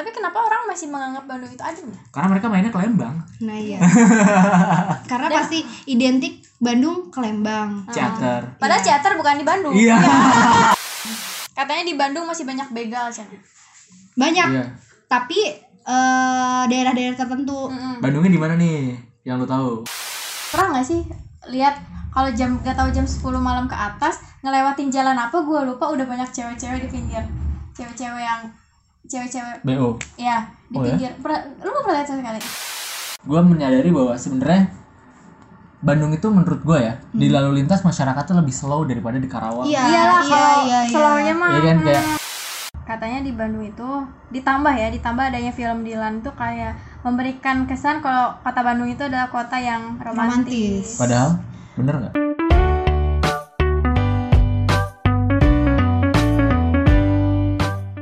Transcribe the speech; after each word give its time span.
Tapi 0.00 0.16
kenapa 0.16 0.40
orang 0.40 0.64
masih 0.64 0.88
menganggap 0.88 1.28
Bandung 1.28 1.52
itu 1.52 1.60
adem 1.60 1.92
ya? 1.92 2.00
Karena 2.08 2.32
mereka 2.32 2.48
mainnya 2.48 2.72
ke 2.72 2.80
Lembang, 2.80 3.20
Nah 3.44 3.56
iya. 3.60 3.76
Karena 5.12 5.28
pasti 5.28 5.60
identik 5.92 6.40
Bandung 6.56 7.12
ke 7.12 7.20
Lembang. 7.20 7.84
teater. 7.92 8.56
Padahal 8.56 8.80
teater 8.80 9.12
bukan 9.20 9.36
di 9.36 9.44
Bandung. 9.44 9.76
Iya. 9.76 10.00
Katanya 11.60 11.84
di 11.84 11.92
Bandung 12.00 12.24
masih 12.24 12.48
banyak 12.48 12.72
begal 12.72 13.12
Chan. 13.12 13.28
Banyak. 14.16 14.48
Iya. 14.48 14.64
Tapi 15.04 15.40
eh, 15.68 16.62
daerah-daerah 16.64 17.20
tertentu. 17.20 17.68
Mm-mm. 17.68 18.00
Bandungnya 18.00 18.32
di 18.32 18.40
mana 18.40 18.56
nih? 18.56 18.96
Yang 19.28 19.44
lu 19.44 19.46
tahu? 19.52 19.70
Pernah 20.48 20.80
nggak 20.80 20.86
sih 20.88 21.04
lihat 21.52 21.76
kalau 22.08 22.32
jam 22.32 22.56
gak 22.64 22.72
tahu 22.72 22.88
jam 22.88 23.04
10 23.04 23.20
malam 23.36 23.68
ke 23.68 23.76
atas 23.76 24.24
ngelewatin 24.40 24.88
jalan 24.88 25.12
apa 25.20 25.44
gue 25.44 25.60
lupa 25.68 25.92
udah 25.92 26.08
banyak 26.08 26.32
cewek-cewek 26.32 26.88
di 26.88 26.88
pinggir 26.88 27.22
cewek-cewek 27.76 28.24
yang 28.24 28.48
cewek-cewek 29.10 29.56
BO. 29.60 29.98
ya 30.14 30.38
di 30.64 30.72
Oh 30.72 30.80
ya? 30.80 30.94
pinggir 30.94 31.10
Pernah- 31.18 31.44
lu 31.58 31.68
gak 31.68 31.82
pernah 31.82 31.96
lihat 31.98 32.06
sama 32.06 32.18
sekali 32.20 32.40
Gue 33.20 33.40
menyadari 33.42 33.90
bahwa 33.90 34.14
sebenarnya 34.14 34.62
Bandung 35.80 36.12
itu 36.12 36.26
menurut 36.26 36.60
gue 36.60 36.78
ya 36.78 36.94
di 37.10 37.26
lalu 37.26 37.58
lintas 37.58 37.80
masyarakat 37.80 38.22
tuh 38.22 38.32
lebih 38.34 38.50
slow 38.50 38.84
daripada 38.84 39.16
di 39.16 39.24
Karawang. 39.24 39.64
Iya, 39.64 39.80
iyalah 39.82 40.20
iya, 40.20 40.28
kalau 40.30 40.52
iya, 40.62 40.78
iya. 40.78 40.90
slownya 40.90 41.34
mah 41.34 41.50
Iya 41.50 41.60
kan 41.62 41.76
kayak 41.82 42.04
katanya 42.86 43.18
di 43.20 43.32
Bandung 43.32 43.62
itu 43.62 43.88
ditambah 44.28 44.72
ya 44.72 44.88
ditambah 44.88 45.24
adanya 45.26 45.50
film 45.50 45.82
Dilan 45.82 46.20
tuh 46.20 46.34
kayak 46.34 46.74
memberikan 47.00 47.64
kesan 47.64 47.98
kalau 47.98 48.34
kota 48.38 48.60
Bandung 48.60 48.88
itu 48.88 49.00
adalah 49.00 49.26
kota 49.26 49.56
yang 49.56 49.96
romantis, 49.96 50.48
Romantis. 50.48 50.86
padahal 50.96 51.30
bener 51.74 51.94
nggak? 51.98 52.12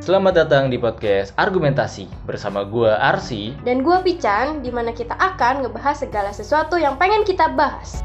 Selamat 0.08 0.40
datang 0.40 0.72
di 0.72 0.80
podcast 0.80 1.36
Argumentasi 1.36 2.08
bersama 2.24 2.64
gua 2.64 2.96
Arsi. 2.96 3.52
Dan 3.60 3.84
gue 3.84 3.92
Pican, 4.00 4.64
di 4.64 4.72
mana 4.72 4.96
kita 4.96 5.12
akan 5.12 5.60
ngebahas 5.60 6.00
segala 6.00 6.32
sesuatu 6.32 6.80
yang 6.80 6.96
pengen 6.96 7.28
kita 7.28 7.52
bahas. 7.52 8.00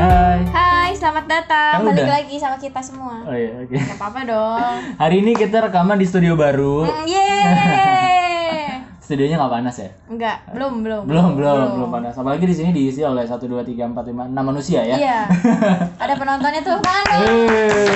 Hai. 0.00 0.40
Hai 0.40 0.90
selamat 0.96 1.24
datang 1.28 1.84
Kan 1.84 1.92
balik 1.92 2.08
udah. 2.08 2.16
lagi 2.16 2.36
sama 2.40 2.56
kita 2.56 2.80
semua 2.80 3.28
Oh 3.28 3.36
iya, 3.36 3.60
oke. 3.60 3.76
Gak 3.76 4.00
apa-apa 4.00 4.20
dong 4.24 4.76
Hari 4.96 5.16
ini 5.20 5.32
kita 5.36 5.68
rekaman 5.68 6.00
di 6.00 6.08
studio 6.08 6.32
baru. 6.32 6.88
Mm, 6.88 7.04
Yeay 7.04 8.13
Studionya 9.04 9.36
nggak 9.36 9.52
panas 9.52 9.76
ya? 9.76 9.90
Enggak, 10.08 10.36
belum, 10.48 10.80
belum 10.80 11.02
Belum, 11.04 11.36
belum, 11.36 11.76
belum 11.76 11.90
panas. 11.92 12.16
Apalagi 12.16 12.48
di 12.48 12.56
sini 12.56 12.72
diisi 12.72 13.04
oleh 13.04 13.20
1 13.20 13.36
2 13.36 13.60
3 13.60 13.92
4 13.92 14.00
5 14.00 14.32
6 14.32 14.40
manusia 14.40 14.80
ya. 14.80 14.96
Iya 14.96 15.18
Ada 16.02 16.14
penontonnya 16.16 16.64
tuh 16.64 16.80
kan 16.80 17.04
Hey. 17.12 17.84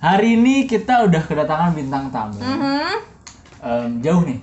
Hari 0.00 0.28
ini 0.32 0.64
kita 0.64 1.04
udah 1.04 1.20
kedatangan 1.20 1.74
bintang 1.74 2.08
tamu. 2.08 2.38
Mhm. 2.38 2.94
Em, 3.60 3.90
jauh 4.00 4.22
nih. 4.24 4.38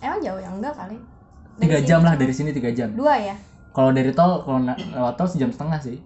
Emang 0.00 0.20
jauh 0.22 0.38
ya? 0.38 0.48
Enggak 0.48 0.72
kali 0.72 0.96
Tiga 1.54 1.78
jam 1.84 2.00
lah 2.02 2.14
dari 2.16 2.32
sini 2.32 2.50
tiga 2.50 2.70
jam. 2.70 2.90
Dua 2.94 3.14
ya? 3.14 3.34
Kalau 3.70 3.90
dari 3.90 4.10
tol, 4.10 4.42
kalau 4.42 4.62
lewat 4.64 5.14
tol 5.14 5.26
sejam 5.26 5.50
setengah 5.50 5.78
sih. 5.78 5.98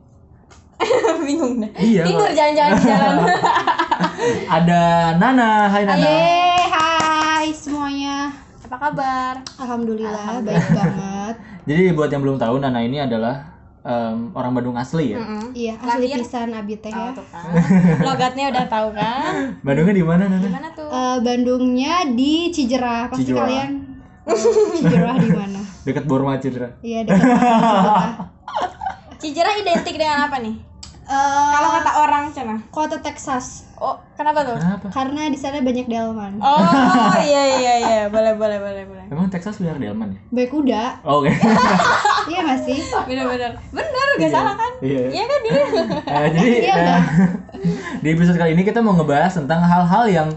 Bingung 1.27 1.59
deh 1.59 1.71
Iya. 1.75 2.07
Tidur 2.07 2.31
jalan-jalan 2.31 2.71
di 2.75 2.83
jalan 2.87 3.15
Ada 4.49 4.81
Nana, 5.15 5.69
hai 5.69 5.83
Nana. 5.85 6.01
Yeay, 6.01 6.58
hai 7.49 7.57
semuanya. 7.57 8.29
Apa 8.61 8.77
kabar? 8.77 9.41
Alhamdulillah, 9.57 10.45
baik 10.45 10.69
banget. 10.69 11.35
Jadi 11.73 11.97
buat 11.97 12.13
yang 12.13 12.21
belum 12.21 12.37
tahu, 12.37 12.61
Nana 12.61 12.85
ini 12.85 13.01
adalah 13.01 13.41
em, 13.81 14.29
orang 14.37 14.53
Bandung 14.53 14.77
asli 14.77 15.17
ya. 15.17 15.25
Mm-mm. 15.25 15.57
Iya, 15.57 15.81
asli 15.81 16.13
Lahir? 16.13 16.21
pisan 16.21 16.53
abi 16.53 16.77
teh 16.77 16.93
ya. 16.93 17.09
tuh 17.17 17.25
kan 17.33 17.49
Logatnya 18.13 18.53
udah 18.53 18.65
tahu 18.69 18.93
kan 18.93 19.57
Bandungnya 19.65 19.97
di 19.97 20.05
mana 20.05 20.29
Nana? 20.29 20.45
Gimana 20.45 20.69
tuh? 20.77 20.93
Eh, 20.93 21.17
Bandungnya 21.25 21.95
di 22.13 22.53
Cijerah. 22.53 23.09
Pasti 23.09 23.25
Cijerah. 23.25 23.41
kalian 23.41 23.71
Cijerah 24.77 25.17
di 25.17 25.31
mana? 25.33 25.61
Dekat 25.89 26.05
Borma 26.05 26.37
Citra. 26.37 26.69
Iya, 26.85 27.09
dekat 27.09 27.17
Cijerah. 27.17 28.13
Cijerah 29.25 29.55
identik 29.57 29.97
dengan 29.97 30.29
apa 30.29 30.37
nih? 30.37 30.53
Eh, 31.09 31.51
Kalau 31.57 31.69
kata 31.73 31.91
orang 32.05 32.25
sana 32.37 32.61
kota 32.69 33.01
Texas. 33.01 33.65
Oh, 33.81 33.97
kenapa 34.13 34.45
tuh? 34.45 34.61
Kenapa? 34.61 34.87
Karena 34.93 35.33
di 35.33 35.39
sana 35.41 35.65
banyak 35.65 35.89
delman. 35.89 36.37
Oh, 36.37 36.61
iya 37.25 37.43
iya 37.57 37.75
iya, 37.81 38.03
boleh 38.13 38.37
boleh 38.37 38.61
boleh 38.61 38.85
boleh. 38.85 39.05
Emang 39.09 39.33
Texas 39.33 39.57
punya 39.57 39.73
delman 39.73 40.13
ya? 40.13 40.21
Baik 40.29 40.53
kuda. 40.53 41.01
Oh, 41.09 41.25
Oke. 41.25 41.33
Iya 42.29 42.45
nggak 42.45 42.61
sih? 42.61 42.77
Bener-bener. 43.09 43.57
Bener, 43.73 44.09
gak 44.21 44.29
salah 44.29 44.53
kan? 44.53 44.73
Iya. 44.85 45.01
Iya 45.09 45.25
kan 45.25 45.39
dia? 45.41 45.53
Eh, 46.13 46.29
jadi 46.37 46.51
Iya, 46.61 46.75
eh, 46.77 47.01
di 48.05 48.09
episode 48.13 48.37
kali 48.37 48.53
ini 48.53 48.69
kita 48.69 48.85
mau 48.85 48.93
ngebahas 48.93 49.33
tentang 49.33 49.65
hal-hal 49.65 50.05
yang 50.13 50.29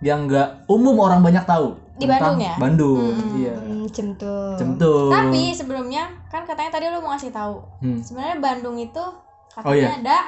yang 0.00 0.24
nggak 0.24 0.64
umum 0.72 0.96
orang 1.04 1.20
banyak 1.20 1.44
tahu. 1.44 1.76
Di 2.00 2.08
Bandung 2.08 2.40
ya? 2.40 2.56
Bandung, 2.56 3.12
iya. 3.36 3.54
Hmm, 3.60 3.86
centul. 3.92 4.56
Centul. 4.56 5.12
Tapi 5.12 5.52
sebelumnya 5.52 6.10
kan 6.32 6.48
katanya 6.48 6.80
tadi 6.80 6.88
lu 6.88 7.04
mau 7.04 7.12
ngasih 7.12 7.30
tahu. 7.30 7.60
Hmm. 7.84 8.00
Sebenarnya 8.00 8.40
Bandung 8.40 8.80
itu 8.80 9.04
katanya 9.54 9.64
Oh, 9.64 9.72
iya. 9.72 9.88
ada 9.94 10.18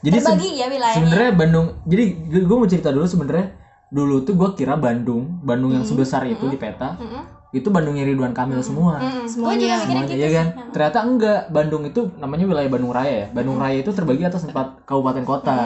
Jadi 0.00 0.16
terbagi 0.18 0.48
ya 0.52 0.66
wilayahnya. 0.66 0.96
sebenarnya 0.98 1.30
Bandung. 1.32 1.66
Jadi 1.84 2.04
gue 2.42 2.56
mau 2.56 2.66
cerita 2.66 2.88
dulu 2.88 3.06
sebenarnya 3.06 3.46
dulu 3.86 4.16
tuh 4.20 4.34
gue 4.34 4.48
kira 4.54 4.74
Bandung, 4.74 5.38
Bandung 5.40 5.70
yang 5.70 5.84
sebesar 5.84 6.24
itu 6.24 6.42
di 6.44 6.56
peta, 6.56 6.96
Mm-mm. 6.96 7.22
itu 7.52 7.68
Bandungnya 7.68 8.02
Ridwan 8.02 8.32
Kamil 8.32 8.58
semua. 8.60 8.98
Mm-mm. 8.98 9.22
Gua 9.22 9.30
Semuanya. 9.52 9.60
juga 9.60 9.74
mikirnya 9.76 9.84
Semuanya, 9.84 10.08
gitu 10.08 10.18
ya 10.18 10.30
kan? 10.32 10.46
sih. 10.48 10.58
Mm. 10.58 10.70
Ternyata 10.72 10.98
enggak. 11.02 11.40
Bandung 11.48 11.82
itu 11.84 12.00
namanya 12.16 12.44
wilayah 12.44 12.66
Bandung 12.68 12.90
Raya 12.90 13.14
ya. 13.14 13.26
Bandung 13.30 13.56
Raya 13.56 13.78
itu 13.78 13.90
terbagi 13.92 14.24
atas 14.24 14.42
empat 14.42 14.82
kabupaten 14.82 15.22
kota. 15.22 15.58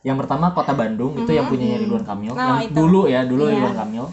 Yang 0.00 0.16
pertama 0.22 0.50
kota 0.50 0.72
Bandung 0.72 1.12
itu 1.14 1.30
yang 1.30 1.46
punyanya 1.46 1.78
Ridwan 1.78 2.02
Kamil. 2.02 2.32
Nah, 2.32 2.58
yang 2.58 2.70
itu. 2.70 2.74
dulu 2.74 3.00
ya, 3.06 3.20
dulu 3.22 3.42
Iya. 3.44 3.52
Ridwan 3.54 3.76
Kamil. 3.76 4.04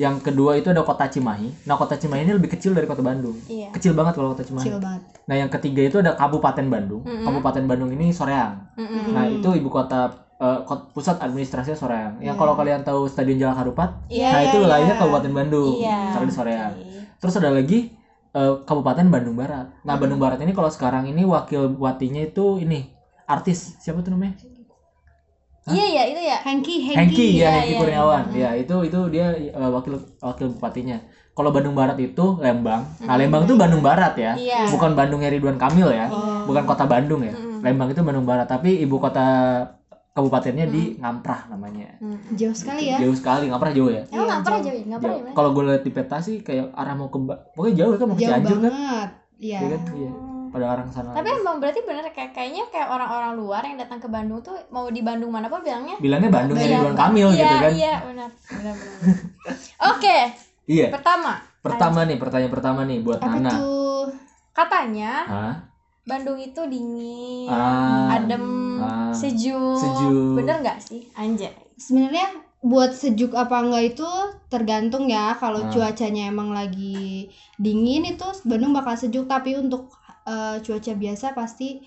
Yang 0.00 0.14
kedua 0.24 0.56
itu 0.56 0.72
ada 0.72 0.82
kota 0.82 1.04
Cimahi. 1.06 1.68
Nah, 1.68 1.76
kota 1.76 1.96
Cimahi 1.96 2.24
ini 2.24 2.32
lebih 2.36 2.50
kecil 2.52 2.72
dari 2.72 2.88
kota 2.88 3.04
Bandung. 3.04 3.36
Iya. 3.46 3.72
Kecil 3.76 3.92
banget 3.92 4.16
kalau 4.16 4.32
kota 4.32 4.44
Cimahi. 4.44 4.64
Kecil 4.64 4.78
banget. 4.80 5.02
Nah, 5.28 5.34
yang 5.36 5.50
ketiga 5.52 5.82
itu 5.84 5.96
ada 6.00 6.12
Kabupaten 6.16 6.66
Bandung. 6.68 7.02
Kabupaten 7.04 7.64
Bandung 7.68 7.90
ini 7.92 8.08
Soreang. 8.10 8.72
Mm-mm. 8.76 9.12
Nah, 9.12 9.24
itu 9.28 9.48
ibu 9.52 9.68
kota 9.68 10.08
kot- 10.66 10.90
pusat 10.90 11.20
administrasinya 11.22 11.78
Soreang. 11.78 12.14
Yang 12.18 12.36
kalau 12.36 12.54
kalian 12.56 12.82
tahu 12.82 13.06
Stadion 13.06 13.38
Jalak 13.38 13.62
Harupat, 13.62 13.90
Iya, 14.10 14.28
nah 14.34 14.40
itu 14.42 14.56
iya. 14.58 14.62
wilayahnya 14.66 14.94
Kabupaten 14.98 15.32
Bandung. 15.32 15.72
Di 15.78 16.32
Soreang. 16.34 16.72
Oke. 16.74 16.98
Terus 17.22 17.34
ada 17.38 17.50
lagi 17.54 17.78
eh, 18.32 18.54
Kabupaten 18.66 19.06
Bandung 19.06 19.36
Barat. 19.38 19.70
Nah, 19.86 19.94
Bandung 20.00 20.18
Barat 20.18 20.40
ini 20.42 20.50
kalau 20.50 20.72
sekarang 20.72 21.06
ini 21.06 21.22
wakil 21.22 21.70
bupatinya 21.76 22.18
itu 22.18 22.58
ini 22.58 22.90
artis 23.22 23.78
siapa 23.78 24.02
tuh 24.02 24.12
namanya? 24.12 24.34
Iya 25.62 25.84
iya 25.86 26.02
itu 26.10 26.20
ya. 26.26 26.36
Hengki, 26.42 26.74
Hengki. 26.82 26.98
Hengki 26.98 27.26
ya, 27.26 27.38
iya, 27.38 27.50
Hengki 27.54 27.70
iya. 27.70 27.78
Kurniawan. 27.78 28.24
Ya, 28.34 28.50
itu 28.58 28.76
itu 28.82 28.98
dia 29.14 29.26
eh, 29.30 29.70
wakil 29.70 29.94
wakil 30.18 30.50
bupatinya. 30.58 30.98
Kalau 31.32 31.48
Bandung 31.48 31.72
Barat 31.72 31.96
itu 31.96 32.36
Lembang. 32.42 32.82
Nah, 33.00 33.16
Lembang 33.16 33.46
itu 33.46 33.54
Bandung 33.54 33.80
Barat 33.80 34.12
ya. 34.18 34.34
Iya. 34.34 34.68
Bukan 34.68 34.92
Bandungnya 34.98 35.30
Ridwan 35.30 35.56
Kamil 35.56 35.88
ya. 35.94 36.10
Bukan 36.44 36.66
kota 36.66 36.84
Bandung 36.90 37.22
ya. 37.22 37.32
Lembang 37.62 37.88
itu 37.94 38.02
Bandung 38.02 38.26
Barat, 38.26 38.50
tapi 38.50 38.82
ibu 38.82 38.98
kota 38.98 39.22
kabupatennya 40.12 40.68
di 40.68 40.98
Ngamprah 41.00 41.48
namanya. 41.48 41.96
Jauh 42.36 42.52
sekali 42.52 42.90
ya. 42.92 43.00
Jauh 43.00 43.16
sekali, 43.16 43.48
Ngamprah 43.48 43.72
jauh 43.72 43.88
ya. 43.88 44.02
Emang 44.12 44.28
nggak 44.28 44.42
pernah 44.44 44.60
jauh, 44.60 44.76
nggak 44.82 45.00
pernah 45.00 45.16
Jauh. 45.16 45.28
ya? 45.30 45.32
Kalau 45.32 45.48
gue 45.56 45.62
lihat 45.70 45.82
di 45.86 45.92
peta 45.94 46.18
sih 46.20 46.36
kayak 46.44 46.74
arah 46.76 46.92
mau 46.98 47.08
ke 47.08 47.16
pokoknya 47.56 47.74
jauh 47.80 47.94
kan 47.96 48.06
mau 48.10 48.16
ke 48.18 48.20
Jauh 48.20 48.30
Cianjur 48.34 48.58
kan. 48.58 48.64
banget. 48.66 49.08
Iya. 49.40 49.58
Kan? 49.62 49.80
Iya. 49.96 50.12
Pada 50.52 50.66
arah 50.68 50.84
sana. 50.86 51.10
Tapi 51.10 51.28
emang 51.32 51.56
berarti 51.56 51.80
bener 51.80 52.04
kayak 52.06 52.30
kayaknya 52.30 52.68
kayak 52.68 52.86
orang-orang 52.86 53.32
luar 53.34 53.64
yang 53.64 53.74
datang 53.74 53.96
ke 53.96 54.06
Bandung 54.06 54.38
tuh 54.38 54.52
mau 54.68 54.84
di 54.86 55.00
Bandung 55.00 55.32
mana 55.32 55.48
pun 55.48 55.60
bilangnya 55.60 55.96
bilangnya 55.96 56.28
Bandungnya 56.28 56.62
Iya, 56.62 56.76
Ridwan 56.76 56.94
Kamil 56.94 57.28
iya, 57.28 57.32
gitu 57.34 57.56
kan. 57.56 57.72
Iya, 57.72 57.94
benar. 58.04 58.30
Benar 58.52 58.74
benar. 58.74 58.98
Oke, 59.90 60.18
Iya. 60.68 60.86
pertama, 60.90 61.32
Pertama 61.58 62.02
nih, 62.02 62.16
pertanyaan 62.16 62.52
pertama 62.52 62.80
nih 62.82 62.98
buat 63.00 63.16
Apa 63.16 63.32
Nana. 63.32 63.50
tuh? 63.50 64.04
katanya 64.52 65.12
Hah? 65.24 65.54
Bandung 66.02 66.36
itu 66.36 66.58
dingin, 66.66 67.46
Ah. 67.46 68.12
adem, 68.12 68.44
Ah. 68.76 69.14
sejuk. 69.14 69.78
Sejuk. 69.78 70.36
Bener 70.36 70.60
nggak 70.60 70.82
sih? 70.82 71.06
Anjay. 71.14 71.54
Sebenarnya 71.74 72.26
buat 72.58 72.90
sejuk 72.90 73.32
apa 73.32 73.58
enggak 73.58 73.94
itu 73.94 74.08
tergantung 74.46 75.06
ya. 75.06 75.32
Kalau 75.32 75.62
Hmm. 75.62 75.70
cuacanya 75.70 76.26
emang 76.26 76.50
lagi 76.50 77.30
dingin 77.56 78.02
itu 78.04 78.26
Bandung 78.42 78.70
bakal 78.70 78.94
sejuk. 78.94 79.24
Tapi 79.24 79.54
untuk 79.56 79.94
eh, 80.24 80.56
cuaca 80.58 80.92
biasa 80.92 81.26
pasti 81.32 81.82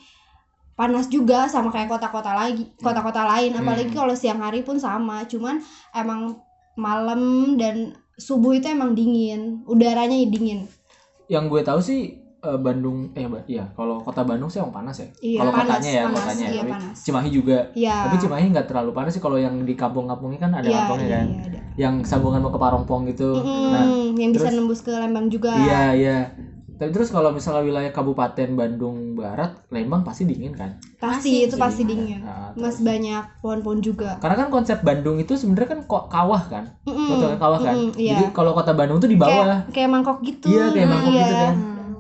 panas 0.74 1.08
juga 1.08 1.48
sama 1.48 1.72
kayak 1.72 1.88
kota-kota 1.90 2.32
lagi, 2.32 2.68
kota-kota 2.78 3.24
lain. 3.26 3.54
Apalagi 3.54 3.90
Hmm. 3.90 3.98
kalau 3.98 4.14
siang 4.14 4.40
hari 4.40 4.60
pun 4.60 4.76
sama. 4.76 5.24
Cuman 5.24 5.64
emang 5.92 6.36
malam 6.76 7.22
dan 7.56 7.96
subuh 8.14 8.52
itu 8.52 8.68
emang 8.68 8.92
dingin, 8.92 9.64
udaranya 9.66 10.16
dingin. 10.26 10.68
Yang 11.26 11.44
gue 11.50 11.62
tahu 11.64 11.80
sih 11.80 12.02
eh, 12.38 12.60
Bandung 12.62 13.10
eh 13.12 13.26
iya 13.50 13.66
kalau 13.74 13.98
kota 13.98 14.22
Bandung 14.22 14.46
sih 14.46 14.60
emang 14.60 14.76
panas 14.76 15.02
ya. 15.02 15.08
Iya, 15.18 15.40
kalau 15.42 15.52
kotanya 15.56 15.90
ya, 15.90 16.04
panas, 16.06 16.20
kotanya. 16.22 16.46
iya, 16.46 16.62
Tapi 16.62 16.72
panas. 16.72 16.96
Cimahi 17.02 17.30
juga. 17.32 17.58
Iya. 17.74 17.96
Tapi 18.06 18.16
Cimahi 18.20 18.46
nggak 18.54 18.68
terlalu 18.70 18.92
panas 18.94 19.12
sih 19.12 19.24
kalau 19.24 19.38
yang 19.40 19.56
di 19.60 19.74
kampung-kampungnya 19.74 20.38
kan 20.38 20.52
ada 20.54 20.68
Iya, 20.68 20.78
kampungnya 20.78 21.08
iya, 21.08 21.16
kan. 21.18 21.26
iya, 21.26 21.42
ada. 21.42 21.60
Yang 21.76 21.94
sambungan 22.06 22.40
mau 22.40 22.52
ke 22.52 22.60
Parongpong 22.60 23.02
gitu. 23.10 23.30
Mm-mm, 23.34 23.72
Nah, 23.72 23.86
yang 24.14 24.30
bisa 24.30 24.46
terus- 24.46 24.56
nembus 24.56 24.80
ke 24.80 24.92
Lembang 24.94 25.26
juga. 25.28 25.58
Iya, 25.58 25.84
iya. 25.98 26.18
Tapi 26.76 26.90
terus 26.90 27.08
kalau 27.08 27.30
misalnya 27.30 27.62
wilayah 27.62 27.88
Kabupaten 27.90 28.52
Bandung 28.52 29.16
Barat, 29.16 29.64
Lembang 29.70 30.02
pasti 30.02 30.24
dingin 30.24 30.52
kan? 30.52 30.76
pasti 30.98 31.44
itu 31.44 31.54
Pasti 31.54 31.82
pasti 31.82 31.84
dingin. 31.86 32.20
dingin 32.20 32.22
Nah, 32.22 32.52
mas 32.54 32.76
terus- 32.76 32.84
banyak 32.84 33.24
pohon-pohon 33.40 33.80
juga 33.80 34.18
Karena 34.18 34.36
kan 34.38 34.48
konsep 34.50 34.78
Bandung 34.80 35.16
itu 35.16 35.34
sebenarnya 35.34 35.70
kan 35.70 35.80
kok 35.84 36.04
kawah 36.08 36.44
kan? 36.44 36.64
Mm-mm, 36.84 37.08
Lo 37.08 37.16
tau 37.18 37.30
kan 37.30 37.40
kawah 37.40 37.60
kan? 37.62 37.74
mm-mm, 37.74 37.92
iya. 37.96 38.12
Jadi 38.14 38.24
kalau 38.32 38.52
kota 38.52 38.72
Bandung 38.72 38.98
tuh 38.98 39.08
di 39.08 39.16
bawah. 39.16 39.64
kayak 39.64 39.72
kayak 39.72 39.90
mangkok 39.90 40.20
gitu 40.20 40.46
Iya, 40.48 40.66
kayak 40.70 40.88
mangkok 40.90 41.12
Iya. 41.12 41.22
gitu 41.22 41.36
kan. 41.38 41.56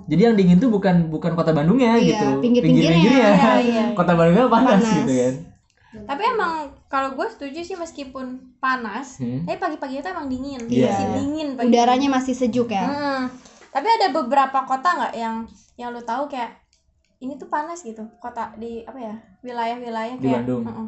Jadi 0.06 0.22
yang 0.22 0.36
dingin 0.36 0.57
tuh 0.57 0.69
bukan 0.69 0.95
bukan 1.07 1.31
kota 1.33 1.51
Bandungnya 1.51 1.92
Iya, 1.95 2.06
gitu. 2.12 2.27
pinggir-pinggirnya. 2.39 2.98
Iya, 3.00 3.30
iya. 3.69 3.83
Kota 3.94 4.12
Bandungnya 4.13 4.45
panas, 4.48 4.77
Panas. 4.77 4.98
gitu 4.98 5.13
kan. 5.13 5.33
Tapi 5.95 6.24
emang 6.27 6.54
kalau 6.86 7.10
gue 7.13 7.24
setuju 7.25 7.60
sih 7.62 7.74
meskipun 7.74 8.25
panas, 8.57 9.16
Hmm. 9.18 9.42
tapi 9.42 9.56
pagi-pagi 9.56 9.95
itu 9.98 10.07
emang 10.07 10.27
dingin. 10.27 10.60
Iya. 10.66 10.92
Masih 10.92 11.07
dingin 11.16 11.48
pagi. 11.54 11.68
udaranya 11.69 12.10
masih 12.12 12.33
sejuk 12.33 12.68
ya 12.69 12.83
Mm. 12.86 13.24
Tapi 13.75 13.88
ada 13.92 14.07
beberapa 14.10 14.63
kota 14.63 14.88
nggak 14.95 15.13
yang 15.13 15.44
yang 15.75 15.92
lu 15.92 16.00
tahu 16.00 16.25
kayak 16.25 16.56
ini 17.18 17.36
tuh 17.36 17.48
panas 17.48 17.83
gitu. 17.83 18.07
Kota 18.18 18.56
di 18.56 18.81
apa 18.81 18.95
ya? 18.95 19.16
Wilayah-wilayah 19.42 20.16
Di 20.16 20.24
kayak 20.24 20.36
Bandung. 20.42 20.63
Mm-mm. 20.63 20.88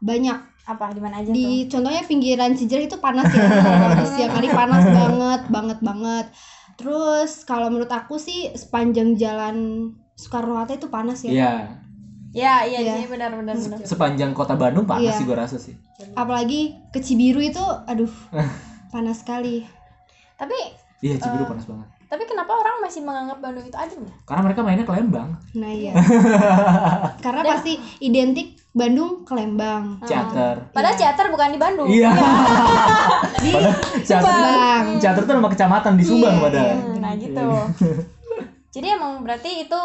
banyak 0.00 0.38
Apa 0.64 0.90
di 0.90 0.98
mana 0.98 1.20
aja 1.20 1.28
tuh? 1.28 1.36
di 1.36 1.46
contohnya 1.66 2.00
pinggiran 2.02 2.56
Cijerah 2.56 2.82
itu 2.82 2.96
panas 2.98 3.28
ya 3.28 3.44
kalau 3.44 3.92
di 3.94 4.06
siang 4.08 4.32
hari 4.32 4.48
panas 4.48 4.80
banget 4.96 5.42
banget 5.46 5.78
banget 5.82 6.26
terus 6.74 7.44
kalau 7.44 7.68
menurut 7.68 7.92
aku 7.92 8.16
sih 8.16 8.48
sepanjang 8.50 9.12
jalan 9.14 9.56
Soekarno 10.14 10.56
Hatta 10.56 10.72
itu 10.72 10.88
panas 10.88 11.20
ya 11.20 11.30
Iya. 11.30 11.52
Ya, 12.32 12.54
iya 12.64 12.78
Iya. 12.80 12.92
sih 12.96 13.06
benar 13.08 13.28
benar 13.34 13.52
benar. 13.52 13.76
Sepanjang 13.82 14.32
kota 14.32 14.56
Bandung 14.56 14.88
panas 14.88 15.04
Iya. 15.04 15.12
sih 15.12 15.24
gue 15.26 15.36
rasa 15.36 15.56
sih. 15.58 15.76
apalagi 16.14 16.80
ke 16.88 16.98
Cibiru 16.98 17.38
itu 17.38 17.60
aduh 17.84 18.08
panas 18.94 19.20
sekali 19.20 19.68
Tapi 20.34 20.56
Iya, 21.00 21.16
Cibiru 21.18 21.44
Eh. 21.44 21.48
panas 21.50 21.64
banget. 21.66 21.88
Masih 22.90 23.06
menganggap 23.06 23.38
Bandung 23.38 23.62
itu 23.62 23.78
adem 23.78 24.02
ya? 24.02 24.14
Karena 24.26 24.42
mereka 24.42 24.60
mainnya 24.60 24.82
ke 24.82 24.90
Lembang, 24.90 25.30
nah 25.54 25.70
iya 25.70 25.94
karena 27.24 27.42
pasti 27.46 27.78
identik 28.02 28.58
Bandung 28.70 29.22
ke 29.22 29.34
Lembang 29.34 29.98
Ciater. 30.02 30.70
Padahal 30.70 30.94
Iya. 30.94 31.00
teater 31.10 31.26
bukan 31.30 31.50
di 31.50 31.58
Bandung. 31.58 31.88
Iya. 31.90 32.10
di 33.42 33.50
Ciater, 34.02 34.30
Subang 34.30 34.84
Ciater 34.98 35.22
tuh 35.26 35.34
nama 35.34 35.50
kecamatan 35.50 35.92
di 35.98 36.04
Subang 36.06 36.38
Iya, 36.38 36.42
padahal. 36.46 36.70
Hmm, 36.78 36.96
Nah 37.02 37.12
gitu. 37.18 37.46
Jadi 38.78 38.86
emang 38.94 39.26
berarti 39.26 39.66
itu 39.66 39.80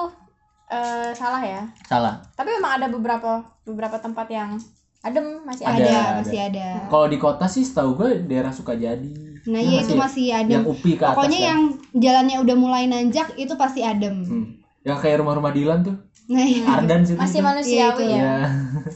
eh, 0.70 1.10
salah 1.18 1.42
ya. 1.42 1.66
Salah. 1.90 2.22
Tapi 2.38 2.54
memang 2.54 2.78
ada 2.78 2.88
beberapa 2.90 3.42
beberapa 3.66 3.98
tempat 3.98 4.30
yang 4.30 4.54
adem 5.02 5.42
masih 5.46 5.66
ada, 5.66 5.82
ada. 5.82 5.90
Ada, 5.90 6.18
masih 6.22 6.40
ada 6.42 6.68
Kalau 6.86 7.08
di 7.10 7.18
kota 7.18 7.46
sih 7.50 7.66
setahu 7.66 7.98
gue 7.98 8.10
daerah 8.26 8.54
Sukajadi. 8.54 9.35
Nah 9.46 9.58
Iya 9.58 9.70
iya 9.72 9.80
itu 9.80 9.94
masih 9.96 10.24
ya? 10.26 10.36
ada 10.40 10.52
Yang 10.52 10.66
UPI 10.72 10.92
ke 10.92 11.04
atas. 11.04 11.10
pokoknya 11.12 11.38
kan? 11.38 11.48
yang 11.48 11.60
jalannya 11.96 12.38
udah 12.40 12.56
mulai 12.56 12.84
nanjak 12.86 13.28
itu 13.36 13.54
pasti 13.54 13.82
adem 13.82 14.16
Hmm. 14.22 14.46
Yang 14.82 14.98
kayak 15.00 15.18
rumah-rumah 15.20 15.50
Dilan 15.50 15.80
tuh. 15.82 15.96
nah 16.26 16.42
iya 16.42 16.66
Ardan 16.68 17.02
situ. 17.02 17.16
Masih 17.16 17.38
tuh. 17.38 17.46
manusiawi 17.46 18.04
Iya, 18.04 18.10
ya. 18.10 18.18
Iya. 18.18 18.36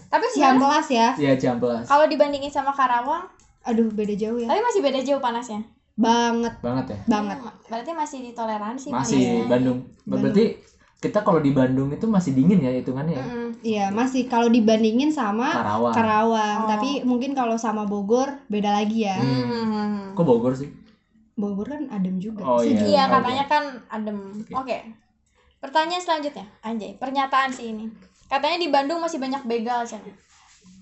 Tapi 0.07 0.25
Ciamplas 0.31 0.87
ya 0.87 1.07
Iya, 1.15 1.33
Ciamplas. 1.35 1.85
kalau 1.85 2.05
dibandingin 2.05 2.49
sama 2.49 2.69
Karawang, 2.71 3.29
aduh 3.61 3.89
beda 3.89 4.13
jauh 4.13 4.35
ya 4.35 4.47
tapi 4.47 4.61
masih 4.63 4.81
beda 4.81 4.99
jauh 4.99 5.19
panasnya. 5.19 5.61
banget 5.95 6.53
Banget 6.59 6.85
ya. 6.87 6.97
banget 7.05 7.37
Berarti 7.65 7.91
masih 7.91 8.19
ditoleransi 8.23 8.87
Masih 8.87 9.19
panasnya. 9.19 9.45
Bandung. 9.45 9.79
Berarti 10.03 10.45
kita 10.99 11.23
kalau 11.23 11.39
di 11.39 11.49
Bandung 11.49 11.87
itu 11.89 12.03
masih 12.05 12.31
dingin 12.33 12.59
ya 12.59 12.71
hitungannya 12.73 13.15
ya. 13.15 13.23
Mm-mm. 13.23 13.49
iya 13.61 13.85
masih 13.89 14.27
kalau 14.27 14.47
dibandingin 14.47 15.09
sama 15.09 15.47
Karawang. 15.49 15.93
Karawang 15.93 16.57
Oh. 16.59 16.67
tapi 16.67 16.89
mungkin 17.03 17.31
kalau 17.31 17.55
sama 17.55 17.83
Bogor 17.83 18.27
beda 18.45 18.69
lagi 18.73 19.03
ya 19.03 19.15
Hmm. 19.15 20.11
Kok 20.11 20.21
Bogor 20.21 20.53
sih? 20.53 20.67
Bogor 21.33 21.65
kan 21.65 21.87
adem 21.89 22.19
juga 22.19 22.43
Oh, 22.43 22.59
iya. 22.59 22.75
Iya, 22.77 23.03
katanya 23.07 23.43
kan 23.45 23.63
adem. 23.87 24.43
Oke. 24.51 24.75
Pertanyaan 25.57 25.99
selanjutnya, 25.99 26.43
anjay, 26.59 26.91
pernyataan 26.93 27.47
sih 27.49 27.69
ini. 27.69 27.87
Katanya 28.27 28.57
di 28.57 28.67
Bandung 28.67 28.99
masih 28.99 29.17
banyak 29.17 29.43
begal, 29.43 29.83
Chan. 29.83 30.03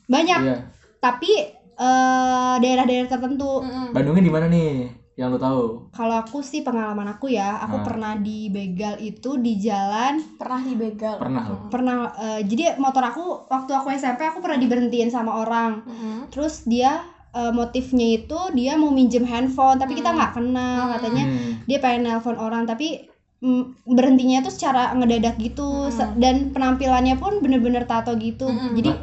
banyak 0.07 0.39
Iya. 0.39 0.57
tapi 0.97 1.29
eh, 1.77 2.55
daerah-daerah 2.57 3.05
tertentu 3.07 3.61
Mm-mm. 3.61 3.93
Bandungnya 3.93 4.23
di 4.23 4.33
mana 4.33 4.45
nih? 4.47 4.89
Yang 5.17 5.29
lu 5.33 5.39
tahu? 5.39 5.61
kalau 5.89 6.15
aku 6.15 6.39
sih 6.39 6.61
pengalaman 6.61 7.09
aku 7.09 7.27
ya 7.27 7.57
aku 7.57 7.81
Ah. 7.81 7.83
pernah 7.83 8.13
di 8.15 8.47
begal 8.47 9.01
itu 9.01 9.35
di 9.35 9.57
jalan 9.57 10.21
Pernah 10.37 10.61
di 10.61 10.73
begal. 10.73 11.17
Pernah 11.17 11.43
lo. 11.43 11.55
pernah 11.67 11.97
eh, 12.15 12.39
jadi 12.43 12.77
motor 12.77 13.01
aku 13.03 13.23
waktu 13.47 13.71
aku 13.73 13.89
SMP 13.91 14.23
aku 14.23 14.39
pernah 14.39 14.55
diberhentiin 14.55 15.09
sama 15.09 15.33
orang 15.35 15.81
Mm-mm. 15.83 16.29
terus 16.29 16.63
dia 16.63 17.01
eh, 17.29 17.49
motifnya 17.51 18.07
itu 18.15 18.37
dia 18.53 18.73
mau 18.75 18.89
minjem 18.89 19.21
handphone 19.23 19.75
tapi 19.75 19.93
kita 19.93 20.07
Hmm. 20.07 20.17
nggak 20.17 20.33
kenal 20.33 20.81
Hmm. 20.83 20.93
katanya 20.95 21.23
Hmm. 21.25 21.51
dia 21.65 21.77
pengen 21.77 22.01
nelpon 22.05 22.37
orang 22.37 22.63
tapi 22.63 23.09
mm, 23.37 23.63
berhentinya 23.87 24.41
tuh 24.41 24.49
secara 24.49 24.93
ngedadak 24.93 25.37
gitu 25.37 25.65
Hmm. 25.87 26.13
Dan 26.15 26.35
penampilannya 26.49 27.17
pun 27.17 27.37
bener-bener 27.37 27.83
tato 27.83 28.13
gitu 28.15 28.45
Hmm. 28.45 28.73
jadi 28.73 28.93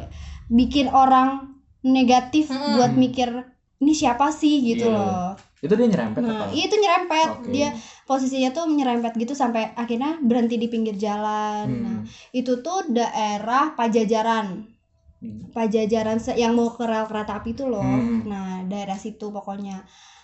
bikin 0.49 0.87
orang 0.87 1.59
negatif 1.81 2.47
Hmm. 2.47 2.75
buat 2.75 2.91
mikir 2.93 3.29
ini 3.77 3.91
siapa 3.93 4.31
sih 4.31 4.63
gitu 4.65 4.87
Iya. 4.87 4.95
loh 4.95 5.27
Itu 5.65 5.73
dia 5.73 5.87
nyerempet 5.89 6.21
nah 6.21 6.45
apa? 6.45 6.53
iya 6.53 6.63
itu 6.69 6.77
nyerempet 6.77 7.29
Oke. 7.41 7.49
dia 7.49 7.69
posisinya 8.05 8.53
tuh 8.53 8.69
nyerempet 8.69 9.17
gitu 9.17 9.33
sampai 9.33 9.73
akhirnya 9.73 10.21
berhenti 10.21 10.55
di 10.55 10.69
pinggir 10.69 10.93
jalan 10.95 11.65
Hmm. 11.65 11.81
nah 11.81 11.97
itu 12.31 12.61
tuh 12.61 12.85
daerah 12.87 13.73
Pajajaran 13.73 14.69
Hmm. 15.15 15.49
Pajajaran 15.49 16.19
yang 16.37 16.53
mau 16.53 16.69
ke 16.69 16.83
rel 16.85 17.07
kereta 17.09 17.39
api 17.39 17.55
itu 17.55 17.65
loh 17.65 17.81
Hmm. 17.81 18.29
nah 18.29 18.61
daerah 18.67 18.93
situ 18.95 19.33
pokoknya 19.33 19.81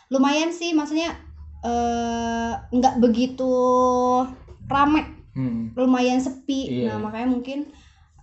lumayan 0.08 0.52
sih 0.52 0.72
maksudnya 0.72 1.10
eh, 1.62 2.54
nggak 2.70 2.96
begitu 3.00 3.50
rame 4.68 5.04
Hmm. 5.32 5.72
lumayan 5.80 6.20
sepi 6.20 6.84
Iya. 6.84 6.92
nah 6.92 7.08
makanya 7.08 7.32
mungkin 7.32 7.72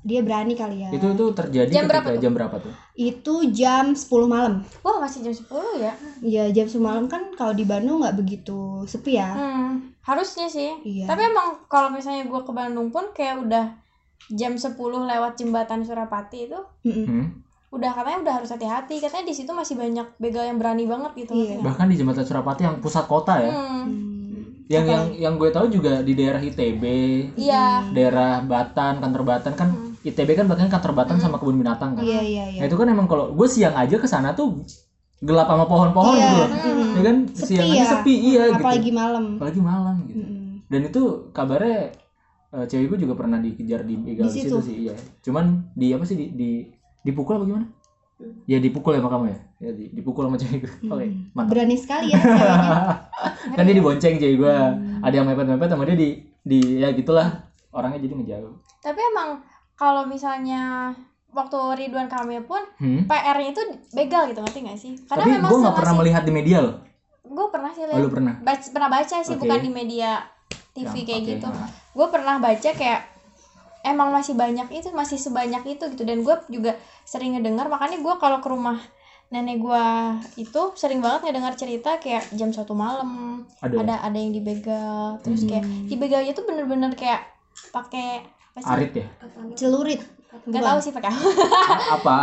dia 0.01 0.21
berani 0.21 0.53
kali 0.53 0.81
ya 0.81 0.91
Itu 0.91 1.11
itu 1.11 1.25
terjadi 1.33 1.69
Jam 1.69 1.87
berapa 1.87 2.09
tuh? 2.09 2.19
jam 2.19 2.33
berapa 2.33 2.57
tuh? 2.59 2.73
itu 2.95 3.35
jam 3.51 3.85
10 3.91 4.05
malam 4.25 4.63
Wah, 4.81 4.99
masih 4.99 5.23
jam 5.23 5.33
10 5.33 5.49
ya? 5.79 5.93
ya 6.21 6.45
jam 6.51 6.67
10 6.67 6.79
malam 6.79 7.05
kan 7.07 7.33
kalau 7.33 7.51
di 7.51 7.63
Bandung 7.63 8.01
nggak 8.01 8.15
begitu 8.15 8.59
sepi 8.85 9.15
ya 9.15 9.31
Hmm, 9.31 9.93
harusnya 10.01 10.47
sih. 10.47 10.71
iya 10.83 11.05
Tapi 11.05 11.23
emang 11.25 11.67
kalau 11.67 11.89
misalnya 11.89 12.25
gue 12.25 12.41
ke 12.41 12.51
Bandung 12.51 12.89
pun 12.89 13.11
kayak 13.11 13.41
udah 13.41 13.65
jam 14.31 14.55
10 14.55 14.75
lewat 14.79 15.33
jembatan 15.35 15.81
Surapati 15.81 16.47
itu. 16.47 16.61
Hmm. 16.85 17.43
udah 17.69 17.93
katanya 17.93 18.19
udah 18.23 18.35
harus 18.35 18.49
hati-hati 18.49 18.97
katanya 18.97 19.27
di 19.27 19.35
situ 19.35 19.53
masih 19.53 19.77
banyak 19.77 20.09
begal 20.17 20.41
yang 20.43 20.57
berani 20.57 20.85
banget 20.85 21.13
gitu 21.19 21.33
Iya. 21.33 21.45
nggak? 21.55 21.69
Bahkan 21.69 21.87
di 21.87 21.97
jembatan 21.97 22.25
Surapati 22.25 22.63
yang 22.63 22.77
pusat 22.79 23.05
kota 23.05 23.35
ya. 23.37 23.53
Hmm, 23.53 23.85
Hmm. 23.85 24.45
Yang 24.67 24.85
Apa 24.85 24.93
yang 24.93 25.05
yang 25.19 25.35
gue 25.35 25.49
tahu 25.49 25.67
juga 25.71 26.01
di 26.01 26.13
daerah 26.13 26.37
ITB, 26.39 26.83
iya 27.37 27.89
daerah 27.89 28.41
Batan, 28.43 28.99
kantor 28.99 29.23
Batan 29.23 29.53
kan 29.55 29.69
ITB 30.09 30.31
kan 30.35 30.47
bahkan 30.47 30.69
kantor 30.69 30.93
Batan 30.95 31.17
sama 31.19 31.37
kebun 31.37 31.57
binatang 31.57 31.93
kan. 31.93 32.03
iya 32.03 32.21
iya 32.21 32.45
iya 32.49 32.59
Nah, 32.59 32.67
itu 32.67 32.75
kan 32.75 32.87
emang 32.87 33.05
kalau 33.05 33.31
gue 33.31 33.47
siang 33.47 33.75
aja 33.75 33.95
ke 33.95 34.05
sana 34.05 34.33
tuh 34.33 34.65
gelap 35.19 35.47
sama 35.47 35.65
pohon-pohon 35.65 36.15
Iya, 36.15 36.29
gitu 36.29 36.45
mm-mm. 36.65 36.91
Ya 36.91 37.03
kan 37.03 37.17
Sepi 37.29 37.47
siang 37.49 37.67
ya. 37.67 37.75
aja 37.75 37.85
sepi 37.93 38.15
iya 38.15 38.43
apalagi 38.53 38.81
gitu. 38.85 38.95
malam 38.95 39.25
Apalagi 39.35 39.61
malam 39.61 39.97
gitu. 40.05 40.21
Mm-mm. 40.21 40.47
Dan 40.65 40.81
itu 40.85 41.03
kabarnya 41.31 41.79
eh, 42.51 42.65
cewek 42.65 42.87
gue 42.89 42.99
juga 43.03 43.15
pernah 43.15 43.37
dikejar 43.37 43.83
di 43.83 43.95
begal 43.97 44.25
Di 44.25 44.35
situ? 44.37 44.55
situ 44.55 44.59
sih 44.65 44.77
iya. 44.83 44.95
Cuman 45.21 45.45
di 45.73 45.91
apa 45.91 46.03
sih 46.03 46.15
di, 46.15 46.27
di 46.31 46.51
dipukul 47.03 47.35
apa 47.35 47.45
gimana? 47.45 47.67
Ya 48.45 48.59
dipukul 48.59 48.93
ya 48.93 48.99
sama 48.99 49.11
kamu 49.13 49.25
ya. 49.27 49.39
Ya 49.61 49.71
di- 49.73 49.91
dipukul 49.93 50.23
sama 50.25 50.37
cewek 50.37 50.59
gue. 50.61 50.73
Oke, 50.87 51.05
Hmm. 51.05 51.31
mantap. 51.33 51.51
berani 51.53 51.77
sekali 51.77 52.07
ya 52.09 52.19
ceweknya 52.19 52.79
kan 53.57 53.65
dia 53.65 53.75
dibonceng 53.75 54.15
cewek 54.17 54.37
gue. 54.37 54.55
Hmm. 54.55 55.03
Ada 55.03 55.15
yang 55.15 55.27
mepet-mepet 55.27 55.69
sama 55.69 55.83
dia 55.85 55.95
di 55.95 56.09
di 56.41 56.59
ya 56.79 56.91
gitulah. 56.91 57.47
Orangnya 57.69 58.01
jadi 58.01 58.15
ngejauh. 58.15 58.55
tapi 58.79 59.01
emang 59.05 59.43
kalau 59.79 60.03
misalnya 60.05 60.93
waktu 61.31 61.55
Ridwan 61.55 62.07
Kamil 62.07 62.43
pun 62.43 62.61
Hmm. 62.77 63.05
PR-nya 63.05 63.49
itu 63.49 63.63
begal 63.93 64.27
gitu 64.27 64.41
ngerti 64.41 64.59
gak 64.61 64.77
sih 64.77 64.93
karena 65.05 65.23
Tapi 65.23 65.33
memang 65.33 65.49
gue 65.49 65.59
nggak 65.61 65.77
pernah 65.77 65.95
melihat 65.97 66.23
di 66.23 66.33
media 66.33 66.59
loh. 66.61 66.77
gue 67.23 67.47
pernah 67.49 67.71
sih 67.71 67.83
Oh, 67.83 67.89
lihat 67.89 68.01
lu 68.01 68.11
pernah? 68.11 68.35
baca, 68.39 68.67
pernah 68.67 68.91
baca 68.91 69.17
sih 69.19 69.35
Oke. 69.35 69.41
bukan 69.41 69.59
di 69.61 69.71
media 69.71 70.11
TV 70.73 70.83
Yang- 70.83 71.07
kayak 71.07 71.21
oke, 71.21 71.29
gitu 71.31 71.47
nah. 71.47 71.69
gue 71.69 72.07
pernah 72.09 72.35
baca 72.39 72.71
kayak 72.73 73.01
emang 73.85 74.09
masih 74.11 74.35
banyak 74.35 74.67
itu 74.71 74.89
masih 74.91 75.17
sebanyak 75.17 75.63
itu 75.69 75.85
gitu 75.87 76.03
dan 76.03 76.21
gue 76.21 76.35
juga 76.49 76.73
sering 77.05 77.37
ngedengar 77.37 77.67
makanya 77.67 77.99
gue 77.99 78.15
kalau 78.17 78.39
ke 78.39 78.49
rumah 78.49 78.81
nenek 79.29 79.59
gue 79.59 79.85
itu 80.39 80.61
sering 80.73 80.99
banget 80.99 81.21
ngedengar 81.23 81.53
cerita 81.53 81.97
kayak 81.97 82.25
jam 82.33 82.49
satu 82.49 82.73
malam 82.73 83.45
Ada. 83.61 83.77
ada 83.79 83.95
ada 84.03 84.17
yang 84.17 84.33
dibegal 84.33 85.21
terus 85.21 85.45
Hmm. 85.45 85.51
kayak 85.53 85.65
dibegalnya 85.85 86.33
tuh 86.33 86.43
bener-bener 86.43 86.91
kayak 86.95 87.29
pakai 87.71 88.25
sih 88.59 88.69
Arit 88.69 88.93
ya? 88.95 89.07
celurit. 89.55 90.01
Nggak 90.45 90.63
tahu 90.63 90.79
sih 90.81 90.93
pakai 90.93 91.09
apa 91.09 91.21
apa 91.89 92.15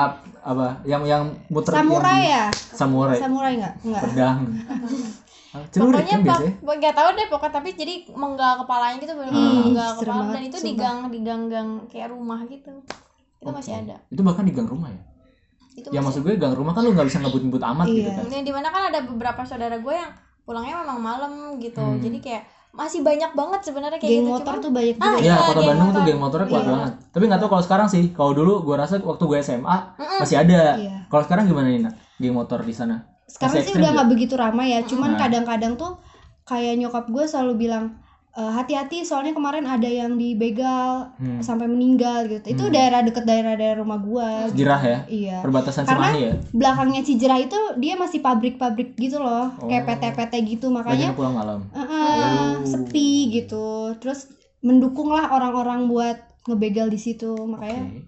apa 0.42 0.68
yang 0.84 1.04
yang 1.04 1.24
muter 1.48 1.74
samurai 1.74 2.22
yang 2.22 2.32
ya? 2.32 2.46
Samurai. 2.72 3.18
Samurai 3.18 3.52
nggak? 3.56 3.74
Nggak. 3.82 4.02
Pedang. 4.04 4.40
Ah, 5.56 5.64
celurit 5.72 6.04
pokoknya 6.04 6.12
kan 6.12 6.24
biasanya. 6.28 6.54
Pak 6.60 6.76
nggak 6.76 6.94
tahu 6.94 7.10
deh 7.16 7.28
pokoknya 7.32 7.54
tapi 7.56 7.70
jadi 7.72 7.94
menggal 8.12 8.52
kepalanya 8.60 8.98
gitu 9.00 9.14
bener 9.16 9.32
Hmm. 9.32 9.56
menggal 9.64 9.90
kepala 9.96 10.12
banget, 10.20 10.34
dan 10.36 10.44
itu 10.44 10.58
di 10.60 10.74
gang 10.76 10.98
di 11.08 11.20
gang-gang 11.24 11.70
kayak 11.88 12.08
rumah 12.12 12.40
gitu. 12.44 12.72
Itu 13.40 13.50
masih 13.50 13.72
Oke. 13.72 13.82
ada. 13.88 13.96
Itu 14.12 14.20
bahkan 14.20 14.44
di 14.44 14.52
gang 14.52 14.68
rumah 14.68 14.92
ya? 14.92 15.00
Itu 15.74 15.88
ya 15.88 16.04
masih 16.04 16.20
maksud 16.20 16.22
gue 16.28 16.36
gang 16.36 16.52
rumah 16.52 16.76
kan 16.76 16.84
lu 16.84 16.92
nggak 16.92 17.08
bisa 17.08 17.24
ngebut-ngebut 17.24 17.64
amat 17.66 17.88
gitu 17.88 18.04
Iya. 18.04 18.20
kan? 18.20 18.24
Yang 18.28 18.44
di 18.44 18.52
mana 18.52 18.68
kan 18.68 18.84
ada 18.92 19.00
beberapa 19.02 19.42
saudara 19.44 19.80
gue 19.80 19.96
yang 19.96 20.12
pulangnya 20.44 20.76
memang 20.84 21.00
malam 21.00 21.32
gitu. 21.56 21.80
Hmm. 21.80 22.04
jadi 22.04 22.18
kayak 22.20 22.44
masih 22.76 23.00
banyak 23.02 23.32
banget 23.32 23.60
sebenarnya 23.64 23.96
kayak 23.96 24.12
geng 24.12 24.22
gitu 24.22 24.32
motor 24.32 24.52
cuman 24.52 24.62
tuh 24.62 24.72
banyak 24.72 24.96
Ah, 24.96 25.02
juga 25.02 25.16
Iya, 25.16 25.24
Iya, 25.26 25.36
kota 25.40 25.56
geng 25.56 25.66
Bandung 25.66 25.80
tuh 25.82 25.94
motor. 25.94 26.06
geng 26.06 26.20
motornya 26.20 26.48
kuat 26.48 26.60
Iya. 26.60 26.72
banget. 26.72 26.94
Tapi 27.10 27.24
nggak 27.26 27.40
tahu 27.40 27.50
kalau 27.50 27.64
sekarang 27.64 27.88
sih. 27.88 28.04
Kalau 28.12 28.32
dulu 28.32 28.54
gua 28.62 28.76
rasa 28.78 28.96
waktu 29.02 29.24
gue 29.24 29.38
SMA 29.42 29.78
masih 30.20 30.36
ada. 30.38 30.62
Iya. 30.76 30.96
Kalau 31.06 31.24
sekarang 31.24 31.44
gimana 31.46 31.68
nih, 31.68 31.82
Nak? 31.82 31.94
Geng 32.16 32.34
motor 32.34 32.60
di 32.62 32.72
sana? 32.72 32.96
sekarang 33.26 33.58
Masih 33.58 33.66
sih 33.66 33.74
udah 33.74 33.82
nggak? 33.82 33.94
nggak 33.98 34.10
begitu 34.12 34.34
ramai 34.36 34.68
ya 34.70 34.80
cuman 34.82 35.10
Nah. 35.10 35.20
kadang-kadang 35.20 35.74
tuh 35.76 35.98
kayak 36.44 36.78
nyokap 36.78 37.10
gue 37.10 37.26
selalu 37.26 37.54
bilang 37.60 37.98
"E, 38.36 38.44
hati-hati 38.44 39.02
soalnya 39.02 39.32
kemarin 39.32 39.64
ada 39.64 39.88
yang 39.88 40.14
dibegal 40.14 41.08
Hmm. 41.16 41.40
sampai 41.40 41.66
meninggal 41.66 42.28
gitu 42.28 42.44
itu 42.50 42.62
Hmm. 42.62 42.70
daerah 42.70 43.00
deket 43.00 43.24
daerah-daerah 43.24 43.80
rumah 43.80 43.96
gue 43.98 44.30
Jerah 44.54 44.78
ya? 44.78 45.00
iya 45.08 45.38
Perbatasan 45.40 45.84
Karena- 45.84 46.12
Cimahi 46.12 46.20
ya? 46.22 46.34
belakangnya 46.52 47.02
Cijerah 47.02 47.40
itu 47.40 47.56
dia 47.78 47.96
masih 47.96 48.20
pabrik-pabrik 48.20 48.94
gitu 48.94 49.18
loh 49.18 49.56
Oh. 49.56 49.66
kayak 49.66 49.88
PT-PT 49.90 50.34
gitu 50.50 50.68
makanya 50.70 51.12
pulang 51.12 51.32
malam. 51.34 51.60
eh, 51.70 51.80
eh, 51.80 51.96
Oh. 52.54 52.54
sepi 52.62 53.10
gitu 53.34 53.66
terus 53.96 54.28
mendukung 54.60 55.08
lah 55.08 55.32
orang-orang 55.32 55.88
buat 55.88 56.20
ngebegal 56.44 56.88
di 56.88 56.98
situ 56.98 57.40
makanya 57.40 57.88
Oke. 57.88 58.04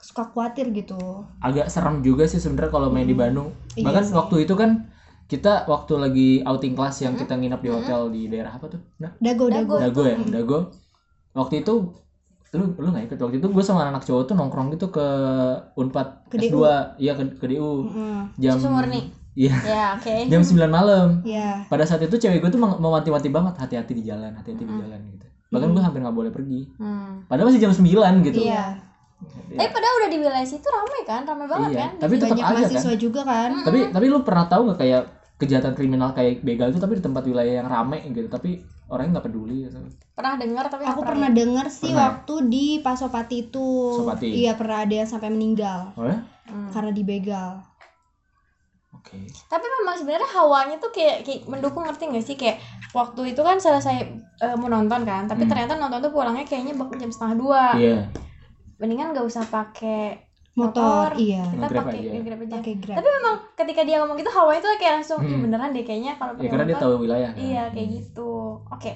suka 0.00 0.26
khawatir 0.26 0.70
gitu 0.70 0.98
Agak 1.38 1.68
serem 1.68 2.00
juga 2.00 2.24
sih 2.24 2.36
sebenarnya 2.36 2.70
kalau 2.72 2.88
main 2.88 3.04
di 3.04 3.14
Bandung. 3.14 3.54
Iya 3.72 3.86
Bahkan 3.86 4.04
sih. 4.04 4.12
waktu 4.12 4.36
itu 4.42 4.54
kan 4.54 4.90
kita 5.28 5.52
waktu 5.64 5.92
lagi 5.94 6.28
outing 6.40 6.72
kelas 6.72 6.96
yang 7.00 7.14
kita 7.14 7.36
nginap 7.36 7.60
di 7.60 7.68
hotel 7.68 8.08
di 8.08 8.26
daerah 8.26 8.48
apa 8.50 8.66
tuh? 8.66 8.80
Nah, 8.96 9.12
dago 9.18 9.46
Dago. 9.46 9.76
dago, 9.76 10.00
Dago 10.00 10.02
ya, 10.02 10.16
Dago. 10.26 10.58
Waktu 11.30 11.62
itu 11.62 11.72
lu 12.50 12.64
lu 12.74 12.88
nggak 12.88 13.04
ikut? 13.06 13.18
Waktu 13.18 13.36
itu 13.36 13.46
gue 13.46 13.60
sama 13.62 13.84
anak 13.84 14.02
cowok 14.02 14.24
tuh 14.24 14.34
nongkrong 14.34 14.72
gitu 14.72 14.88
ke 14.88 15.06
Unpad 15.74 16.26
Ke 16.26 16.40
S2 16.40 16.56
iya 16.96 17.12
ke, 17.12 17.36
ke 17.36 17.44
DU 17.46 17.84
Mm-mm. 17.84 18.32
jam 18.34 18.56
Susu 18.56 18.72
murni. 18.72 19.12
iya. 19.34 19.52
Ya 19.62 19.84
oke. 19.94 20.16
Jam 20.32 20.40
9 20.40 20.56
malam. 20.66 21.20
Ya 21.22 21.60
pada 21.66 21.84
saat 21.84 22.00
itu 22.00 22.16
cewek 22.16 22.40
gue 22.40 22.48
tuh 22.48 22.56
mewanti-wanti 22.58 23.28
banget 23.28 23.52
hati-hati 23.54 23.92
di 23.92 24.02
jalan 24.02 24.32
hati-hati 24.32 24.64
di 24.64 24.74
jalan 24.74 24.96
gitu. 25.12 25.28
Bahkan 25.48 25.68
gue 25.70 25.82
hampir 25.82 26.00
nggak 26.00 26.16
boleh 26.16 26.32
pergi. 26.32 26.72
Hmm. 26.76 27.28
padahal 27.28 27.52
masih 27.52 27.60
jam 27.60 27.70
9 27.70 27.84
gitu. 28.24 28.40
Iya. 28.40 28.80
Tapi 29.50 29.68
padahal 29.68 29.94
udah 29.98 30.08
di 30.08 30.18
wilayah 30.18 30.46
situ 30.46 30.62
ramai 30.64 31.02
kan 31.02 31.22
ramai 31.22 31.44
banget 31.44 31.68
Iya, 31.68 31.80
kan? 31.80 31.90
tapi 31.98 32.14
tetap 32.16 32.28
banyak 32.30 32.38
aja 32.40 32.54
kan. 32.54 32.62
mahasiswa 32.64 32.94
juga 32.96 33.20
kan. 33.22 33.50
Tapi 33.60 33.78
tapi 33.90 34.06
lu 34.06 34.18
pernah 34.22 34.46
tahu 34.46 34.60
nggak 34.64 34.78
kayak 34.78 35.02
kejahatan 35.38 35.72
kriminal 35.72 36.10
kayak 36.10 36.42
begal 36.42 36.68
itu 36.68 36.76
tapi 36.76 36.98
di 36.98 37.04
tempat 37.04 37.22
wilayah 37.22 37.62
yang 37.62 37.66
rame 37.66 38.02
gitu 38.08 38.26
tapi 38.26 38.58
orangnya 38.86 39.18
nggak 39.18 39.26
peduli 39.26 39.64
gitu. 39.64 39.78
pernah 40.12 40.34
dengar 40.34 40.66
tapi 40.66 40.82
Aku 40.82 41.00
pernah 41.00 41.30
dengar 41.30 41.66
sih 41.68 41.88
Pernah 41.88 41.94
ya? 41.94 42.06
waktu 42.10 42.34
di 42.44 42.66
Pasopati 42.80 43.36
itu. 43.44 43.68
Pasopati. 43.94 44.26
Iya, 44.34 44.52
pernah 44.54 44.82
ada 44.82 44.94
yang 44.96 45.06
sampai 45.06 45.30
meninggal 45.30 45.94
oh 45.94 46.04
ya 46.04 46.18
Hmm. 46.44 46.72
karena 46.72 46.90
dibegal. 46.90 47.60
oke 48.90 49.20
tapi 49.46 49.66
memang 49.70 49.94
sebenarnya 49.94 50.30
hawanya 50.32 50.76
tuh 50.76 50.88
kayak, 50.88 51.20
kayak 51.22 51.44
mendukung 51.44 51.84
ngerti 51.84 52.08
gak 52.08 52.24
sih 52.24 52.34
kayak 52.34 52.56
waktu 52.90 53.30
itu 53.30 53.40
kan 53.40 53.60
selesai 53.60 53.96
eh, 54.38 54.56
mau 54.56 54.66
nonton 54.66 55.04
kan 55.04 55.24
tapi 55.24 55.44
Hmm. 55.44 55.50
ternyata 55.50 55.76
nonton 55.76 56.00
tuh 56.00 56.10
pulangnya 56.10 56.42
kayaknya 56.42 56.72
bak- 56.72 56.96
jam 56.96 57.08
setengah 57.08 57.36
dua 57.36 57.64
iya 57.76 58.08
mendingan 58.74 59.12
gak 59.12 59.22
usah 59.22 59.44
pakai 59.44 60.27
Motor, 60.58 61.08
Motor. 61.08 61.08
iya. 61.16 61.42
kita 61.46 61.66
pakai 61.70 61.98
aja. 61.98 62.10
nge-grab 62.12 62.40
aja 62.40 62.54
Pakai 62.56 62.74
Grab. 62.76 62.96
tapi 62.96 63.08
memang 63.12 63.34
ketika 63.54 63.80
dia 63.82 63.96
ngomong 63.98 64.16
gitu 64.16 64.30
hawanya 64.30 64.60
tuh 64.60 64.72
kayak 64.74 64.94
langsung 64.96 65.18
"Ih, 65.20 65.30
Hmm. 65.30 65.42
beneran 65.44 65.70
deh 65.70 65.82
kayaknya 65.82 66.12
kalau 66.14 66.32
ya 66.36 66.48
karena 66.48 66.64
dia 66.64 66.74
motor." 66.74 66.84
tahu 66.84 66.94
wilayah 67.00 67.30
kan. 67.30 67.38
iya 67.38 67.62
kayak 67.70 67.88
gitu 67.92 68.30
oke 68.64 68.92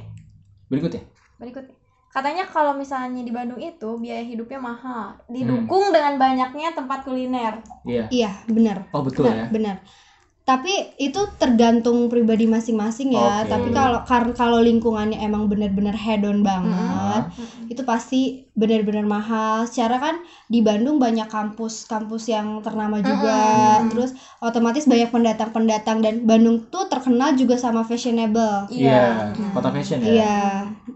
berikut 0.67 0.91
ya 0.91 1.03
berikut 1.37 1.65
katanya 2.09 2.45
kalau 2.45 2.73
misalnya 2.75 3.21
di 3.21 3.31
Bandung 3.31 3.57
itu 3.57 3.89
biaya 3.97 4.21
hidupnya 4.21 4.61
mahal 4.61 5.17
didukung 5.27 5.89
dengan 5.89 6.15
banyaknya 6.17 6.71
tempat 6.71 7.03
kuliner 7.03 7.63
iya 7.85 8.05
Iya, 8.11 8.31
benar. 8.47 8.85
oh 8.91 9.01
betul 9.01 9.25
ya 9.25 9.49
benar. 9.49 9.81
Tapi 10.43 10.99
itu 10.99 11.23
tergantung 11.37 12.11
pribadi 12.11 12.45
masing-masing 12.45 13.15
ya. 13.15 13.47
Oke. 13.47 13.49
Tapi 13.49 13.69
kalau 13.71 14.03
karena 14.03 14.35
kalau 14.35 14.59
lingkungannya 14.59 15.17
emang 15.17 15.47
benar-benar 15.47 15.95
hedon 15.95 16.43
banget, 16.43 17.31
itu 17.67 17.83
pasti 17.83 18.21
benar-benar 18.53 19.07
mahal. 19.07 19.65
Secara 19.65 19.97
kan 19.97 20.15
di 20.47 20.59
Bandung 20.59 20.99
banyak 20.99 21.31
kampus-kampus 21.31 22.27
yang 22.27 22.59
ternama 22.59 22.99
juga. 22.99 23.39
Terus 23.87 24.13
otomatis 24.39 24.83
banyak 24.85 25.09
pendatang-pendatang 25.09 25.99
dan 26.01 26.15
Bandung 26.23 26.67
tuh 26.67 26.87
terkenal 26.87 27.33
juga 27.33 27.55
sama 27.55 27.83
fashionable. 27.83 28.67
iya 28.69 29.31
kota 29.51 29.71
fashion 29.71 29.99
ya 30.01 30.11
Iya. 30.11 30.41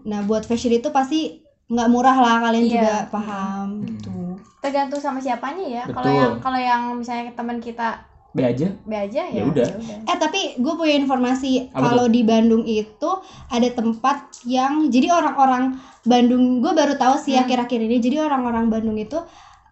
Nah, 0.03 0.19
buat 0.23 0.43
fashion 0.43 0.73
itu 0.73 0.91
pasti 0.91 1.39
nggak 1.67 1.87
murah 1.87 2.15
lah 2.15 2.35
kalian 2.41 2.63
Iya. 2.63 2.71
juga 2.73 2.95
paham 3.09 3.67
Hmm. 3.73 3.83
gitu. 3.85 4.15
tergantung 4.57 4.97
sama 4.97 5.19
siapanya 5.19 5.63
ya 5.63 5.83
kalau 5.85 6.09
yang 6.09 6.33
kalau 6.39 6.57
yang 6.57 6.81
misalnya 6.93 7.31
teman 7.31 7.59
kita 7.59 8.03
B 8.37 8.45
aja 8.45 8.67
B 8.79 8.93
aja 8.93 9.21
ya, 9.25 9.33
Ya 9.33 9.43
udah. 9.43 9.65
Eh 10.05 10.17
tapi 10.17 10.39
gue 10.55 10.73
punya 10.75 10.93
informasi 10.95 11.73
kalau 11.73 12.05
di 12.05 12.21
Bandung 12.21 12.61
itu 12.63 13.09
ada 13.49 13.67
tempat 13.67 14.17
yang 14.45 14.85
jadi 14.87 15.09
orang-orang 15.11 15.73
Bandung 16.03 16.61
gue 16.61 16.71
baru 16.71 16.93
tahu 16.95 17.17
sih 17.17 17.33
Hmm. 17.33 17.43
akhir-akhir 17.43 17.79
ini 17.81 17.97
jadi 17.97 18.21
orang-orang 18.21 18.69
Bandung 18.69 18.95
itu 18.95 19.17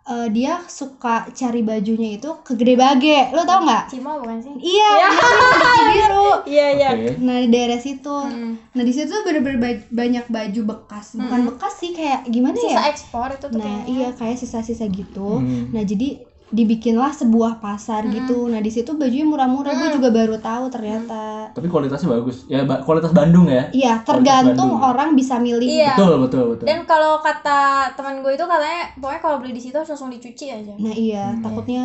eh, 0.06 0.30
dia 0.30 0.62
suka 0.64 1.26
cari 1.32 1.62
bajunya 1.62 2.14
itu 2.14 2.30
ke 2.40 2.54
Gede 2.54 2.74
Bage 2.74 3.30
lo 3.32 3.42
tau 3.44 3.62
nggak? 3.62 3.90
Cimo 3.90 4.18
bukan 4.20 4.38
sih 4.38 4.54
Iya, 4.56 4.90
baju 5.02 5.82
biru. 5.92 6.30
iya 6.46 6.68
iya 6.72 6.90
Nah 7.18 7.38
di 7.40 7.50
daerah 7.50 7.80
situ, 7.80 8.14
Hmm. 8.14 8.54
nah 8.72 8.84
di 8.84 8.92
situ 8.92 9.10
tuh 9.10 9.24
bener-bener 9.24 9.58
ba- 9.58 9.86
banyak 9.88 10.26
baju 10.28 10.62
bekas, 10.68 11.14
bukan 11.16 11.40
Hmm. 11.40 11.50
bekas 11.50 11.74
sih 11.76 11.90
kayak 11.92 12.22
gimana 12.28 12.54
sisa 12.54 12.70
ya? 12.76 12.86
ekspor 12.88 13.28
itu 13.32 13.46
tuh 13.48 13.50
Nah 13.52 13.66
kayaknya 13.66 13.86
iya 13.88 14.08
kayak 14.12 14.38
sisa-sisa 14.38 14.86
gitu. 14.88 15.42
Hmm. 15.42 15.70
Nah 15.70 15.82
jadi 15.82 16.22
dibikinlah 16.56 17.12
sebuah 17.12 17.60
pasar 17.60 18.08
gitu. 18.08 18.48
Nah 18.48 18.58
di 18.58 18.70
situ 18.70 18.94
bajunya 18.94 19.22
murah-murah. 19.24 19.76
Gue 19.76 19.90
juga 19.92 20.10
baru 20.10 20.40
tahu 20.40 20.66
ternyata. 20.70 21.52
tapi 21.52 21.68
kualitasnya 21.68 22.10
bagus 22.10 22.44
ya 22.46 22.64
ba- 22.64 22.80
kualitas 22.80 23.12
Bandung 23.12 23.46
ya 23.46 23.68
Iya 23.70 24.00
tergantung 24.02 24.56
Bandung. 24.72 24.82
orang 24.82 25.10
bisa 25.14 25.36
milih. 25.38 25.64
Iya. 25.66 25.94
betul 25.94 26.16
betul 26.22 26.44
betul 26.50 26.66
dan 26.66 26.80
kalau 26.84 27.20
kata 27.20 27.60
teman 27.94 28.20
gue 28.20 28.32
itu 28.32 28.46
katanya 28.46 28.92
pokoknya 28.94 29.22
kalau 29.22 29.38
beli 29.38 29.52
di 29.52 29.62
situ 29.62 29.72
harus 29.74 29.88
langsung 29.88 30.08
dicuci 30.10 30.46
aja 30.50 30.74
Nah 30.74 30.92
iya 30.92 31.30
Hmm. 31.30 31.40
takutnya 31.42 31.84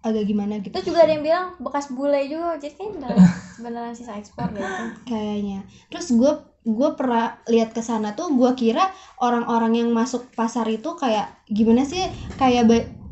agak 0.00 0.24
gimana 0.24 0.56
gitu. 0.58 0.72
terus 0.72 0.86
juga 0.86 1.00
ada 1.02 1.12
yang 1.12 1.20
bilang 1.20 1.44
bekas 1.58 1.88
bule 1.90 2.16
juga 2.24 2.56
jadi 2.56 2.72
kan 2.72 2.90
beneran, 3.62 3.92
sisa 3.92 4.14
ekspor 4.14 4.48
gitu 4.50 4.84
kayaknya. 5.06 5.60
Terus 5.88 6.08
gue 6.10 6.32
gue 6.62 6.88
pernah 6.90 7.24
lihat 7.46 7.70
ke 7.70 7.80
sana 7.80 8.12
tuh 8.12 8.28
gue 8.30 8.50
kira 8.54 8.88
orang-orang 9.18 9.76
yang 9.76 9.88
masuk 9.90 10.28
pasar 10.30 10.64
itu 10.66 10.92
kayak 10.94 11.28
gimana 11.46 11.82
sih 11.82 12.00
kayak 12.34 12.68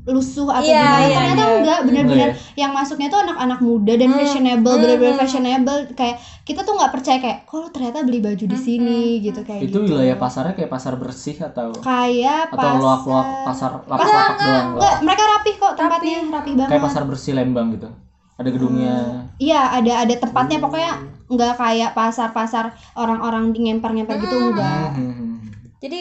lusuh 0.08 0.48
atau 0.48 0.64
Iya, 0.64 0.80
gimana 0.80 1.04
iya, 1.04 1.16
ternyata 1.20 1.44
iya. 1.44 1.56
enggak 1.60 1.78
bener-bener 1.84 2.28
Enggak 2.32 2.56
yang 2.56 2.72
masuknya 2.72 3.08
tuh 3.08 3.20
anak-anak 3.20 3.60
muda 3.60 3.92
dan 3.92 4.08
Hmm. 4.08 4.18
fashionable 4.18 4.72
Hmm, 4.72 4.82
bener-bener 4.82 5.14
hmm. 5.14 5.22
fashionable 5.22 5.78
kayak 5.92 6.16
kita 6.42 6.60
tuh 6.64 6.74
nggak 6.74 6.92
percaya 6.96 7.18
kayak 7.20 7.38
kok 7.44 7.58
lu 7.60 7.68
ternyata 7.68 7.98
beli 8.02 8.18
baju 8.18 8.44
di 8.48 8.58
sini 8.58 9.00
gitu 9.20 9.40
kayak 9.44 9.60
itu 9.62 9.68
gitu 9.68 9.78
wilayah 9.84 10.16
pasarnya 10.16 10.56
kayak 10.56 10.70
pasar 10.72 10.96
bersih 10.96 11.36
atau 11.38 11.68
kayak 11.78 12.48
atau 12.48 12.56
pasar 12.56 12.74
loak-loak 12.80 13.26
pasar 13.44 13.70
lapak-lapak 13.84 14.36
doang 14.40 14.66
enggak 14.74 14.94
mereka 15.04 15.22
rapih 15.28 15.54
kok 15.60 15.72
tempatnya 15.76 16.18
rapih 16.32 16.52
banget 16.56 16.70
kayak 16.72 16.84
pasar 16.88 17.02
bersih 17.04 17.32
Lembang 17.36 17.68
gitu 17.76 17.88
ada 18.38 18.48
gedungnya 18.48 18.96
Iya 19.36 19.60
ada 19.76 19.92
ada 20.02 20.14
tempatnya 20.16 20.58
pokoknya 20.58 20.92
nggak 21.28 21.52
kayak 21.60 21.90
pasar-pasar 21.92 22.72
orang-orang 22.96 23.52
di 23.52 23.68
ngemper-ngemper 23.68 24.16
gitu 24.24 24.36
enggak. 24.40 24.96
Hmm, 24.96 25.04
hmm, 25.04 25.12
hmm. 25.12 25.36
jadi 25.78 26.00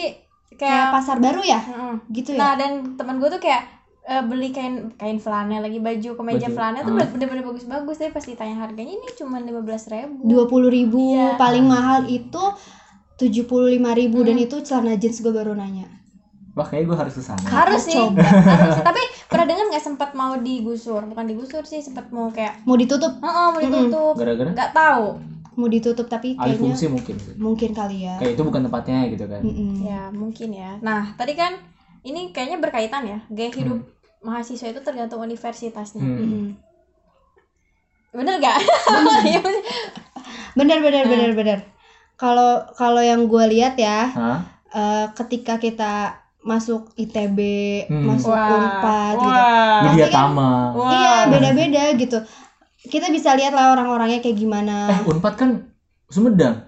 Kayak 0.58 0.74
kayak 0.74 0.86
pasar 0.90 1.16
baru 1.22 1.40
ya? 1.46 1.60
Mm-mm. 1.62 1.94
Gitu 2.10 2.34
ya? 2.34 2.38
nah 2.40 2.52
dan 2.58 2.98
teman 2.98 3.22
gue 3.22 3.30
tuh 3.30 3.38
kayak 3.38 3.77
eh, 4.08 4.22
beli 4.24 4.48
kain 4.56 4.88
kain 4.96 5.20
flanel 5.20 5.60
lagi 5.60 5.78
baju 5.78 6.16
kemeja 6.16 6.48
Baju, 6.48 6.56
flanel 6.56 6.80
tuh 6.80 6.92
ah. 6.96 7.06
bener-bener 7.12 7.44
bagus-bagus 7.44 8.00
tapi 8.00 8.10
pas 8.16 8.24
ditanya 8.24 8.56
harganya 8.56 8.96
ini 8.96 9.08
cuma 9.12 9.36
lima 9.36 9.60
belas 9.60 9.84
ribu. 9.92 10.24
Dua 10.24 10.48
puluh 10.48 10.72
ribu 10.72 11.12
Iya. 11.12 11.36
paling 11.36 11.68
mahal 11.68 12.08
itu 12.08 12.40
tujuh 13.20 13.44
puluh 13.44 13.68
lima 13.68 13.92
ribu 13.92 14.24
dan 14.24 14.40
itu 14.40 14.64
celana 14.64 14.96
jeans 14.96 15.20
gue 15.20 15.30
baru 15.34 15.52
nanya. 15.52 15.84
wah 16.58 16.66
kayak 16.66 16.90
gue 16.90 16.96
harus 16.98 17.14
ke 17.14 17.22
sana. 17.22 17.38
Harus 17.46 17.86
sih. 17.86 17.94
Coba. 17.94 18.18
harus 18.18 18.82
sih. 18.82 18.82
tapi 18.82 19.02
pernah 19.30 19.46
dengar 19.46 19.70
nggak 19.70 19.84
sempat 19.84 20.10
mau 20.18 20.34
digusur? 20.42 21.06
Bukan 21.06 21.30
digusur 21.30 21.62
sih 21.62 21.78
sempat 21.78 22.10
mau 22.10 22.34
kayak 22.34 22.66
Mau 22.66 22.74
ditutup, 22.74 23.14
oh, 23.22 23.54
mau 23.54 23.62
ditutup. 23.62 24.18
Gara-gara? 24.18 24.50
Nggak 24.50 24.70
tahu. 24.74 25.06
Mau 25.54 25.68
ditutup 25.70 26.06
tapi 26.10 26.34
alih 26.34 26.58
kayaknya 26.58 26.62
fungsi 26.62 26.84
mungkin 26.90 27.14
mungkin 27.38 27.70
kali 27.74 28.10
ya. 28.10 28.18
kayak 28.18 28.34
itu 28.34 28.42
bukan 28.42 28.66
tempatnya 28.66 29.06
gitu 29.06 29.24
kan. 29.30 29.40
Mm-mm. 29.42 29.86
ya 29.86 30.02
mungkin 30.10 30.48
ya. 30.50 30.70
Nah 30.82 31.14
tadi 31.14 31.38
kan 31.38 31.54
ini 32.02 32.34
kayaknya 32.34 32.58
berkaitan 32.58 33.02
ya. 33.06 33.18
Gaya 33.30 33.50
hidup 33.54 33.78
mahasiswa 34.20 34.68
itu 34.68 34.80
tergantung 34.80 35.20
universitasnya 35.20 35.98
Hmm. 35.98 36.18
Mm-mm. 36.18 36.46
bener 38.10 38.34
gak 38.38 38.56
Iya, 39.24 39.38
bener. 39.38 39.62
Bener 40.54 40.78
bener 40.80 41.02
Hmm. 41.02 41.12
bener 41.12 41.30
bener. 41.32 41.58
Kalau 42.14 42.50
kalau 42.72 42.98
yang 42.98 43.24
gue 43.24 43.44
lihat 43.48 43.78
ya, 43.78 44.10
Hah? 44.10 44.38
eh, 44.68 45.06
ketika 45.14 45.54
kita 45.56 45.92
masuk 46.40 46.90
ITB, 46.94 47.38
Hmm. 47.86 48.08
masuk 48.08 48.32
Unpad 48.32 49.14
gitu. 49.14 49.28
wah 49.28 49.80
media 49.84 49.94
Pasti 50.00 50.10
kan- 50.10 50.24
tama 50.26 50.50
Wah. 50.72 50.90
Iya, 50.90 51.14
beda-beda 51.28 51.82
gitu. 51.94 52.18
Kita 52.80 53.06
bisa 53.08 53.32
lihat 53.32 53.52
lah 53.52 53.72
orang-orangnya 53.72 54.18
kayak 54.18 54.34
gimana. 54.36 54.88
eh 54.88 55.00
unpad 55.04 55.34
kan 55.34 55.50
Sumedang 56.08 56.64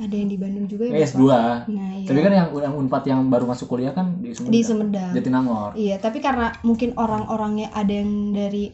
Ada 0.00 0.14
yang 0.14 0.26
di 0.26 0.36
Bandung 0.36 0.64
juga 0.64 0.84
ya. 0.84 0.90
eh, 0.90 0.98
Bapak? 0.98 1.12
S2 1.12 1.22
Nah, 1.68 1.90
iya. 1.94 2.06
tapi 2.08 2.18
kan 2.18 2.32
yang 2.32 2.48
yang 2.56 2.74
unpad 2.74 3.02
yang 3.04 3.20
baru 3.26 3.44
masuk 3.44 3.66
kuliah 3.66 3.92
kan 3.92 4.16
di 4.16 4.32
Sumedang, 4.32 4.50
di 4.50 4.60
Sumedang. 4.62 5.12
Jatinangor 5.12 5.70
Iya, 5.74 5.96
tapi 5.96 6.18
karena 6.18 6.56
mungkin 6.62 6.96
orang-orangnya 6.96 7.68
ada 7.70 7.92
yang 7.92 8.08
dari 8.30 8.72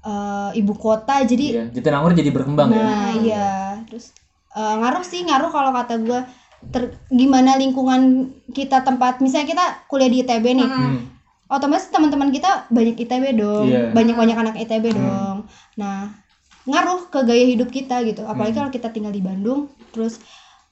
eh, 0.00 0.50
ibu 0.54 0.74
kota 0.74 1.22
jadi 1.22 1.46
iya 1.48 1.64
Jatinangor 1.68 2.10
jadi 2.12 2.30
berkembang 2.30 2.70
ya 2.70 2.78
nah, 2.78 3.10
iya. 3.12 3.48
Terus 3.84 4.14
Eh, 4.52 4.74
ngaruh 4.76 5.00
sih 5.00 5.24
ngaruh 5.24 5.48
kalau 5.48 5.72
kata 5.72 5.96
gue 5.98 6.20
ter, 6.68 6.82
gimana 7.08 7.56
lingkungan 7.56 8.02
kita 8.48 8.82
tempat 8.82 9.18
misalnya 9.18 9.48
kita 9.48 9.64
kuliah 9.86 10.06
di 10.06 10.20
ITB 10.20 10.44
nih 10.52 10.68
Hmm. 10.68 11.08
otomatis 11.48 11.88
teman-teman 11.88 12.28
kita 12.28 12.68
banyak 12.68 12.96
ITB 12.98 13.32
dong 13.32 13.66
Iya. 13.66 13.90
banyak 13.90 14.12
banyak 14.12 14.36
anak 14.36 14.54
ITB 14.58 14.92
dong 14.92 15.48
nah 15.74 16.12
ngaruh 16.62 17.08
ke 17.08 17.24
gaya 17.24 17.44
hidup 17.46 17.68
kita 17.68 18.04
gitu 18.04 18.22
apalagi 18.22 18.52
Hmm. 18.52 18.60
kalau 18.60 18.70
kita 18.70 18.88
tinggal 18.88 19.08
di 19.10 19.20
Bandung 19.20 19.72
terus 19.88 20.20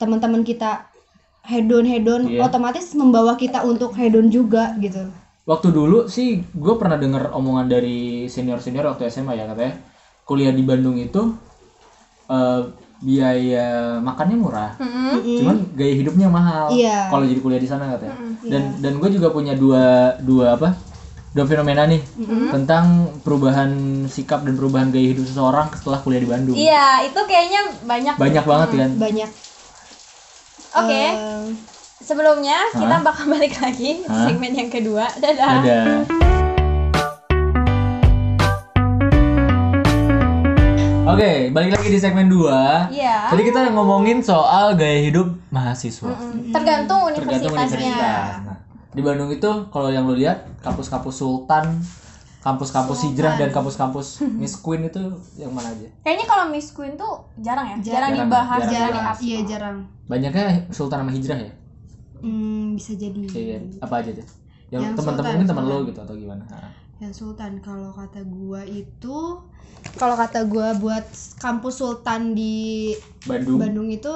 teman-teman 0.01 0.41
kita 0.41 0.89
hedon 1.45 1.85
hedon 1.85 2.25
Iya. 2.25 2.49
otomatis 2.49 2.97
membawa 2.97 3.37
kita 3.37 3.61
untuk 3.63 3.93
hedon 3.95 4.33
juga 4.33 4.73
gitu 4.81 5.13
Waktu 5.45 5.69
dulu 5.73 6.07
sih 6.07 6.47
gue 6.47 6.75
pernah 6.79 6.95
denger 6.95 7.35
omongan 7.35 7.67
dari 7.67 8.25
senior-senior 8.25 8.87
waktu 8.87 9.09
SMA 9.09 9.35
ya 9.35 9.45
katanya 9.45 9.83
kuliah 10.23 10.55
di 10.55 10.63
Bandung 10.63 10.95
itu 10.95 11.35
eh, 12.29 12.63
biaya 13.01 13.97
makannya 13.99 14.37
murah, 14.37 14.77
cuman 15.41 15.73
gaya 15.73 15.95
hidupnya 15.97 16.29
mahal. 16.29 16.69
Iya. 16.69 17.09
Kalau 17.09 17.25
jadi 17.25 17.41
kuliah 17.41 17.57
di 17.57 17.65
sana 17.65 17.97
katanya. 17.97 18.13
Dan 18.45 18.77
dan 18.79 18.93
gue 19.01 19.09
juga 19.09 19.33
punya 19.33 19.57
dua 19.57 20.15
dua 20.21 20.55
apa? 20.55 20.77
Dua 21.33 21.49
fenomena 21.49 21.89
nih 21.89 22.05
tentang 22.53 23.09
perubahan 23.25 24.05
sikap 24.05 24.45
dan 24.45 24.53
perubahan 24.53 24.93
gaya 24.93 25.17
hidup 25.17 25.25
seseorang 25.25 25.73
setelah 25.73 26.05
kuliah 26.05 26.21
di 26.21 26.29
Bandung. 26.29 26.55
Iya, 26.55 27.09
itu 27.09 27.21
kayaknya 27.25 27.61
banyak. 27.89 28.15
Banyak 28.21 28.45
banget 28.45 28.69
kan. 28.77 28.91
banyak 29.01 29.31
Oke, 30.71 30.95
eh, 30.95 31.51
sebelumnya 31.99 32.63
kita 32.71 32.87
Hah? 32.87 33.03
bakal 33.03 33.27
balik 33.27 33.59
lagi 33.59 34.07
Hah? 34.07 34.31
segmen 34.31 34.55
yang 34.55 34.71
kedua. 34.71 35.03
Dadah. 35.19 35.51
Ada. 35.59 35.79
Oke, 41.11 41.51
balik 41.51 41.75
lagi 41.75 41.91
di 41.91 41.99
segmen 41.99 42.31
2. 42.31 42.95
Iya. 42.95 43.35
Tadi 43.35 43.43
kita 43.43 43.75
ngomongin 43.75 44.23
soal 44.23 44.79
gaya 44.79 45.03
hidup 45.03 45.35
mahasiswa. 45.51 46.15
Mm, 46.15 46.55
Tergantung 46.55 47.11
Tergantung 47.19 47.51
universitasnya. 47.51 47.91
universitas. 47.91 48.31
Nah, 48.47 48.59
di 48.95 49.01
Bandung 49.03 49.31
itu 49.35 49.51
kalau 49.75 49.91
yang 49.91 50.07
lo 50.07 50.15
lihat 50.15 50.47
kampus-kampus 50.63 51.19
Sultan, 51.19 51.83
kampus-kampus 52.41 52.99
Hijrah 53.05 53.37
dan 53.37 53.53
kampus-kampus 53.53 54.25
Miss 54.41 54.57
Queen 54.57 54.89
itu 54.89 55.01
yang 55.37 55.53
mana 55.53 55.73
aja? 55.73 55.89
Kayaknya 56.01 56.27
kalau 56.27 56.45
Miss 56.49 56.73
Queen 56.73 56.97
tuh 56.97 57.29
jarang 57.37 57.69
ya, 57.69 57.77
jarang, 57.85 58.17
Jarang, 58.17 58.29
dibahas, 58.29 58.61
jarang 58.65 58.93
jarang, 58.97 59.17
iya 59.21 59.39
jarang. 59.45 59.77
Banyaknya 60.09 60.47
Sultan 60.73 61.05
sama 61.05 61.13
Hijrah 61.13 61.39
ya? 61.39 61.53
Hmm, 62.21 62.77
bisa 62.77 62.93
jadi. 62.97 63.21
Iya, 63.33 63.57
apa 63.81 64.05
aja 64.05 64.11
tuh? 64.17 64.27
Yang, 64.71 64.83
Yang 64.83 64.95
teman-teman 65.03 65.31
mungkin 65.37 65.49
teman 65.49 65.65
lo 65.69 65.77
gitu 65.89 66.01
atau 66.01 66.15
gimana? 66.17 66.45
Yang 67.01 67.13
Sultan 67.17 67.53
kalau 67.65 67.91
kata 67.97 68.21
gua 68.29 68.63
itu 68.65 69.17
kalau 69.97 70.15
kata 70.17 70.45
gua 70.49 70.77
buat 70.77 71.05
kampus 71.41 71.81
Sultan 71.81 72.37
di 72.37 72.93
Bandung. 73.25 73.57
Bandung 73.61 73.89
itu 73.89 74.13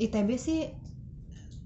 ITB 0.00 0.28
sih 0.40 0.79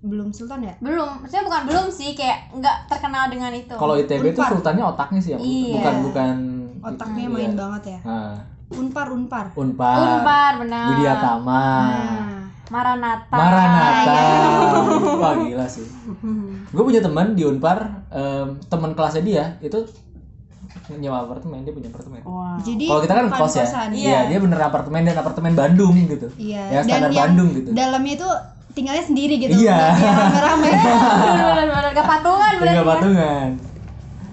belum 0.05 0.29
Sultan 0.31 0.61
ya 0.61 0.75
Belum, 0.85 1.09
maksudnya 1.19 1.45
bukan 1.49 1.63
belum 1.65 1.87
sih, 1.89 2.13
kayak 2.13 2.53
nggak 2.53 2.77
terkenal 2.87 3.33
dengan 3.33 3.51
itu. 3.51 3.73
Kalau 3.73 3.97
ITB 3.97 4.25
itu 4.31 4.41
sultannya 4.45 4.85
otaknya 4.85 5.21
sih 5.21 5.33
ya, 5.33 5.39
Iya. 5.41 5.75
bukan 5.81 5.95
bukan 6.05 6.35
otaknya 6.85 7.25
iya. 7.25 7.33
main 7.33 7.53
banget 7.57 7.83
ya 7.89 7.99
Nah, 8.05 8.35
Unpar 8.75 9.07
Unpar 9.09 9.47
Unpar, 9.57 9.97
Unpar, 9.97 10.53
benar. 10.61 10.87
Widya 10.93 11.15
Tama, 11.17 11.65
nah 11.89 12.45
Maranatha. 12.65 13.37
Maranatha. 13.37 14.09
iya. 14.09 14.41
Wah 15.21 15.33
gila 15.37 15.67
sih. 15.69 15.85
Gue 16.73 16.83
punya 16.83 17.05
teman 17.05 17.37
di 17.37 17.45
Unpar, 17.45 18.09
em, 18.09 18.57
teman 18.67 18.97
kelasnya 18.97 19.21
dia 19.21 19.45
itu 19.61 19.85
nyewa 20.91 21.25
apartemen, 21.25 21.65
dia 21.65 21.73
punya 21.73 21.89
apartemen. 21.89 22.21
Wah. 22.25 22.57
jadi 22.61 22.85
Kalau 22.89 23.01
kita 23.05 23.15
kan 23.15 23.27
kos 23.31 23.55
ya, 23.55 23.67
iya 23.93 24.19
dia 24.29 24.39
bener 24.41 24.59
apartemen 24.59 25.01
dan 25.05 25.17
apartemen 25.17 25.53
Bandung 25.53 25.97
gitu. 26.09 26.29
iya 26.37 26.73
Ya 26.73 26.81
standar 26.85 27.09
yang 27.09 27.33
Bandung 27.33 27.49
gitu. 27.53 27.71
dalamnya 27.73 28.13
itu 28.17 28.29
tinggalnya 28.75 29.01
sendiri 29.01 29.39
gitu 29.39 29.55
Iya. 29.57 29.95
rame-rame 29.95 30.69
gak 31.95 32.07
patungan 32.11 32.53
berarti 32.53 32.69
Tinggal 32.69 32.83
ya. 32.83 32.93
patungan. 32.93 33.49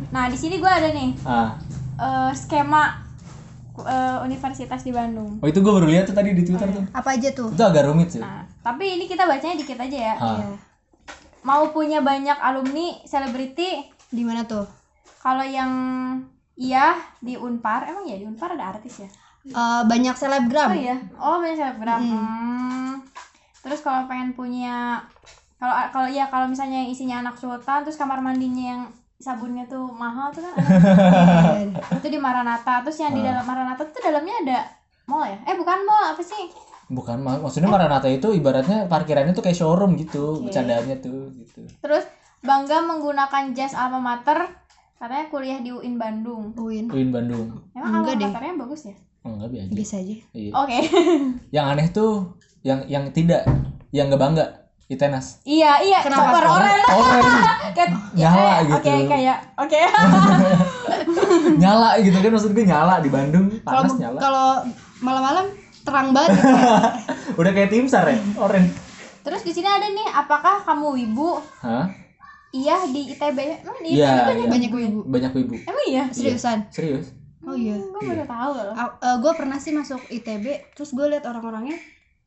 Nah, 0.10 0.26
di 0.28 0.36
sini 0.36 0.58
gua 0.58 0.76
ada 0.76 0.90
nih 0.90 1.14
Ah, 1.24 1.56
eh, 1.96 2.32
skema 2.34 2.84
eh, 3.80 4.18
universitas 4.22 4.82
di 4.82 4.92
Bandung. 4.92 5.38
oh 5.38 5.48
itu 5.48 5.58
gue 5.58 5.72
baru 5.72 5.88
lihat 5.88 6.06
tuh 6.06 6.14
tadi 6.14 6.34
di 6.34 6.42
Twitter 6.42 6.68
tuh. 6.68 6.84
apa 6.92 7.10
aja 7.12 7.30
tuh 7.32 7.50
Itu 7.50 7.62
agak 7.62 7.86
rumit 7.86 8.10
sih. 8.10 8.20
Nah, 8.20 8.44
tapi 8.60 8.98
ini 8.98 9.06
kita 9.06 9.24
bacanya 9.24 9.56
dikit 9.56 9.78
aja 9.78 9.98
ya. 10.04 10.14
Ah. 10.16 10.28
Iya. 10.36 10.50
Mau 11.42 11.70
punya 11.70 12.02
banyak 12.02 12.38
alumni 12.38 13.02
selebriti 13.02 13.70
di 14.08 14.22
mana 14.22 14.44
tuh 14.44 14.66
kalau 15.18 15.42
yang 15.42 15.70
iya 16.54 16.94
di 17.18 17.34
Unpar, 17.34 17.86
emang 17.86 18.06
ya 18.06 18.18
di 18.18 18.26
Unpar 18.26 18.52
ada 18.52 18.74
artis 18.74 19.00
ya? 19.00 19.10
Eh, 19.44 19.82
banyak 19.84 20.14
selebgram 20.14 20.70
Oh 20.70 20.78
iya. 20.78 20.98
Oh, 21.16 21.38
banyak 21.38 21.58
selebgram. 21.58 22.00
Hmm. 22.00 22.91
Terus 23.62 23.80
kalau 23.80 24.06
pengen 24.06 24.32
punya 24.32 24.98
kalau 25.56 25.74
kalau 25.90 26.08
ya 26.08 26.26
kalau 26.26 26.46
misalnya 26.46 26.78
yang 26.80 26.90
isinya 26.90 27.16
anak 27.20 27.36
sultan 27.36 27.82
terus 27.82 27.94
kamar 27.94 28.18
mandinya 28.18 28.66
yang 28.68 28.82
sabunnya 29.16 29.62
tuh 29.66 29.86
mahal 29.88 30.30
tuh 30.30 30.42
kan 30.42 30.58
ada. 30.58 31.78
itu 31.94 32.08
di 32.08 32.18
Maranatha 32.18 32.82
terus 32.82 32.98
yang 32.98 33.14
di 33.14 33.22
dalam 33.22 33.42
Maranatha 33.42 33.86
tuh 33.86 34.02
dalamnya 34.02 34.34
ada 34.42 34.60
mall 35.06 35.22
ya 35.24 35.38
eh 35.44 35.54
bukan 35.54 35.78
mall 35.84 36.02
apa 36.08 36.20
sih 36.20 36.50
Bukan, 36.90 37.22
mak- 37.22 37.40
maksudnya 37.40 37.70
Maranatha 37.70 38.10
itu 38.10 38.34
ibaratnya 38.34 38.84
parkirannya 38.84 39.32
tuh 39.32 39.40
kayak 39.40 39.56
showroom 39.56 39.96
gitu, 39.96 40.36
Oke. 40.36 40.50
bercandaannya 40.50 40.98
tuh 41.00 41.30
gitu. 41.32 41.62
terus 41.80 42.04
bangga 42.42 42.82
menggunakan 42.82 43.54
jas 43.54 43.72
alma 43.72 44.02
mater 44.02 44.44
katanya 44.98 45.30
kuliah 45.30 45.60
di 45.60 45.70
UIN 45.70 45.96
Bandung 45.96 46.52
Uin 46.56 46.90
Uin 46.90 47.10
Bandung. 47.10 47.62
emang 47.72 47.94
Enggak 47.96 48.12
alma 48.12 48.20
deh. 48.20 48.28
maternya 48.28 48.54
bagus 48.58 48.82
ya 48.84 48.96
Enggak 49.22 49.50
biasa. 49.52 49.72
bisa 49.72 49.96
aja 49.98 50.16
Iya. 50.34 50.52
oke 50.52 50.78
Yang 51.50 51.66
aneh 51.70 51.88
tuh 51.92 52.14
yang 52.62 52.86
yang 52.86 53.10
tidak, 53.10 53.44
yang 53.90 54.08
nggak 54.08 54.20
bangga, 54.20 54.46
Itenas. 54.88 55.40
iya 55.44 55.80
iya 55.80 56.04
Kenapa? 56.04 56.30
super 56.30 56.44
oren 56.52 56.80
Oren 56.86 57.24
kayak 57.76 57.90
Nyala 58.12 58.44
eh, 58.44 58.58
gitu. 58.62 58.76
oke 58.78 58.94
kayak 59.08 59.38
oke 59.56 59.82
nyala 61.62 61.90
gitu 62.00 62.18
kan 62.18 62.30
maksud 62.30 62.52
gue 62.52 62.66
nyala 62.66 63.00
di 63.00 63.08
Bandung 63.08 63.48
kalau 63.62 63.82
panas 63.82 63.96
nyala. 63.96 64.20
kalau 64.20 64.48
malam-malam 65.00 65.46
terang 65.82 66.12
banget 66.12 66.36
gitu. 66.36 66.56
Udah 67.40 67.52
kayak 67.52 67.70
tim 67.70 67.88
sar 67.88 68.06
ya, 68.06 68.20
oren. 68.36 68.68
terus 69.22 69.42
di 69.42 69.52
sini 69.52 69.66
ada 69.66 69.88
nih 69.88 70.08
apakah 70.12 70.60
kamu 70.62 70.88
wibu 70.94 71.40
Hah? 71.60 71.88
iya 72.52 72.84
di 72.84 73.16
ITB 73.16 73.38
emang 73.64 73.80
di 73.80 73.90
ITB 73.92 74.02
Iya, 74.02 74.28
banyak 74.28 74.44
iya. 74.44 74.52
banyak 74.52 74.70
ibu 74.72 75.00
Banyak 75.04 75.32
ibu. 75.36 75.54
emang 75.62 75.86
iya 75.88 76.04
seriusan 76.10 76.68
Serius? 76.68 77.16
oh 77.42 77.56
iya 77.56 77.74
gue 77.74 78.02
baru 78.04 78.26
tahu 78.26 78.52
loh 78.54 78.76
gue 79.18 79.32
pernah 79.34 79.56
sih 79.56 79.72
masuk 79.72 80.04
ITB 80.10 80.46
terus 80.74 80.92
gue 80.92 81.06
liat 81.08 81.24
orang-orangnya 81.24 81.80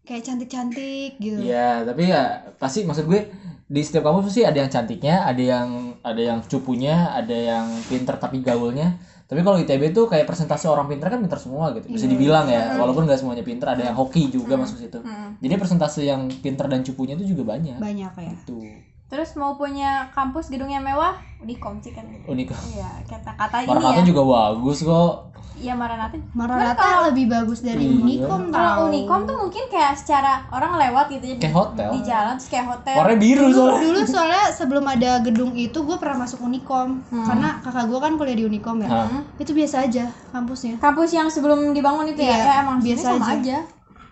kayak 0.05 0.23
cantik-cantik 0.23 1.17
gitu 1.19 1.41
Iya, 1.41 1.83
tapi 1.83 2.13
ya 2.13 2.53
pasti 2.61 2.85
maksud 2.85 3.09
gue 3.09 3.21
di 3.65 3.81
setiap 3.81 4.05
kampus 4.13 4.29
sih 4.29 4.45
ada 4.45 4.61
yang 4.61 4.69
cantiknya, 4.69 5.25
ada 5.25 5.41
yang 5.41 5.69
ada 6.05 6.21
yang 6.21 6.39
cupunya, 6.45 7.11
ada 7.11 7.33
yang 7.33 7.67
pinter 7.89 8.15
tapi 8.21 8.45
gaulnya. 8.45 9.01
Tapi 9.25 9.41
kalau 9.41 9.57
ITB 9.57 9.97
tuh 9.97 10.05
kayak 10.05 10.29
presentasi 10.29 10.69
orang 10.69 10.85
pinter 10.85 11.09
kan 11.09 11.17
pinter 11.17 11.41
semua 11.41 11.73
gitu. 11.73 11.89
Bisa 11.89 12.05
dibilang 12.05 12.45
ya, 12.45 12.77
walaupun 12.77 13.09
nggak 13.09 13.25
semuanya 13.25 13.41
pinter, 13.41 13.65
ada 13.65 13.81
yang 13.81 13.97
hoki 13.97 14.29
juga 14.29 14.61
masuk 14.61 14.85
situ. 14.85 15.01
Hmm. 15.01 15.41
Jadi 15.41 15.57
presentasi 15.57 16.01
yang 16.05 16.29
pinter 16.45 16.69
dan 16.69 16.85
cupunya 16.85 17.17
itu 17.17 17.33
juga 17.33 17.57
banyak. 17.57 17.81
banyak 17.81 18.13
ya 18.21 18.33
Tuh, 18.45 18.69
terus 19.09 19.33
mau 19.41 19.57
punya 19.57 20.13
kampus 20.13 20.53
gedung 20.53 20.69
yang 20.69 20.85
mewah 20.85 21.17
Unikom 21.41 21.81
sih 21.81 21.97
kan 21.97 22.05
unik. 22.09 22.49
iya 22.77 22.89
kata 23.09 23.33
kata 23.37 23.57
ini 23.65 23.73
ya 23.97 24.05
juga 24.05 24.23
bagus 24.29 24.85
kok. 24.85 25.34
Iya 25.57 25.73
Maranatha 25.73 26.19
Maranatha 26.33 26.87
lebih 27.07 27.27
bagus 27.27 27.61
dari 27.61 27.85
Iya. 27.85 27.95
Unicom 27.97 28.43
kalau 28.49 28.71
tau 28.75 28.83
Unikom 28.87 29.21
tuh 29.23 29.37
mungkin 29.39 29.65
kayak 29.67 29.95
secara 29.95 30.43
orang 30.49 30.75
lewat 30.77 31.07
gitu 31.09 31.25
ya 31.25 31.35
di, 31.35 31.41
Kayak 31.41 31.55
hotel. 31.55 31.89
di 31.89 32.01
jalan 32.03 32.35
terus 32.35 32.49
kayak 32.49 32.67
hotel 32.69 32.95
Warnanya 32.97 33.19
biru 33.19 33.45
dulu 33.45 33.55
soalnya. 33.55 33.81
dulu 33.81 34.01
soalnya 34.05 34.45
sebelum 34.51 34.85
ada 34.85 35.11
gedung 35.21 35.53
itu 35.53 35.79
gue 35.79 35.97
pernah 35.97 36.17
masuk 36.21 36.39
Unicom 36.41 36.89
karena 37.09 37.49
kakak 37.61 37.85
gue 37.85 37.99
kan 37.99 38.13
kuliah 38.15 38.37
di 38.37 38.45
Unicom 38.45 38.77
ya 38.79 38.89
Hah? 38.89 39.23
itu 39.37 39.51
biasa 39.51 39.77
aja 39.83 40.05
kampusnya 40.31 40.75
kampus 40.79 41.11
yang 41.13 41.29
sebelum 41.29 41.71
dibangun 41.71 42.07
itu 42.09 42.21
ya 42.21 42.31
Iya, 42.31 42.39
ya 42.41 42.55
emang 42.61 42.77
biasa 42.79 42.91
biasa 42.97 43.09
sama 43.13 43.27
aja. 43.29 43.39
aja. 43.39 43.59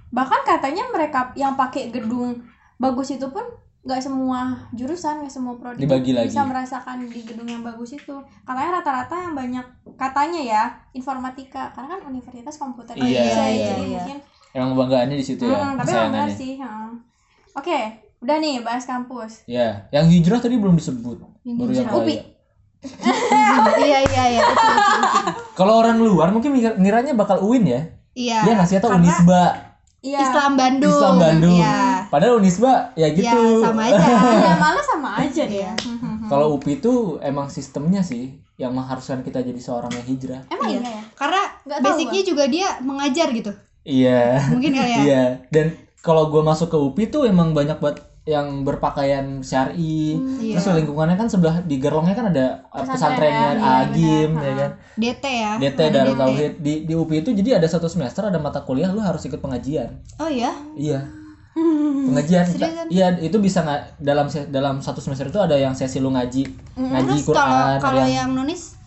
bahkan 0.09 0.41
katanya 0.43 0.85
mereka 0.89 1.21
yang 1.35 1.53
pakai 1.53 1.89
gedung 1.89 2.39
bagus 2.77 3.11
itu 3.11 3.27
pun 3.27 3.43
nggak 3.83 3.99
semua 3.99 4.41
jurusan 4.71 5.21
nggak 5.21 5.33
semua 5.33 5.55
prodi 5.55 5.83
Dibagi 5.83 6.13
lagi. 6.13 6.31
bisa 6.31 6.43
merasakan 6.43 7.03
di 7.03 7.21
gedung 7.21 7.47
yang 7.47 7.61
bagus 7.61 7.91
itu 7.91 8.15
katanya 8.43 8.79
rata-rata 8.79 9.17
yang 9.21 9.35
banyak 9.35 9.67
katanya 9.97 10.41
ya 10.41 10.63
informatika 10.93 11.71
karena 11.71 11.91
kan 11.93 12.07
universitas 12.09 12.55
komputer 12.57 12.95
Iya, 12.95 13.03
Indonesia, 13.03 13.43
iya, 13.45 13.67
jadi 13.69 13.83
iya. 13.83 13.99
mungkin 13.99 14.19
Emang 14.53 14.71
banggaannya 14.77 15.17
di 15.17 15.25
situ 15.25 15.43
ya, 15.43 15.57
Hmm, 15.57 15.75
tapi 15.75 15.91
emang 15.91 16.13
benar 16.13 16.29
kesayangannya. 16.29 16.37
sih 16.37 16.53
heeh. 16.57 16.89
oke 17.53 17.79
udah 18.21 18.37
nih 18.39 18.57
bahas 18.61 18.85
kampus 18.85 19.33
Ya, 19.47 19.91
yang 19.91 20.07
hijrah 20.07 20.39
tadi 20.39 20.55
belum 20.55 20.77
disebut. 20.77 21.19
Yang 21.43 21.57
Baru 21.59 21.73
yang. 21.73 21.89
Upi. 21.91 22.17
iya 23.81 23.99
iya 24.05 24.25
iya. 24.29 24.43
Kalau 25.53 25.75
orang 25.77 25.99
luar 25.99 26.31
mungkin 26.31 26.51
ngiranya 26.55 27.13
bakal 27.13 27.41
UIN 27.41 27.65
ya. 27.65 27.81
iya 28.13 28.39
Iya 28.43 28.53
nggak 28.53 28.69
sih 28.69 28.77
atau 28.77 28.91
karena 28.91 29.03
Unisba, 29.03 29.43
iya 30.03 30.19
Islam 30.21 30.53
Bandung 30.55 30.93
Islam 30.93 31.17
Bandung. 31.17 31.55
iya 31.55 32.05
Padahal 32.05 32.37
Unisba 32.37 32.93
ya 32.93 33.09
gitu. 33.09 33.25
ya 33.25 33.63
sama 33.63 33.83
aja 33.87 34.05
ya 34.45 34.55
malah 34.57 34.85
sama 34.85 35.11
aja 35.17 35.43
deh 35.43 35.57
Iya. 35.57 35.73
Kalau 36.31 36.55
UPI 36.55 36.77
itu 36.77 36.93
emang 37.21 37.49
sistemnya 37.49 38.01
sih 38.01 38.31
yang 38.55 38.73
mengharuskan 38.73 39.21
kita 39.21 39.41
jadi 39.41 39.59
seorang 39.59 39.91
yang 39.91 40.07
hijrah. 40.07 40.41
emang 40.47 40.69
Iya. 40.69 40.79
iya 40.79 40.91
ya 40.93 41.03
karena 41.15 41.43
Nggak 41.63 41.79
tahu, 41.79 41.87
basicnya 41.89 42.23
juga 42.25 42.45
dia 42.47 42.69
mengajar 42.81 43.29
gitu 43.31 43.53
Iya. 43.83 44.23
mungkin 44.49 44.71
kali 44.73 44.91
ya 44.91 44.99
Iya. 45.07 45.25
Dan 45.49 45.67
kalau 45.99 46.29
gue 46.29 46.43
masuk 46.43 46.67
ke 46.67 46.77
UPI 46.77 47.05
tuh 47.09 47.23
emang 47.25 47.51
banyak 47.53 47.79
banget 47.79 48.03
yang 48.23 48.63
berpakaian 48.63 49.43
syari 49.43 50.15
iya. 50.39 50.55
terus 50.55 50.71
lingkungannya 50.79 51.19
kan 51.19 51.27
sebelah 51.27 51.59
di 51.67 51.83
gerlongnya 51.83 52.15
kan 52.15 52.31
ada 52.31 52.63
Pesantren 52.71 52.95
pesantrennya 52.95 53.35
ya, 53.35 53.51
iya, 53.59 53.73
Agim 53.83 54.31
ya 54.39 54.53
kan? 54.55 54.71
DT 54.95 55.25
ya? 55.27 55.53
DT 55.59 55.81
Darul 55.91 56.15
Tauhid. 56.15 56.53
Di 56.63 56.75
di 56.87 56.95
UPI 56.95 57.19
itu 57.27 57.31
jadi 57.35 57.59
ada 57.59 57.67
satu 57.67 57.91
semester 57.91 58.23
ada 58.23 58.39
mata 58.39 58.63
kuliah 58.63 58.95
lu 58.95 59.03
harus 59.03 59.27
ikut 59.27 59.43
pengajian. 59.43 59.99
Oh 60.23 60.31
iya? 60.31 60.55
Iya. 60.79 61.03
Pengajian. 62.09 62.47
Seriusan? 62.47 62.87
iya 62.95 63.11
itu 63.19 63.37
bisa 63.43 63.67
nggak 63.67 63.99
dalam 63.99 64.27
dalam 64.55 64.75
satu 64.79 65.03
semester 65.03 65.27
itu 65.27 65.43
ada 65.43 65.59
yang 65.59 65.75
sesi 65.75 65.99
lu 65.99 66.15
ngaji. 66.15 66.47
Ngaji 66.79 67.19
terus 67.19 67.27
Quran 67.27 67.43
kalau 67.43 67.83
kalau 67.83 68.03
yang 68.07 68.15
yang 68.15 68.31
nunis 68.39 68.79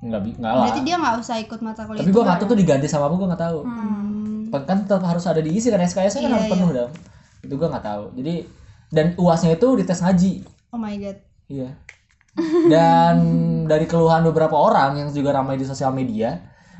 nggak 0.00 0.20
nggak 0.40 0.52
lah. 0.56 0.64
Berarti 0.64 0.80
dia 0.88 0.96
nggak 0.96 1.14
usah 1.20 1.36
ikut 1.44 1.60
mata 1.60 1.82
kuliah 1.84 2.00
tapi 2.00 2.10
gua 2.14 2.22
nggak 2.24 2.38
tahu 2.40 2.48
tuh 2.54 2.58
diganti 2.58 2.86
sama 2.88 3.12
apa 3.12 3.14
gua 3.20 3.28
nggak 3.36 3.44
tahu. 3.44 3.58
Hmm. 3.68 4.64
kan 4.64 4.80
tetap 4.80 5.04
harus 5.04 5.24
ada 5.28 5.44
diisi 5.44 5.68
kan 5.68 5.82
SKS 5.84 6.24
kan 6.24 6.24
Iya, 6.24 6.32
harus 6.32 6.48
penuh 6.48 6.70
dong. 6.72 6.90
Itu 7.44 7.54
gua 7.60 7.68
nggak 7.68 7.84
tahu. 7.84 8.04
Jadi 8.16 8.34
dan 8.88 9.12
uasnya 9.16 9.56
itu 9.56 9.68
dites 9.76 10.00
ngaji. 10.00 10.32
Oh 10.72 10.80
my 10.80 10.96
god. 10.96 11.18
Iya. 11.48 11.76
Dan 12.70 13.16
dari 13.66 13.84
keluhan 13.90 14.22
beberapa 14.22 14.54
orang 14.54 15.00
yang 15.00 15.08
juga 15.10 15.34
ramai 15.34 15.58
di 15.58 15.66
sosial 15.66 15.90
media 15.90 16.38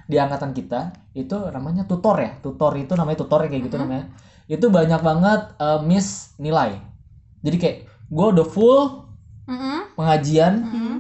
di 0.09 0.17
angkatan 0.17 0.55
kita 0.55 0.95
itu 1.13 1.35
namanya 1.51 1.85
tutor 1.85 2.17
ya. 2.17 2.33
Tutor 2.41 2.79
itu 2.79 2.95
namanya 2.95 3.19
tutor 3.25 3.45
ya 3.45 3.49
kayak 3.51 3.65
gitu 3.69 3.77
namanya. 3.77 4.09
Itu 4.49 4.71
banyak 4.71 5.01
banget 5.03 5.41
eh, 5.59 5.81
miss 5.85 6.33
nilai. 6.39 6.79
Jadi 7.43 7.57
kayak 7.59 7.77
gue 8.09 8.27
udah 8.39 8.47
full 8.47 8.81
Mm-mm. 9.49 9.97
pengajian 9.97 10.55
Hmm. 10.65 10.99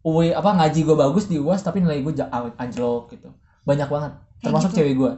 UI 0.00 0.32
apa 0.32 0.56
ngaji 0.56 0.80
gue 0.88 0.96
bagus 0.96 1.28
di 1.28 1.36
uas 1.36 1.60
tapi 1.60 1.84
nilai 1.84 2.00
gue 2.00 2.12
anjlok 2.56 3.12
gitu. 3.14 3.28
Banyak 3.68 3.88
banget. 3.88 4.12
Termasuk 4.40 4.72
cewek 4.72 4.96
gue 4.96 5.12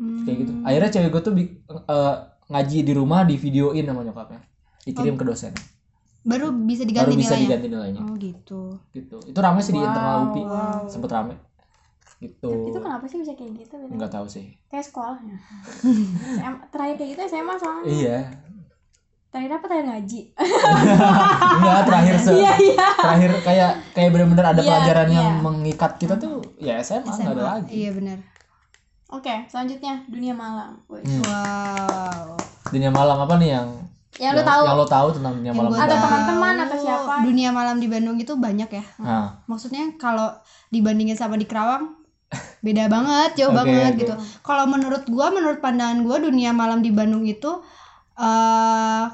Hmm. 0.00 0.24
kayak 0.24 0.36
gitu. 0.46 0.52
Akhirnya 0.64 0.90
cewek 0.96 1.10
gue 1.12 1.22
tuh 1.24 1.32
eh, 1.36 2.14
ngaji 2.50 2.78
di 2.82 2.92
rumah 2.92 3.22
di 3.22 3.38
videoin 3.38 3.86
sama 3.86 4.02
nyokapnya. 4.02 4.40
Dikirim 4.82 5.14
ke 5.14 5.24
dosen. 5.24 5.54
Baru 6.26 6.52
bisa 6.52 6.84
baru 6.84 6.90
diganti 6.90 7.14
bisa 7.16 7.32
nilainya? 7.32 7.46
diganti 7.46 7.66
nilainya. 7.70 8.02
Oh 8.04 8.14
gitu. 8.18 8.60
Gitu. 8.92 9.16
Itu 9.24 9.38
rame 9.38 9.60
sih 9.62 9.72
di 9.72 9.80
internal 9.80 10.28
UPI 10.28 10.42
wow. 10.44 10.84
sempet 10.90 11.10
rame 11.14 11.34
gitu. 12.20 12.52
Itu 12.68 12.78
kenapa 12.84 13.08
sih 13.08 13.16
bisa 13.24 13.32
kayak 13.32 13.64
gitu 13.64 13.74
gitu? 13.80 13.94
nggak 13.96 14.12
tahu 14.12 14.26
sih. 14.28 14.52
Kayak 14.68 14.84
sekolahnya. 14.92 15.36
SMA, 16.36 16.58
terakhir 16.68 16.94
kayak 17.00 17.10
gitu 17.16 17.20
SMA 17.32 17.54
soalnya. 17.56 17.88
Iya. 17.88 18.18
Terakhir 19.30 19.50
apa? 19.56 19.64
Terakhir 19.70 19.86
ngaji. 19.88 20.20
Enggak 21.56 21.80
terakhir 21.88 22.14
se 22.20 22.30
iya 22.36 22.52
iya. 22.60 22.86
terakhir 22.98 23.30
kayak 23.46 23.70
kayak 23.96 24.10
benar-benar 24.12 24.46
ada 24.52 24.60
Iya, 24.60 24.68
pelajaran 24.68 25.08
yang 25.08 25.30
iya. 25.32 25.40
mengikat 25.40 25.92
kita 25.96 26.14
tuh 26.20 26.44
ya 26.60 26.76
SMA 26.84 27.08
nggak 27.08 27.34
ada 27.38 27.44
lagi. 27.56 27.72
Iya 27.72 27.90
benar 27.96 28.18
oke 29.10 29.34
selanjutnya 29.46 30.02
dunia 30.06 30.32
malam. 30.32 30.78
Wih. 30.86 31.02
Hmm. 31.02 31.22
wow. 31.22 32.38
Dunia 32.68 32.88
malam 32.88 33.18
apa 33.18 33.34
nih 33.36 33.50
yang 33.52 33.68
yang 34.18 34.34
lu 34.34 34.42
tahu. 34.42 34.62
yang 34.62 34.76
lo 34.76 34.84
tahu 34.84 35.08
tentang 35.12 35.32
dunia 35.34 35.50
Yang 35.50 35.58
malam 35.64 35.80
Ada 35.80 35.96
teman-teman 35.96 36.54
atau 36.60 36.76
siapa? 36.78 37.14
dunia 37.22 37.48
malam 37.50 37.76
di 37.78 37.86
Bandung 37.86 38.16
itu 38.16 38.32
banyak 38.36 38.68
ya. 38.68 38.84
Nah 38.98 39.42
maksudnya 39.44 39.86
kalau 39.96 40.28
dibandingin 40.68 41.14
sama 41.14 41.34
di 41.34 41.44
Kerawang 41.44 41.96
beda 42.66 42.86
banget 42.86 43.30
jauh 43.36 43.50
Oke, 43.50 43.58
banget 43.58 43.92
gitu. 43.98 44.14
Kalau 44.40 44.64
menurut 44.64 45.02
gua 45.06 45.30
menurut 45.30 45.58
pandangan 45.58 46.02
gua 46.02 46.18
dunia 46.18 46.50
malam 46.52 46.78
di 46.78 46.90
Bandung 46.90 47.24
itu 47.24 47.48
eh 48.16 49.04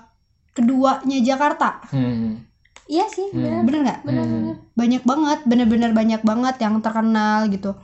keduanya 0.53 1.19
Jakarta. 1.21 1.85
Hmm. 1.89 2.41
iya 2.87 3.05
sih 3.07 3.29
benar. 3.31 3.63
Bener 3.63 3.81
nggak? 3.83 4.01
Benar 4.03 4.25
Hmm. 4.25 4.55
banyak 4.73 5.03
banget 5.03 5.39
bener-bener 5.45 5.91
banyak 5.93 6.23
banget 6.23 6.57
yang 6.59 6.81
terkenal 6.81 7.47
gitu. 7.47 7.77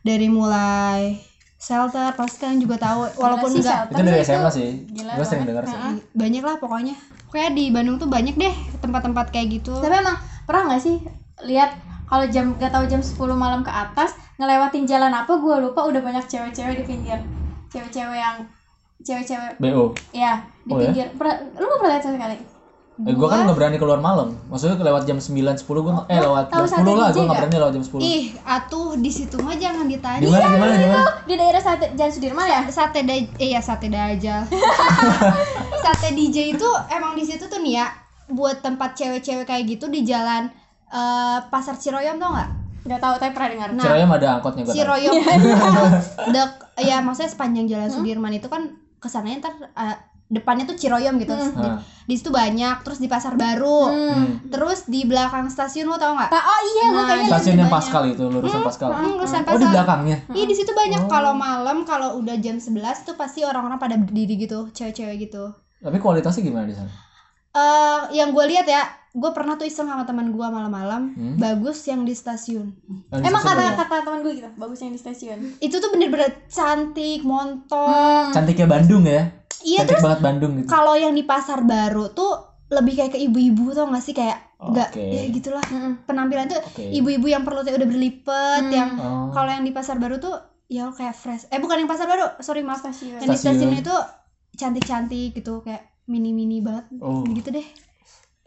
Dari 0.00 0.28
mulai 0.28 1.16
shelter 1.60 2.08
pasti 2.16 2.40
kalian 2.40 2.58
juga 2.58 2.80
tahu 2.80 3.04
walaupun 3.20 3.52
sih, 3.52 3.60
enggak 3.60 3.92
itu 3.92 4.00
dari 4.00 4.20
SMA 4.24 4.48
sih. 4.48 4.68
gila 4.88 5.12
gue 5.12 5.26
sering 5.28 5.44
dengar 5.44 5.64
sih. 5.68 5.76
Banyak 6.16 6.42
lah 6.42 6.56
pokoknya. 6.56 6.96
Kayak 7.28 7.52
di 7.52 7.64
Bandung 7.68 8.00
tuh 8.00 8.08
banyak 8.08 8.34
deh 8.34 8.54
tempat-tempat 8.80 9.28
kayak 9.28 9.60
gitu. 9.60 9.76
Tapi 9.76 9.92
emang 9.92 10.16
pernah 10.48 10.72
nggak 10.72 10.82
sih 10.82 10.96
lihat 11.44 11.76
kalau 12.08 12.26
jam 12.26 12.58
gak 12.58 12.74
tahu 12.74 12.90
jam 12.90 12.98
10 12.98 13.14
malam 13.38 13.62
ke 13.62 13.70
atas 13.70 14.18
ngelewatin 14.34 14.82
jalan 14.82 15.12
apa 15.14 15.30
gue 15.30 15.54
lupa 15.62 15.86
udah 15.86 16.00
banyak 16.00 16.24
cewek-cewek 16.26 16.80
di 16.80 16.84
pinggir. 16.88 17.20
Cewek-cewek 17.70 18.18
yang 18.18 18.36
cewek-cewek 19.00 19.60
BO 19.60 19.94
ya 20.10 20.40
di 20.64 20.72
Oh, 20.72 20.80
ya? 20.80 20.90
pinggir. 20.90 21.06
Pernah- 21.14 21.38
lu 21.54 21.64
gak 21.64 21.78
pernah 21.78 21.92
lihat 21.92 22.02
sama 22.02 22.16
sekali 23.00 23.08
Eh, 23.08 23.16
gue 23.16 23.26
kan 23.26 23.38
nggak 23.42 23.56
berani 23.56 23.76
keluar 23.76 23.96
malam. 23.98 24.36
Maksudnya 24.46 24.76
lewat 24.76 25.02
jam 25.04 25.16
9 25.16 25.32
10 25.32 25.64
gue 25.64 25.92
eh 26.06 26.18
lewat 26.18 26.44
jam 26.46 26.60
10 26.60 26.68
sate 26.68 26.84
lah 26.84 26.84
gue 26.84 26.92
nggak 26.92 27.16
nggak? 27.16 27.36
berani 27.40 27.56
lewat 27.56 27.72
jam 27.72 27.84
10. 27.86 28.00
ih 28.02 28.24
atuh 28.38 28.88
di 28.94 29.10
situ 29.10 29.36
mah 29.36 29.54
jangan 29.54 29.84
ditanya 29.84 30.20
Gimana 30.20 30.46
gimana 30.46 30.72
gimana? 30.74 31.04
di 31.24 31.34
daerah 31.34 31.58
sate 31.58 31.86
Jalan 31.92 32.12
Sudirman 32.12 32.44
ya 32.44 32.60
sate 32.68 33.00
da 33.00 33.14
eh 33.14 33.48
ya 33.48 33.60
sate 33.60 33.88
dajal 33.88 34.42
sate 35.82 36.08
DJ 36.12 36.36
itu 36.52 36.68
emang 36.88 37.14
di 37.14 37.24
situ 37.24 37.44
tuh 37.44 37.58
nih 37.58 37.74
ya 37.74 37.86
buat 38.28 38.60
tempat 38.60 38.94
cewek-cewek 38.94 39.42
kayak 39.44 39.64
gitu 39.66 39.88
di 39.88 40.04
jalan 40.04 40.52
eh, 40.86 41.38
pasar 41.46 41.74
Ciroyom 41.74 42.16
tau 42.16 42.30
nggak 42.30 42.50
nggak 42.82 43.00
tahu 43.00 43.14
tapi 43.16 43.32
pernah 43.32 43.50
dengar 43.50 43.68
Nah, 43.70 43.82
Ciroyom 43.82 44.10
ada 44.10 44.26
angkotnya 44.34 44.62
gue. 44.62 44.72
Ciroyom 44.72 45.14
dek 46.34 46.52
ya 46.78 46.96
maksudnya 47.00 47.30
sepanjang 47.30 47.66
jalan 47.66 47.88
Sudirman 47.88 48.32
itu 48.32 48.46
kan 48.46 48.62
ke 48.96 49.08
sananya 49.08 49.40
ntar 49.42 49.54
eh, 49.74 49.96
depannya 50.30 50.62
tuh 50.62 50.78
Ciroyom 50.78 51.18
gitu 51.18 51.34
di, 51.34 51.42
Nah. 51.50 51.82
di 51.82 52.14
situ 52.14 52.30
banyak 52.30 52.86
terus 52.86 53.02
di 53.02 53.10
pasar 53.10 53.34
baru 53.34 53.90
hmm. 53.90 54.46
terus 54.46 54.86
di 54.86 55.02
belakang 55.02 55.50
stasiun 55.50 55.90
lo 55.90 55.98
tau 55.98 56.14
nggak 56.14 56.30
oh 56.30 56.60
iya 56.64 56.84
gue 56.86 56.94
Nah, 56.94 57.06
kayaknya 57.10 57.30
Stasiun 57.34 57.58
yang. 57.58 57.70
Pascal 57.70 58.02
itu, 58.06 58.24
lurusan 58.30 58.62
Pascal. 58.62 58.88
Hmm, 58.94 59.18
lulusan 59.18 59.42
Oh 59.42 59.58
di 59.58 59.66
belakangnya. 59.66 60.16
Iya 60.30 60.44
di 60.46 60.54
situ 60.54 60.70
banyak 60.70 61.02
kalau 61.06 61.34
malam 61.34 61.82
kalau 61.82 62.22
udah 62.22 62.38
jam 62.38 62.62
11 62.62 62.78
tuh 63.02 63.18
pasti 63.18 63.42
orang-orang 63.42 63.82
pada 63.82 63.98
berdiri 63.98 64.38
gitu, 64.38 64.70
cewek-cewek 64.70 65.26
gitu. 65.26 65.50
Tapi 65.82 65.96
kualitasnya 65.98 66.46
gimana 66.46 66.70
di 66.70 66.78
sana? 66.78 66.90
Eh 67.50 68.00
yang 68.14 68.30
gue 68.30 68.44
lihat 68.46 68.62
ya, 68.64 68.86
gue 69.10 69.30
pernah 69.34 69.58
tuh 69.58 69.66
iseng 69.66 69.90
sama 69.90 70.06
teman 70.06 70.30
gue 70.30 70.46
malam-malam, 70.46 71.10
Hmm? 71.18 71.34
bagus 71.34 71.82
yang 71.90 72.06
di 72.06 72.14
stasiun. 72.14 72.70
Yang 73.10 73.22
di 73.22 73.26
emang 73.26 73.42
kata 73.42 73.62
kata 73.74 74.06
teman 74.06 74.20
gue 74.22 74.32
gitu 74.38 74.50
bagus 74.54 74.78
yang 74.78 74.94
di 74.94 75.00
stasiun 75.02 75.38
Itu 75.58 75.82
tuh 75.82 75.90
bener-bener 75.90 76.46
cantik, 76.46 77.26
montok. 77.26 78.30
Cantiknya 78.30 78.70
Bandung 78.70 79.02
ya. 79.02 79.39
Iya 79.62 79.84
terus 79.84 80.00
banget 80.00 80.20
Bandung 80.20 80.52
gitu. 80.56 80.66
kalau 80.66 80.94
yang 80.94 81.12
di 81.12 81.22
pasar 81.22 81.60
baru 81.62 82.08
tuh 82.10 82.32
lebih 82.68 82.94
kayak 82.94 83.12
ke 83.12 83.20
ibu-ibu 83.20 83.70
tau 83.70 83.86
gak 83.86 84.00
sih 84.00 84.12
kayak 84.12 84.38
nggak 84.56 84.88
Oke. 84.90 85.02
ya 85.02 85.22
gitulah 85.28 85.64
penampilan 86.04 86.46
tuh 86.46 86.60
Oke. 86.62 86.84
ibu-ibu 86.86 87.26
yang 87.26 87.42
perutnya 87.42 87.74
udah 87.74 87.88
berlipet 87.88 88.62
Hmm. 88.62 88.70
yang 88.70 88.90
Oh. 88.94 89.28
kalau 89.30 89.48
yang 89.48 89.60
di 89.60 89.70
pasar 89.70 89.96
baru 89.96 90.16
tuh 90.16 90.36
ya 90.66 90.88
kayak 90.90 91.12
fresh 91.12 91.44
eh 91.46 91.58
bukan 91.58 91.76
yang 91.78 91.88
pasar 91.88 92.04
baru 92.04 92.38
sorry 92.38 92.60
maaf 92.60 92.78
stasiun 92.78 93.18
yang 93.18 93.26
di 93.26 93.36
Stasiun. 93.36 93.72
itu 93.74 93.94
cantik-cantik 94.54 95.32
gitu 95.34 95.60
kayak 95.60 95.88
mini-mini 96.04 96.60
banget 96.60 96.86
Oh. 96.98 97.22
gitu 97.26 97.48
deh 97.50 97.66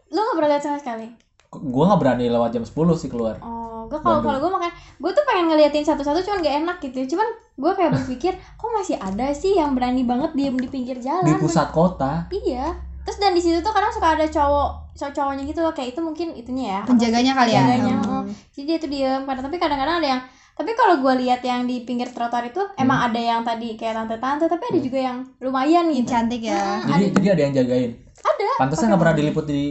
lu 0.06 0.20
gak 0.20 0.34
pernah 0.34 0.50
lihat 0.50 0.62
sama 0.62 0.78
sekali 0.78 1.08
Gue 1.50 1.84
nggak 1.84 2.00
berani 2.00 2.26
lewat 2.26 2.50
jam 2.50 2.64
10 2.64 2.74
sih 2.96 3.06
keluar. 3.06 3.38
Oh, 3.38 3.63
gue 3.94 4.00
kalau 4.00 4.18
kalau 4.20 4.38
gue 4.40 4.50
makan, 4.50 4.70
gue 4.74 5.10
tuh 5.10 5.24
pengen 5.24 5.46
ngeliatin 5.46 5.86
satu-satu, 5.86 6.18
cuman 6.20 6.38
gak 6.40 6.56
enak 6.58 6.76
gitu. 6.80 6.96
ya. 6.98 7.06
Cuman 7.06 7.28
gue 7.54 7.72
kayak 7.72 7.90
berpikir, 7.94 8.32
kok 8.34 8.70
masih 8.72 8.98
ada 8.98 9.30
sih 9.30 9.54
yang 9.54 9.70
berani 9.72 10.02
banget 10.02 10.34
diem 10.34 10.56
di 10.56 10.66
pinggir 10.66 10.98
jalan? 10.98 11.22
Di 11.22 11.38
pusat 11.38 11.70
kota. 11.70 12.26
Iya. 12.28 12.74
Terus 13.04 13.18
dan 13.18 13.30
di 13.30 13.40
situ 13.40 13.60
tuh 13.60 13.70
kadang 13.70 13.88
suka 13.88 14.16
ada 14.16 14.26
cowok, 14.26 14.68
cowok 14.92 15.12
cowoknya 15.12 15.42
gitu 15.44 15.60
loh, 15.60 15.70
kayak 15.70 15.92
itu 15.92 16.00
mungkin 16.00 16.28
itunya 16.32 16.66
ya. 16.66 16.80
penjaganya 16.82 17.32
kali 17.32 17.50
ya 17.50 17.62
Penjaganya, 17.62 17.94
Hmm. 17.94 18.10
oh. 18.10 18.22
Jadi 18.50 18.64
dia 18.64 18.76
tuh 18.76 18.90
diem, 18.90 19.22
kadang 19.22 19.44
tapi 19.44 19.56
kadang-kadang 19.56 19.96
ada 20.00 20.08
yang 20.10 20.22
tapi 20.54 20.70
kalau 20.72 21.02
gue 21.02 21.26
lihat 21.26 21.42
yang 21.42 21.66
di 21.66 21.82
pinggir 21.82 22.06
trotoar 22.08 22.46
itu 22.46 22.62
emang 22.78 23.10
ada 23.10 23.18
yang 23.18 23.42
tadi 23.42 23.74
kayak 23.74 23.98
tante-tante 23.98 24.46
tapi 24.46 24.62
ada 24.70 24.78
juga 24.78 24.98
yang 25.02 25.16
lumayan 25.42 25.90
Yang 25.90 25.98
gitu 25.98 26.10
cantik 26.14 26.42
ya 26.46 26.78
Jadi 26.78 27.04
jadi 27.10 27.28
ada 27.34 27.42
yang 27.42 27.54
jagain. 27.58 27.90
ada 28.22 28.44
Pantasnya 28.62 28.86
nggak 28.94 29.02
pernah 29.02 29.16
diliput 29.18 29.44
di 29.44 29.62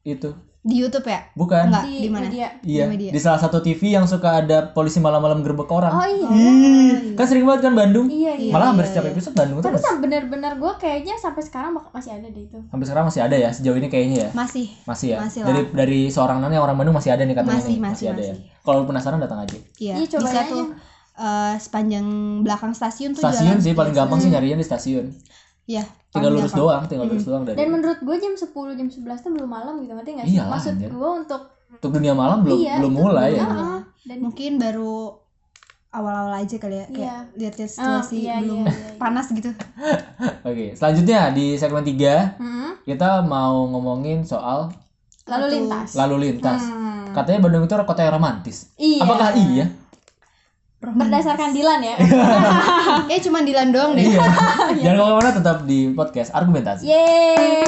itu. 0.00 0.32
Di 0.62 0.76
YouTube 0.76 1.04
ya 1.04 1.24
Bukan. 1.32 1.66
Enggak, 1.66 1.84
di, 1.84 1.94
di 1.98 2.08
mana? 2.08 2.28
media. 2.28 2.48
Iya, 2.60 2.84
Di 2.84 2.90
media. 2.90 3.10
di 3.10 3.18
salah 3.18 3.36
satu 3.36 3.58
TV 3.58 3.80
yang 3.90 4.04
suka 4.04 4.38
ada 4.38 4.68
polisi 4.68 4.98
malam-malam 4.98 5.40
gerbek 5.40 5.64
orang. 5.66 5.88
oh 5.90 6.04
iya 6.04 6.28
Ih, 6.28 7.16
kan 7.16 7.24
sering 7.24 7.42
banget 7.42 7.64
kan 7.64 7.74
Bandung. 7.74 8.06
iya 8.06 8.36
iya 8.36 8.52
Malah 8.52 8.70
hampir 8.70 8.84
iya, 8.84 8.90
setiap 8.90 9.04
iya. 9.04 9.12
episode 9.12 9.34
Bandung 9.34 9.56
tuh 9.58 9.72
tapi 9.72 9.80
bener-bener 9.98 10.52
gue 10.54 10.72
kayaknya 10.76 11.16
sampai 11.16 11.40
sekarang 11.40 11.72
masih 11.88 12.12
ada 12.12 12.26
deh 12.26 12.44
itu 12.44 12.58
sampai 12.62 12.84
sekarang 12.84 13.04
masih 13.06 13.20
ada 13.22 13.36
ya 13.36 13.48
sejauh 13.50 13.74
ini 13.74 13.88
kayaknya 13.88 14.16
ya. 14.18 14.28
masih 14.32 14.66
Masih 14.84 15.08
ya. 15.10 15.18
Masih 15.18 15.40
lah. 15.40 15.48
dari 15.48 15.60
dari 15.72 16.00
seorang 16.06 16.38
nanya 16.38 16.58
orang 16.58 16.76
Bandung 16.76 16.92
masih 16.94 17.10
ada 17.10 17.22
nih 17.22 17.32
katanya 17.34 17.56
Masih, 17.56 17.72
nih. 17.72 17.80
masih, 17.80 18.06
ada 18.06 18.20
ya. 18.22 18.34
masih. 18.34 18.44
Kalau 18.60 18.80
penasaran 18.84 19.18
datang 19.18 19.40
aja. 19.40 19.56
iya 19.76 19.94
Iya, 19.96 20.06
bisa 20.12 20.28
aja. 20.36 20.44
tuh 20.46 20.64
eh, 21.16 21.54
sepanjang 21.56 22.06
belakang 22.40 22.72
stasiun 22.72 23.10
tuh 23.12 23.22
Stasiun 23.22 23.56
jalan. 23.56 23.64
sih 23.64 23.72
paling 23.72 23.92
gampang 23.92 24.18
sih 24.18 24.28
nyarinya 24.28 24.56
di 24.56 24.66
stasiun. 24.66 25.08
Iya, 25.70 25.84
Tinggal 26.10 26.32
lurus 26.32 26.50
doang, 26.52 26.82
tinggal 26.84 27.06
lurus 27.06 27.22
doang 27.22 27.42
dari. 27.44 27.54
dan 27.54 27.70
menurut 27.70 27.98
gue 28.00 28.16
jam 28.16 28.34
10 28.34 28.50
jam 28.50 28.88
11 28.88 28.90
tuh 29.16 29.30
belum 29.30 29.46
malam 29.48 29.78
gitu 29.78 29.92
ngerti 29.92 30.10
gak 30.12 30.26
sih 30.26 30.34
Iyalah, 30.34 30.50
maksud 30.50 30.72
anjir. 30.74 30.90
gue 30.90 31.10
untuk 31.16 31.42
Untuk 31.70 31.90
dunia 31.92 32.12
malam 32.12 32.38
belum 32.40 32.58
iya 32.58 32.74
belum 32.76 32.92
mulai 32.92 33.30
ya. 33.32 33.46
dan 34.02 34.18
mungkin 34.18 34.58
baru 34.58 35.14
awal-awal 35.90 36.34
aja 36.36 36.56
kali 36.56 36.76
ya 36.76 36.86
kayak 36.88 36.98
Iya. 36.98 37.16
lihat-lihat 37.36 37.70
Oh, 37.72 37.74
situasi 37.76 38.16
iya, 38.20 38.34
belum 38.38 38.58
iya, 38.58 38.66
iya, 38.68 38.78
iya. 38.84 38.90
panas 38.96 39.26
gitu 39.28 39.50
Oke, 40.48 40.66
selanjutnya 40.72 41.20
di 41.30 41.54
segmen 41.54 41.82
3 41.82 42.36
Hmm, 42.36 42.70
kita 42.82 43.22
mau 43.22 43.66
ngomongin 43.68 44.22
soal 44.22 44.70
lalu 45.24 45.46
lintas 45.56 45.94
lalu 45.94 46.16
lintas. 46.24 46.62
Hmm. 46.64 47.10
Katanya 47.10 47.38
Bandung 47.40 47.62
itu 47.62 47.74
kota 47.76 48.00
yang 48.00 48.14
romantis. 48.16 48.70
iya 48.76 48.98
Apakah 49.00 49.30
iya? 49.36 49.66
Berdasarkan 50.80 51.52
Dilan 51.52 51.84
ya 51.84 51.96
ya 53.12 53.18
cuma 53.20 53.44
Dilan 53.44 53.68
doang 53.68 53.92
deh 53.92 54.08
Iya. 54.10 54.16
Jangan 54.80 54.96
ke 54.96 55.02
mana-mana 55.04 55.30
tetap 55.30 55.56
di 55.68 55.92
podcast 55.92 56.32
argumentasi. 56.32 56.88
Yeay 56.88 57.60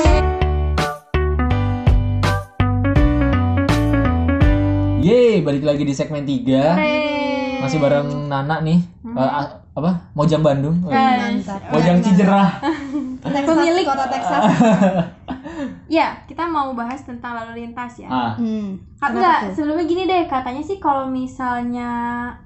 Yeay, 5.03 5.43
balik 5.43 5.61
lagi 5.61 5.83
di 5.83 5.93
segmen 5.93 6.23
3 6.23 7.61
Masih 7.61 7.79
bareng 7.79 8.27
Nana 8.27 8.59
nih. 8.59 8.79
Hmm. 9.03 9.19
A- 9.19 9.61
apa? 9.73 9.91
Mojang 10.15 10.41
Bandung. 10.41 10.79
Mantap 10.81 11.59
Mojang 11.69 11.99
Cijerah. 12.01 12.59
Pemilik. 13.23 13.85
kota 13.85 14.07
Texas 14.09 14.43
Ya, 15.87 16.17
kita 16.23 16.45
mau 16.45 16.73
bahas 16.73 17.01
tentang 17.01 17.35
lalu 17.35 17.63
lintas 17.63 17.97
ya. 17.97 18.07
Ah, 18.07 18.33
hmm. 18.35 18.79
Enggak, 18.99 19.51
sebelumnya 19.51 19.85
gini 19.85 20.03
deh, 20.05 20.25
katanya 20.25 20.61
sih 20.61 20.77
kalau 20.77 21.07
misalnya 21.07 21.91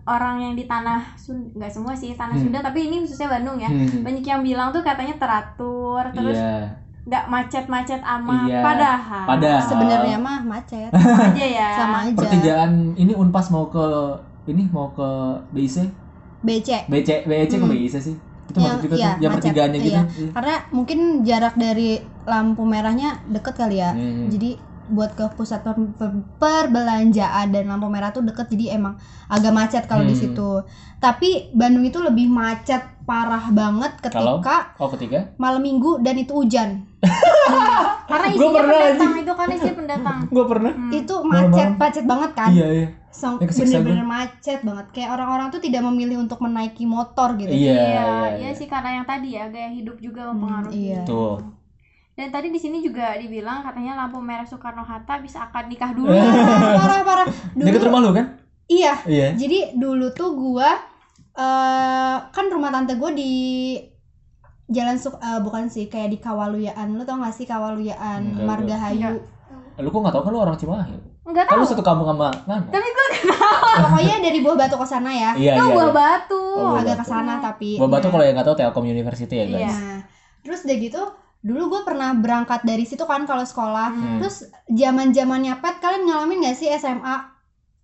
orang 0.03 0.41
yang 0.41 0.55
di 0.55 0.65
tanah 0.65 1.15
Sunda, 1.15 1.53
enggak 1.55 1.71
semua 1.71 1.93
sih 1.93 2.13
tanah 2.13 2.33
Hmm. 2.33 2.45
Sunda, 2.45 2.59
tapi 2.61 2.87
ini 2.87 3.01
khususnya 3.01 3.29
Bandung 3.29 3.57
ya. 3.57 3.67
hmm. 3.67 4.01
Banyak 4.01 4.25
yang 4.25 4.41
bilang 4.41 4.69
tuh 4.71 4.81
katanya 4.81 5.15
teratur, 5.17 6.03
terus 6.11 6.35
Iya. 6.35 6.73
nggak 7.05 7.25
macet-macet 7.29 8.01
amat. 8.03 8.47
Iya. 8.47 8.61
Padahal, 8.61 9.25
Padahal. 9.29 9.63
sebenarnya 9.63 10.17
mah 10.17 10.41
macet 10.43 10.91
sama 10.91 11.23
aja 11.29 11.47
ya. 11.47 11.69
sama 11.77 11.97
aja 12.03 12.19
Pertigaan 12.19 12.73
ini 12.95 13.13
Unpas 13.13 13.47
mau 13.49 13.67
ke 13.67 13.87
ini 14.47 14.67
mau 14.67 14.91
ke 14.91 15.09
BIC, 15.51 15.77
BC 16.41 16.69
BC, 16.87 17.11
BEC 17.25 17.53
ke 17.53 17.59
Hmm. 17.59 17.71
BIC 17.71 17.95
sih. 18.01 18.17
Itu 18.47 18.59
Yang- 18.59 18.81
kita 18.81 18.95
iya, 18.95 19.11
tuh, 19.11 19.19
yang 19.19 19.31
macet. 19.31 19.43
pertigaannya 19.43 19.79
gitu. 19.81 19.91
Iya. 19.93 20.03
karena 20.33 20.55
mungkin 20.71 20.99
jarak 21.23 21.55
dari 21.57 21.91
lampu 22.25 22.63
merahnya 22.63 23.11
deket 23.27 23.55
kali 23.55 23.77
ya 23.77 23.91
Hmm. 23.91 24.27
jadi 24.29 24.51
buat 24.89 25.13
ke 25.13 25.27
pusat 25.33 25.61
per- 25.61 25.77
per- 25.93 26.23
perbelanjaan 26.37 27.47
dan 27.49 27.67
lampu 27.67 27.87
merah 27.87 28.09
tuh 28.09 28.21
deket 28.21 28.47
jadi 28.49 28.75
emang 28.75 28.95
agak 29.27 29.51
macet 29.51 29.85
kalau 29.85 30.03
di 30.03 30.11
Hmm. 30.11 30.23
situ 30.23 30.51
tapi 30.97 31.51
Bandung 31.51 31.83
itu 31.83 31.99
lebih 31.99 32.27
macet 32.27 32.81
parah 33.03 33.51
banget 33.51 33.99
Kalau? 34.05 34.39
ketika 34.39 34.75
Oh, 34.77 34.89
ketiga? 34.89 35.31
malam 35.37 35.61
minggu 35.61 35.99
dan 36.01 36.15
itu 36.15 36.33
hujan 36.33 36.87
Karena 38.07 38.27
Gua 38.29 38.39
isinya 38.39 38.55
pernah, 38.57 38.79
pendatang 38.81 39.15
itu 39.17 39.33
kan 39.33 39.47
isinya 39.49 39.77
pendatang. 39.77 40.19
Gua 40.29 40.45
pernah. 40.47 40.73
Hmm. 40.73 40.93
itu 40.93 41.15
macet 41.23 41.69
macet 41.75 42.05
banget 42.05 42.31
kan 42.33 42.51
Iya, 42.53 42.67
iya. 42.69 42.87
So, 43.09 43.41
bener-bener 43.41 44.05
macet 44.05 44.61
banget 44.61 44.87
kayak 44.93 45.11
orang-orang 45.11 45.49
tuh 45.49 45.59
tidak 45.59 45.83
memilih 45.83 46.21
untuk 46.21 46.37
menaiki 46.39 46.85
motor 46.85 47.33
gitu 47.35 47.49
Iya, 47.49 47.73
Iya, 47.73 47.83
iya, 47.83 48.07
iya 48.37 48.51
sih 48.53 48.67
karena 48.67 49.01
yang 49.01 49.07
tadi 49.07 49.33
ya 49.33 49.49
gaya 49.49 49.71
hidup 49.71 49.97
juga 49.99 50.29
mempengaruhi. 50.29 50.77
iya. 50.93 51.01
Tuh. 51.03 51.56
Dan 52.17 52.29
tadi 52.31 52.49
di 52.49 52.57
sini 52.57 52.81
juga 52.81 53.13
dibilang 53.15 53.61
katanya 53.61 53.93
lampu 53.95 54.17
merah 54.19 54.43
Soekarno 54.43 54.81
Hatta 54.81 55.21
bisa 55.21 55.45
akad 55.45 55.69
nikah 55.69 55.93
dulu. 55.93 56.09
parah 56.09 57.05
parah 57.05 57.27
Dekat 57.53 57.77
dulu 57.77 57.87
rumah 57.87 58.01
lu 58.01 58.11
kan? 58.11 58.27
iya 58.67 58.97
Iya. 59.05 59.31
jadi 59.33 59.77
dulu 59.77 60.11
tuh 60.11 60.33
gua 60.33 60.75
eh 61.37 62.17
kan 62.27 62.47
rumah 62.47 62.69
tante 62.69 62.97
gue 62.97 63.11
di 63.13 63.33
jalan 64.67 64.97
Suk 64.97 65.15
eh, 65.17 65.39
bukan 65.39 65.69
sih 65.69 65.87
kayak 65.87 66.09
di 66.09 66.19
Kawaluyaan 66.19 66.91
lu 66.91 67.05
tau 67.05 67.15
gak 67.17 67.31
sih 67.31 67.45
Kawaluyaan 67.45 68.35
Enggak, 68.35 68.43
Margahayu 68.43 69.21
Enggak. 69.21 69.79
Lu 69.79 69.89
kok 69.89 70.01
nggak 70.01 70.15
tahu 70.17 70.23
kan 70.25 70.33
lu 70.33 70.41
orang 70.41 70.57
Cimahi? 70.57 70.97
Enggak 71.23 71.45
Kan 71.45 71.53
tahu. 71.53 71.63
lu 71.63 71.69
satu 71.69 71.85
kampung 71.85 72.09
sama 72.09 72.33
Nana. 72.43 72.65
Tapi 72.67 72.89
gue 72.89 73.07
pokoknya 73.85 74.17
dari 74.19 74.39
buah 74.41 74.57
batu 74.57 74.75
ke 74.75 74.87
sana 74.89 75.11
ya 75.13 75.31
Iya, 75.37 75.53
tahu 75.55 75.69
iya. 75.69 75.77
buah 75.77 75.85
iya. 75.85 75.95
batu. 75.95 76.43
Oh, 76.57 76.65
Buah 76.67 76.81
agak 76.81 76.97
ke 76.97 77.07
sana 77.07 77.33
tapi 77.39 77.71
Buah 77.77 77.91
Batu 77.93 78.07
nah, 78.09 78.13
kalau 78.17 78.25
yang 78.25 78.35
nggak 78.35 78.49
tahu 78.49 78.57
Telkom 78.57 78.85
University 78.89 79.35
ya 79.37 79.47
guys. 79.47 79.61
Iya. 79.61 79.71
nah 79.71 79.99
terus 80.41 80.65
udah 80.65 80.77
gitu 80.81 81.03
dulu 81.47 81.63
gue 81.71 81.83
pernah 81.85 82.11
berangkat 82.13 82.67
dari 82.67 82.83
situ 82.83 83.07
kan 83.07 83.23
kalau 83.23 83.43
sekolah 83.43 83.89
Hmm. 83.89 84.19
terus 84.19 84.43
zaman 84.67 85.15
zamannya 85.15 85.55
pet 85.57 85.79
kalian 85.79 86.03
ngalamin 86.05 86.43
gak 86.43 86.57
sih 86.57 86.67
SMA 86.73 87.17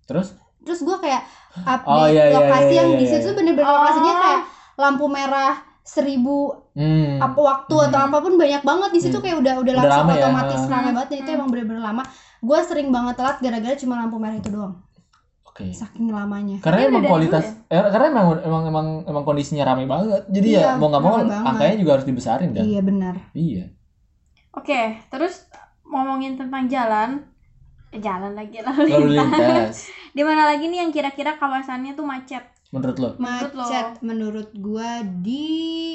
Terus? 0.03 0.35
terus 0.61 0.81
gue 0.81 0.97
kayak 0.99 1.23
update 1.65 1.87
Oh, 1.87 2.07
iya, 2.07 2.25
iya, 2.27 2.35
lokasi 2.35 2.67
iya, 2.69 2.79
yang 2.83 2.91
iya, 2.91 2.99
di 2.99 3.07
iya. 3.07 3.13
situ 3.15 3.29
bener-bener 3.33 3.63
Oh. 3.65 3.75
lokasinya 3.77 4.15
kayak 4.19 4.41
lampu 4.75 5.07
merah 5.07 5.55
seribu 5.83 6.39
Hmm. 6.73 7.19
apa 7.19 7.37
waktu 7.37 7.75
atau 7.85 7.99
Hmm. 7.99 8.09
apa 8.09 8.19
pun 8.19 8.35
banyak 8.35 8.63
banget 8.63 8.91
di 8.91 9.01
situ 9.01 9.15
Hmm. 9.15 9.25
kayak 9.25 9.37
udah 9.39 9.55
udah 9.57 9.73
Udah 9.73 9.83
langsung 9.85 10.03
rame 10.03 10.13
ya. 10.13 10.21
otomatis 10.21 10.61
Hmm. 10.61 10.73
rame 10.73 10.91
banget 10.91 11.09
dan 11.09 11.19
itu 11.19 11.31
emang 11.33 11.49
bener-bener 11.49 11.83
lama 11.83 12.03
gue 12.41 12.59
sering 12.65 12.89
banget 12.89 13.15
telat 13.15 13.37
gara-gara 13.39 13.77
cuma 13.77 13.95
lampu 13.97 14.17
merah 14.17 14.35
itu 14.35 14.49
doang 14.49 14.75
Oke. 15.53 15.69
saking 15.69 16.09
lamanya 16.09 16.57
Karena 16.59 16.81
Tapi 16.81 16.89
emang 16.89 17.05
kualitas, 17.05 17.45
eh, 17.67 17.77
karena 17.77 18.07
emang 18.09 18.27
emang 18.41 18.63
emang 18.67 18.87
emang 19.05 19.23
kondisinya 19.23 19.65
ramai 19.67 19.85
banget. 19.85 20.25
Jadi 20.27 20.49
Iya, 20.51 20.61
ya 20.65 20.71
mau 20.75 20.89
nggak 20.89 21.03
mau 21.03 21.21
banget. 21.21 21.45
angkanya 21.45 21.77
juga 21.77 21.91
harus 21.93 22.07
dibesarin 22.07 22.51
kan. 22.51 22.65
iya 22.65 22.81
benar 22.81 23.15
Iya. 23.33 23.65
Oke, 24.51 24.81
terus 25.07 25.45
ngomongin 25.83 26.35
tentang 26.35 26.67
jalan, 26.67 27.29
eh, 27.89 28.01
jalan 28.01 28.33
lagi 28.33 28.61
lalu 28.61 28.81
Lalu 28.87 29.07
lintas. 29.11 29.37
lintas. 29.37 29.77
Di 30.17 30.23
mana 30.23 30.43
lagi 30.47 30.65
nih 30.67 30.79
yang 30.79 30.91
kira-kira 30.91 31.37
kawasannya 31.37 31.93
tuh 31.93 32.05
macet? 32.05 32.45
Menurut 32.69 32.97
lo? 32.97 33.09
Menurut 33.15 33.53
lo? 33.53 33.61
macet 33.63 33.89
menurut 34.01 34.49
gua 34.55 34.91
di 35.05 35.45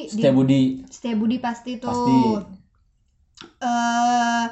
di 0.06 0.14
Setia 0.14 0.30
Budi 0.30 0.86
Setiabudi 0.86 1.38
pasti 1.38 1.72
tuh 1.76 1.90
pasti. 1.90 2.18
eh 3.60 4.46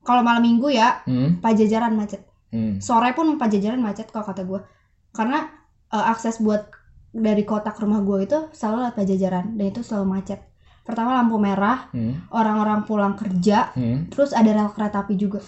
kalau 0.00 0.20
malam 0.20 0.40
minggu 0.40 0.68
ya 0.70 1.00
Hmm. 1.02 1.40
pajajaran 1.40 1.92
macet 1.92 2.24
Hmm. 2.50 2.78
sore 2.78 3.10
pun 3.12 3.34
pajajaran 3.36 3.78
macet 3.78 4.08
kalau 4.08 4.22
kata 4.24 4.42
gua 4.42 4.66
karena 5.10 5.46
eh, 5.88 6.04
akses 6.06 6.38
buat 6.38 6.66
dari 7.08 7.42
kota 7.42 7.70
ke 7.70 7.80
rumah 7.80 8.00
gua 8.00 8.20
itu 8.20 8.50
selalu 8.50 8.76
lewat 8.84 8.94
pajajaran 8.96 9.44
dan 9.54 9.66
itu 9.66 9.80
selalu 9.80 10.06
macet 10.12 10.40
pertama 10.80 11.14
lampu 11.14 11.36
merah 11.36 11.86
Hmm. 11.90 12.26
orang-orang 12.28 12.82
pulang 12.82 13.14
kerja 13.14 13.70
Hmm. 13.72 14.06
terus 14.08 14.30
ada 14.30 14.50
rel 14.50 14.68
kereta 14.68 15.00
api 15.00 15.14
juga 15.14 15.38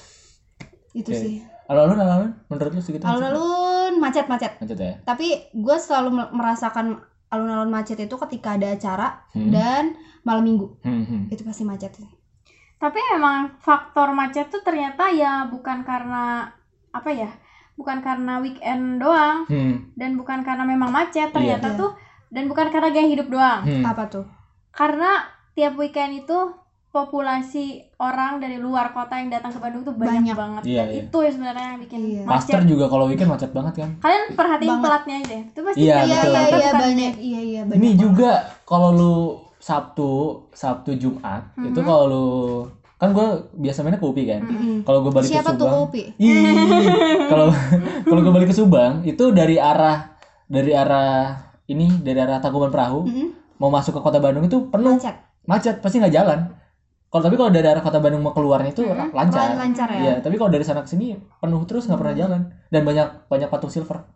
itu 0.93 1.09
Oke. 1.09 1.19
sih 1.19 1.35
Alun-alun, 1.65 1.99
alun 1.99 2.31
menurut 2.47 2.73
lo 2.73 2.81
segitu? 2.81 3.01
macet? 3.01 3.11
alun-alun 3.13 3.93
macet-macet 3.97 4.53
Macet 4.59 4.79
ya. 4.79 4.95
tapi 5.03 5.27
gue 5.49 5.77
selalu 5.77 6.11
me- 6.13 6.31
merasakan 6.33 7.01
alun-alun 7.29 7.67
macet 7.67 7.97
itu 7.97 8.15
ketika 8.21 8.55
ada 8.55 8.71
acara 8.71 9.27
Hmm. 9.33 9.49
dan 9.49 9.95
malam 10.23 10.45
minggu 10.45 10.79
Hmm, 10.83 11.03
hmm. 11.03 11.23
itu 11.31 11.43
pasti 11.43 11.65
macet 11.65 11.99
Tapi 12.77 12.99
emang 13.11 13.57
faktor 13.57 14.11
macet 14.13 14.47
tuh 14.49 14.61
ternyata 14.61 15.07
ya 15.09 15.47
bukan 15.47 15.83
karena 15.83 16.51
apa 16.93 17.11
ya? 17.11 17.31
Bukan 17.73 17.99
karena 17.99 18.37
weekend 18.39 18.97
doang 18.99 19.45
Hmm. 19.45 19.91
dan 19.95 20.15
bukan 20.15 20.41
karena 20.41 20.63
memang 20.63 20.89
macet 20.89 21.29
ternyata 21.29 21.67
Iya. 21.67 21.79
tuh 21.79 21.91
dan 22.29 22.45
bukan 22.47 22.69
karena 22.69 22.89
gaya 22.89 23.07
hidup 23.07 23.29
doang. 23.29 23.61
Hmm. 23.63 23.83
apa 23.83 24.05
tuh 24.07 24.25
Karena 24.71 25.21
tiap 25.51 25.75
weekend 25.75 26.19
itu 26.19 26.39
populasi 26.93 27.67
orang 27.97 28.37
dari 28.37 28.57
luar 28.57 28.89
kota 28.91 29.17
yang 29.17 29.29
datang 29.29 29.49
ke 29.49 29.59
Bandung 29.59 29.81
tuh 29.83 29.93
banyak, 29.93 30.13
Banyak. 30.23 30.37
banget. 30.37 30.63
Iya, 30.63 30.77
dan 30.79 30.89
iya. 30.91 31.01
itu 31.03 31.17
yang 31.19 31.33
sebenarnya 31.33 31.67
yang 31.67 31.81
bikin 31.81 32.01
Iya. 32.03 32.23
Master 32.23 32.55
macet. 32.55 32.69
juga 32.69 32.85
kalau 32.87 33.05
weekend 33.07 33.31
macet 33.31 33.51
banget 33.51 33.75
kan. 33.79 33.91
Kalian 33.99 34.25
perhatiin 34.31 34.69
Banget. 34.71 34.85
pelatnya 34.87 35.17
aja. 35.19 35.37
Itu 35.43 35.61
pasti 35.63 35.81
Iya, 35.83 35.95
kayak 35.95 36.05
iya 36.05 36.21
iya 36.21 36.21
iya 36.23 36.49
bukan 36.63 36.75
banyak 36.79 37.15
iya 37.19 37.41
iya 37.43 37.61
banyak 37.63 37.79
Ini 37.79 37.89
banget. 37.91 37.99
juga 37.99 38.31
kalau 38.63 38.89
lu 38.91 39.17
Sabtu, 39.59 40.11
Sabtu 40.51 40.91
Jumat, 40.95 41.43
itu 41.57 41.73
Mhm. 41.75 41.87
kalau 41.87 42.05
lu 42.05 42.27
kan 43.03 43.11
gue 43.11 43.27
biasa 43.59 43.83
mainnya 43.83 43.99
ke 43.99 44.07
UPI 44.07 44.25
kan. 44.29 44.41
Mm-mm. 44.41 44.77
Kalau 44.83 44.99
gue 45.01 45.11
balik 45.11 45.27
siapa 45.27 45.51
ke 45.51 45.59
Subang, 45.59 45.91
kalau 47.27 47.49
kalau 48.05 48.21
gue 48.21 48.33
balik 48.33 48.49
ke 48.49 48.57
Subang 48.57 48.93
itu 49.03 49.25
dari 49.31 49.59
arah 49.59 50.15
dari 50.45 50.71
arah 50.71 51.35
ini 51.65 51.99
dari 51.99 52.17
arah 52.17 52.39
Tangkuban 52.39 52.71
Perahu 52.71 53.03
Mm-mm. 53.03 53.59
mau 53.59 53.69
masuk 53.69 53.93
ke 53.93 54.01
kota 54.01 54.19
Bandung 54.19 54.45
itu 54.45 54.69
penuh 54.69 54.95
macet 54.95 55.19
macet 55.43 55.77
pasti 55.77 55.99
nggak 55.99 56.15
jalan. 56.15 56.41
Kalau 57.09 57.23
tapi 57.23 57.35
kalau 57.35 57.51
dari 57.51 57.67
arah 57.67 57.81
kota 57.81 57.99
Bandung 57.99 58.23
mau 58.23 58.31
keluarnya 58.31 58.71
itu 58.71 58.81
Mhm. 58.81 59.11
lancar. 59.11 59.51
Lan- 59.51 59.59
lancar 59.61 59.89
ya 59.91 59.99
Iya, 60.01 60.15
tapi 60.21 60.39
kalau 60.39 60.49
dari 60.49 60.63
sana 60.63 60.81
ke 60.81 60.89
sini 60.89 61.13
penuh 61.37 61.61
terus 61.65 61.85
nggak 61.85 61.99
pernah 61.99 62.15
jalan 62.17 62.41
dan 62.69 62.83
banyak 62.83 63.09
banyak 63.27 63.49
patung 63.49 63.69
silver. 63.69 64.07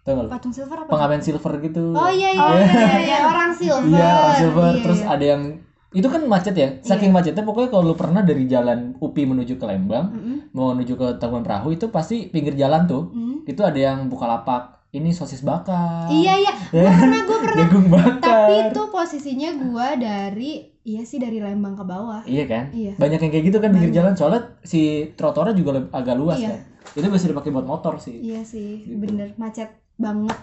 Tahu 0.00 0.16
lu? 0.16 0.28
patung 0.28 0.48
silver 0.48 0.74
apa 0.74 0.88
Pengamen 0.88 1.20
silver 1.20 1.60
gitu. 1.60 1.92
oh 1.92 2.08
iya 2.08 2.32
iya, 2.32 2.40
Oh, 2.40 2.56
iya, 2.56 2.64
iya, 2.64 2.72
iya, 2.72 2.98
iya. 2.98 3.18
orang 3.22 3.52
silver 3.52 3.84
Iya, 3.86 4.08
orang 4.08 4.34
silver. 4.34 4.72
Iya, 4.72 4.82
Terus 4.82 4.98
iya. 4.98 5.08
ada 5.12 5.24
yang 5.28 5.42
itu 5.90 6.06
kan 6.06 6.22
macet 6.24 6.54
ya. 6.54 6.68
Saking 6.80 7.10
macetnya 7.10 7.42
pokoknya 7.42 7.68
kalau 7.68 7.84
lu 7.84 7.94
pernah 7.94 8.20
dari 8.20 8.44
jalan 8.44 8.94
UPI 8.96 9.26
menuju 9.26 9.54
ke 9.54 9.64
Lembang, 9.64 10.06
Mm-mm. 10.08 10.36
mau 10.50 10.70
menuju 10.70 10.94
ke 10.94 11.06
Tangkuban 11.16 11.42
Perahu 11.42 11.70
itu 11.70 11.88
pasti 11.88 12.26
pinggir 12.26 12.54
jalan 12.54 12.84
tuh. 12.84 13.10
Mm. 13.10 13.36
Itu 13.44 13.60
ada 13.60 13.74
yang 13.76 14.06
buka 14.06 14.24
lapak. 14.24 14.62
Ini 14.90 15.10
sosis 15.10 15.38
bakar. 15.40 16.10
iya 16.10 16.34
iya 16.36 16.50
gue 16.50 16.82
Ya. 16.82 16.90
pernah 16.90 17.22
gue 17.22 17.38
pernah 17.40 17.58
Jagung 17.60 17.86
bakar. 17.88 18.18
tapi 18.20 18.54
itu 18.66 18.82
posisinya 18.84 19.50
gua 19.60 19.94
dari 19.94 20.50
iya 20.82 21.02
sih 21.02 21.14
dari 21.16 21.38
Lembang 21.38 21.74
ke 21.74 21.84
bawah 21.84 22.26
Iya 22.26 22.44
kan? 22.44 22.64
iya 22.72 22.98
Banyak 22.98 23.18
yang 23.20 23.30
kayak 23.30 23.44
gitu 23.44 23.58
kan 23.58 23.70
pinggir 23.70 23.94
jalan 23.94 24.18
soalnya 24.18 24.58
si 24.60 24.80
trotoarnya 25.14 25.54
juga 25.54 25.78
agak 25.90 26.14
luas 26.16 26.38
Iya. 26.38 26.50
kan. 26.50 26.58
Itu 26.92 27.06
bisa 27.06 27.26
dipakai 27.28 27.50
buat 27.50 27.62
motor 27.64 27.98
sih. 27.98 28.18
iya 28.20 28.42
sih 28.42 28.82
Gitu. 28.84 28.98
bener 28.98 29.30
macet 29.36 29.70
banget 29.94 30.34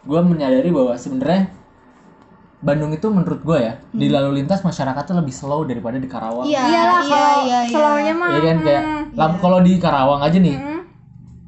Gue 0.00 0.20
menyadari 0.22 0.70
bahwa 0.70 0.94
sebenarnya 0.94 1.50
Bandung 2.58 2.90
itu 2.90 3.06
menurut 3.06 3.40
gue 3.46 3.58
ya 3.62 3.78
di 3.94 4.10
lalu 4.10 4.42
lintas 4.42 4.66
masyarakatnya 4.66 5.22
lebih 5.22 5.30
slow 5.30 5.62
daripada 5.62 5.94
di 5.94 6.10
Karawang. 6.10 6.42
Hmm. 6.42 6.50
Iya, 6.50 6.62
Iyalah 6.66 7.00
iya, 7.00 7.06
kalau 7.06 7.38
iya, 7.46 7.58
iya. 7.62 7.70
slownya 7.70 8.14
mah. 8.18 8.28
Iya 8.28 8.40
kan 8.42 8.56
kayak 8.60 8.82
hmm, 8.82 9.04
Iya. 9.14 9.36
kalau 9.38 9.58
di 9.62 9.72
Karawang 9.78 10.20
aja 10.26 10.38
nih 10.38 10.56
hmm. 10.58 10.80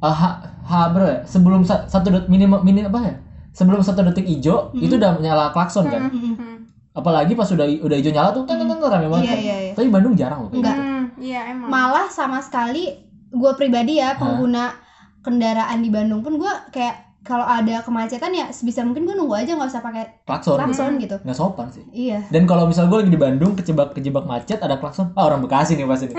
eh, 0.01 0.15
ha, 0.15 0.29
ha 0.65 0.79
ya? 0.87 1.17
sebelum 1.27 1.61
sa- 1.67 1.83
satu 1.83 2.07
detik 2.09 2.27
minimum 2.31 2.63
minim 2.63 2.87
apa 2.87 2.99
ya 3.03 3.15
sebelum 3.51 3.83
satu 3.83 4.07
detik 4.07 4.23
hijau 4.23 4.71
Mhm. 4.71 4.83
itu 4.87 4.93
udah 4.95 5.11
nyala 5.19 5.51
klakson 5.51 5.91
kan. 5.91 6.07
Hmm. 6.07 6.57
apalagi 6.91 7.35
pas 7.35 7.47
udah 7.47 7.67
udah 7.83 7.97
hijau 7.99 8.11
nyala 8.11 8.29
tuh 8.31 8.43
teng 8.43 8.59
teng 8.63 8.79
rame 8.79 9.07
banget 9.07 9.31
iya 9.31 9.35
iya 9.39 9.57
iya 9.67 9.73
tapi 9.75 9.87
Bandung 9.87 10.15
jarang 10.15 10.47
loh 10.47 10.49
kayak 10.51 10.59
Enggak. 10.63 10.75
gitu. 10.75 10.87
Hmm, 10.87 11.03
Iya 11.21 11.41
emang. 11.51 11.67
malah 11.71 12.07
sama 12.07 12.39
sekali 12.39 12.83
gue 13.31 13.51
pribadi 13.55 13.99
ya 13.99 14.15
pengguna 14.15 14.75
kendaraan 15.23 15.79
di 15.79 15.87
Bandung 15.91 16.19
pun 16.19 16.35
gue 16.35 16.53
kayak 16.71 17.10
kalau 17.21 17.45
ada 17.45 17.85
kemacetan 17.85 18.33
ya 18.33 18.49
sebisa 18.49 18.81
mungkin 18.81 19.05
gue 19.05 19.13
nunggu 19.13 19.37
aja 19.37 19.53
nggak 19.53 19.69
usah 19.69 19.85
pakai 19.85 20.25
klakson. 20.25 20.57
klakson 20.57 20.97
gitu. 20.97 21.21
Nggak 21.21 21.37
sopan 21.37 21.69
sih. 21.69 21.85
Iya. 21.93 22.25
Dan 22.33 22.49
kalau 22.49 22.65
misal 22.65 22.89
gue 22.89 22.97
lagi 22.97 23.13
di 23.13 23.21
Bandung 23.21 23.53
kejebak 23.53 23.93
kejebak 23.93 24.25
macet 24.25 24.57
ada 24.57 24.81
klakson. 24.81 25.13
Ah 25.13 25.29
orang 25.29 25.45
Bekasi 25.45 25.77
nih 25.77 25.85
pasti 25.85 26.09
nih. 26.09 26.17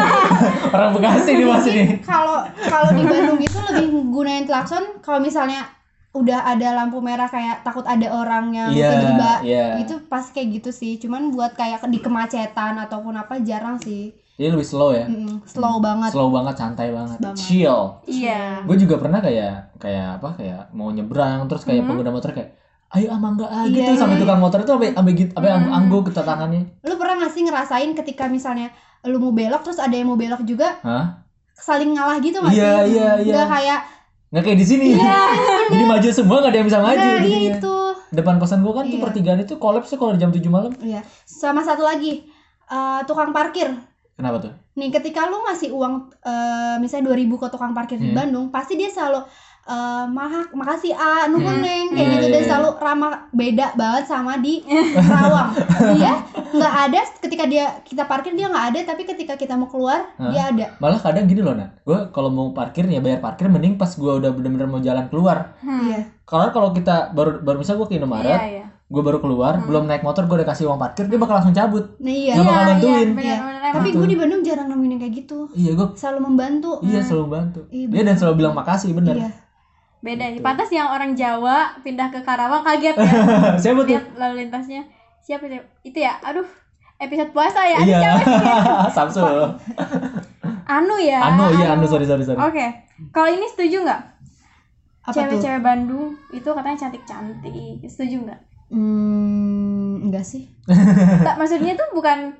Orang 0.76 0.90
Bekasi 0.96 1.30
nih 1.36 1.46
pasti 1.46 1.70
nih. 1.76 1.88
kalau 2.00 2.40
kalau 2.56 2.90
di 2.96 3.04
Bandung 3.04 3.40
itu 3.40 3.58
lebih 3.68 3.86
gunain 4.08 4.44
klakson 4.48 5.00
kalau 5.04 5.20
misalnya 5.20 5.68
udah 6.10 6.42
ada 6.42 6.74
lampu 6.74 6.98
merah 6.98 7.30
kayak 7.30 7.62
takut 7.62 7.86
ada 7.86 8.10
orang 8.10 8.50
yang 8.50 8.74
Iya, 8.74 8.90
tiba-tiba 8.90 9.32
iya. 9.46 9.66
itu 9.78 9.94
pas 10.10 10.24
kayak 10.26 10.58
gitu 10.58 10.70
sih. 10.72 10.96
Cuman 10.98 11.30
buat 11.30 11.52
kayak 11.54 11.84
di 11.86 12.00
kemacetan 12.00 12.80
ataupun 12.80 13.14
apa 13.14 13.38
jarang 13.44 13.76
sih 13.78 14.16
jadi 14.40 14.50
lebih 14.50 14.64
slow 14.64 14.90
ya? 14.90 15.04
Mm-mm, 15.04 15.44
slow 15.44 15.76
banget. 15.78 16.10
Slow 16.10 16.32
banget 16.32 16.54
santai 16.56 16.88
banget. 16.90 17.20
Banget. 17.20 17.36
chill. 17.36 18.00
Iya. 18.06 18.64
gue 18.64 18.76
juga 18.78 18.96
pernah 18.96 19.20
kayak 19.20 19.76
kayak 19.76 20.16
apa 20.16 20.28
kayak 20.34 20.60
mau 20.72 20.88
nyebrang 20.88 21.44
terus 21.44 21.62
kayak 21.62 21.84
pengguna 21.84 22.08
motor 22.08 22.32
kayak 22.32 22.56
ayo 22.90 23.06
ah 23.06 23.16
mangga 23.16 23.44
ah 23.44 23.62
gitu 23.64 23.84
Iya, 23.86 23.94
sampai 23.94 24.16
iya. 24.16 24.22
tukang 24.24 24.40
motor 24.40 24.58
itu 24.58 24.70
sampai 24.70 24.90
sampai 24.90 25.12
gitu 25.14 25.30
sampai 25.30 25.50
anggu 25.52 25.70
anggu 25.70 25.98
ke 26.02 26.10
tangannya 26.10 26.62
lu 26.80 26.94
pernah 26.96 27.14
gak 27.18 27.30
sih 27.30 27.42
ngerasain 27.42 27.90
ketika 27.94 28.24
misalnya 28.26 28.72
lu 29.02 29.16
mau 29.16 29.30
belok 29.30 29.62
terus 29.62 29.78
ada 29.78 29.92
yang 29.92 30.08
mau 30.08 30.16
belok 30.16 30.42
juga 30.42 30.74
Hah? 30.80 31.22
saling 31.52 31.92
ngalah 31.92 32.18
gitu 32.18 32.40
gak 32.40 32.50
Iya, 32.50 32.72
sih? 32.82 32.90
iya, 32.90 33.10
iya. 33.20 33.32
Nggak 33.36 33.48
kayak 33.48 33.80
nggak 34.30 34.42
kayak 34.44 34.58
di 34.58 34.66
sini. 34.66 34.88
Jadi 35.70 35.84
maju 35.84 36.08
semua 36.08 36.36
nggak 36.38 36.50
ada 36.50 36.58
yang 36.58 36.68
bisa 36.68 36.80
maju 36.80 36.98
nah 37.00 37.18
iya 37.20 37.38
itu. 37.52 37.76
Depan 38.10 38.34
kosan 38.36 38.60
gue 38.60 38.72
kan 38.72 38.84
tuh 38.84 38.96
Iya. 38.96 39.04
pertigaan 39.04 39.40
itu 39.40 39.54
kolaps 39.56 39.88
tuh 39.88 39.98
kalau 39.98 40.14
jam 40.14 40.30
7 40.30 40.42
malam. 40.46 40.70
Iya. 40.78 41.02
Sama 41.22 41.60
satu 41.60 41.82
lagi 41.82 42.26
eh, 42.66 43.00
tukang 43.04 43.30
parkir 43.30 43.70
kenapa 44.20 44.38
tuh 44.40 44.52
Nih 44.72 44.88
ketika 44.88 45.24
lu 45.24 45.40
ngasih 45.42 45.70
uang 45.70 45.94
eh, 46.20 46.76
misalnya 46.76 47.10
2000 47.10 47.26
ke 47.34 47.46
tukang 47.48 47.72
parkir 47.72 47.96
di 47.96 48.08
Hmm. 48.08 48.16
Bandung, 48.16 48.46
pasti 48.48 48.74
dia 48.74 48.86
selalu 48.86 49.24
eh 49.62 50.04
mah 50.08 50.30
makasih 50.50 50.92
A, 50.92 51.26
nuhun 51.26 51.52
Hmm. 51.52 51.60
neng 51.60 51.86
kayak 51.90 52.00
Iya, 52.00 52.12
gitu 52.12 52.24
iya, 52.24 52.32
dan 52.32 52.40
iya. 52.40 52.48
selalu 52.48 52.70
ramah 52.78 53.12
beda 53.30 53.66
banget 53.74 54.04
sama 54.04 54.32
di 54.38 54.64
Rawang. 54.96 55.50
dia 55.94 56.12
nggak 56.56 56.74
ada 56.82 57.00
ketika 57.20 57.44
dia 57.44 57.64
kita 57.82 58.02
parkir 58.04 58.32
dia 58.32 58.46
nggak 58.46 58.66
ada, 58.68 58.80
tapi 58.84 59.04
ketika 59.04 59.34
kita 59.34 59.54
mau 59.54 59.66
keluar 59.66 60.00
Hah? 60.16 60.28
dia 60.28 60.42
ada. 60.48 60.66
malah 60.76 60.98
kadang 60.98 61.24
gini 61.24 61.40
loh 61.40 61.52
nak 61.52 61.76
gue 61.82 61.98
kalau 62.10 62.28
mau 62.28 62.50
parkir 62.50 62.82
ya 62.84 62.98
bayar 62.98 63.20
parkir 63.20 63.46
mending 63.46 63.76
pas 63.76 63.90
gue 63.90 64.12
udah 64.16 64.30
bener-bener 64.30 64.66
mau 64.66 64.80
jalan 64.80 65.06
keluar 65.06 65.54
Iya. 65.60 66.08
karena 66.24 66.48
kalau 66.48 66.70
kita 66.70 67.12
baru 67.12 67.38
baru 67.40 67.58
misal 67.58 67.76
gue 67.76 67.86
ke 67.86 67.94
Indomaret 67.94 68.26
Iya, 68.26 68.42
iya. 68.54 68.66
Gue 68.90 68.98
baru 69.00 69.18
keluar 69.18 69.62
belum 69.62 69.86
naik 69.86 70.02
motor 70.02 70.26
gue 70.26 70.34
udah 70.34 70.48
kasih 70.48 70.66
uang 70.66 70.74
parkir 70.76 71.06
dia 71.06 71.14
bakal 71.14 71.38
langsung 71.38 71.54
cabut 71.54 71.94
Nah 71.96 72.10
iya. 72.10 72.34
Nggak 72.34 72.42
bakal 72.44 72.64
nentuin. 72.66 73.08
benar, 73.08 73.22
Iya. 73.22 73.36
benar, 73.38 73.60
emang. 73.62 73.74
Tapi 73.76 73.88
gue 73.92 74.06
di 74.08 74.16
Bandung 74.16 74.42
jarang 74.42 74.66
nemuin 74.66 74.90
yang 74.90 75.00
kayak 75.00 75.14
gitu. 75.16 75.38
iya 75.52 75.70
gue 75.72 75.86
Selalu 75.94 76.18
membantu. 76.24 76.72
iya 76.82 77.00
selalu 77.00 77.26
bantu 77.28 77.60
Iya, 77.68 77.86
dia 77.86 78.02
dan 78.02 78.16
selalu 78.16 78.34
bilang 78.36 78.52
makasih 78.52 78.90
bener 78.92 79.14
Iya. 79.16 79.30
beda 80.00 80.24
sih. 80.28 80.40
Pantas 80.40 80.70
yang 80.70 80.88
orang 80.88 81.12
Jawa 81.12 81.56
pindah 81.78 82.08
ke 82.08 82.18
Karawang 82.20 82.62
kaget 82.62 82.96
ya. 82.96 83.12
siapa 83.62 83.78
tuh 83.80 83.94
Lihat 83.94 84.06
lalu 84.16 84.34
lintasnya. 84.40 84.82
Siapa 85.20 85.46
itu? 85.46 85.60
Itu 85.84 85.98
ya. 85.98 86.18
Aduh. 86.20 86.48
Episode 86.98 87.30
puasa 87.30 87.62
ya. 87.62 87.78
Iya 87.78 87.96
siapa 87.96 88.20
sih? 88.20 88.48
Samsul 88.96 89.54
Anu 90.66 90.96
ya. 90.98 91.20
Anu 91.22 91.44
iya 91.52 91.66
Anu 91.72 91.84
sorry 91.84 92.04
sorry 92.04 92.22
sorry 92.22 92.36
Oke. 92.38 92.66
Kalau 93.08 93.28
ini 93.28 93.46
setuju 93.46 93.82
nggak? 93.82 94.00
Apa 95.00 95.10
tuh? 95.10 95.16
Cewek-cewek 95.16 95.60
Bandung 95.60 96.12
itu 96.28 96.44
katanya 96.44 96.76
cantik-cantik. 96.76 97.80
Setuju 97.82 98.16
nggak? 98.24 98.40
Hmm, 98.70 100.06
enggak 100.06 100.22
sih. 100.22 100.46
Tak, 101.26 101.34
maksudnya 101.36 101.74
tuh 101.74 101.90
bukan 101.92 102.32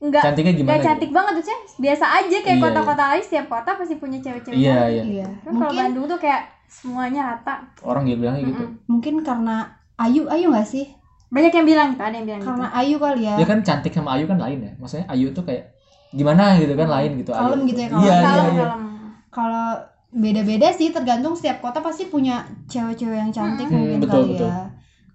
nggak 0.00 0.22
cantiknya 0.22 0.52
gimana 0.54 0.72
nggak 0.72 0.84
cantik 0.86 1.10
banget 1.10 1.32
tuh 1.38 1.56
biasa 1.76 2.04
aja 2.10 2.36
kayak 2.40 2.56
Iya, 2.56 2.64
kota-kota 2.64 3.04
lain 3.06 3.20
setiap 3.20 3.46
kota 3.48 3.70
pasti 3.74 3.94
punya 3.96 4.16
cewek-cewek 4.18 4.56
iya 4.56 4.72
cantik. 4.74 4.88
iya 4.90 5.02
Iya. 5.04 5.26
Kan 5.38 5.52
kalau 5.52 5.60
Mungkin 5.66 5.76
Bandung 5.76 6.06
tuh 6.08 6.18
kayak 6.18 6.42
semuanya 6.66 7.20
rata 7.26 7.54
orang 7.82 8.02
gitu 8.06 8.18
bilangnya 8.18 8.42
gitu 8.46 8.64
mungkin 8.86 9.14
karena 9.20 9.56
Ayu 9.98 10.24
Ayu 10.26 10.48
nggak 10.48 10.64
sih? 10.64 10.86
banyak 11.28 11.52
yang 11.52 11.66
bilang 11.68 11.88
gitu 11.92 12.02
ada 12.02 12.16
yang 12.16 12.26
bilang 12.26 12.42
Karena 12.42 12.66
gitu 12.66 12.78
Ayu 12.80 12.96
kali 12.96 13.20
ya. 13.22 13.34
ya 13.36 13.46
kan 13.46 13.58
cantik 13.60 13.92
sama 13.92 14.10
Ayu 14.14 14.24
kan 14.24 14.38
lain 14.38 14.58
ya 14.60 14.72
maksudnya 14.76 15.06
Ayu 15.06 15.26
tuh 15.30 15.44
kayak 15.44 15.62
gimana 16.10 16.56
gitu 16.56 16.72
kan 16.74 16.88
lain 16.88 17.10
gitu 17.16 17.30
Kalem 17.30 17.52
tuh. 17.54 17.66
gitu 17.68 17.78
ya, 17.78 17.88
kalem. 17.88 18.00
iya 18.00 18.14
iya 18.16 18.24
iya 18.24 18.64
kalem. 18.64 18.80
kalau 19.28 19.66
beda-beda 20.10 20.68
sih 20.70 20.88
tergantung 20.90 21.34
setiap 21.34 21.60
kota 21.60 21.78
pasti 21.78 22.06
punya 22.06 22.40
cewek-cewek 22.66 23.14
yang 23.18 23.30
cantik 23.30 23.68
Hmm, 23.68 23.78
mungkin 23.78 23.98
betul, 24.00 24.16
kali 24.16 24.32
betul. 24.32 24.48
ya 24.48 24.58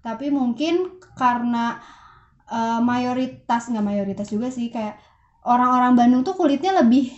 tapi 0.06 0.30
mungkin 0.30 0.86
karena 1.12 1.82
eh, 2.46 2.78
mayoritas 2.80 3.66
nggak 3.66 3.82
mayoritas 3.84 4.28
juga 4.28 4.46
sih 4.48 4.70
kayak 4.70 4.94
orang-orang 5.42 5.92
Bandung 5.92 6.22
tuh 6.22 6.34
kulitnya 6.34 6.70
lebih 6.76 7.10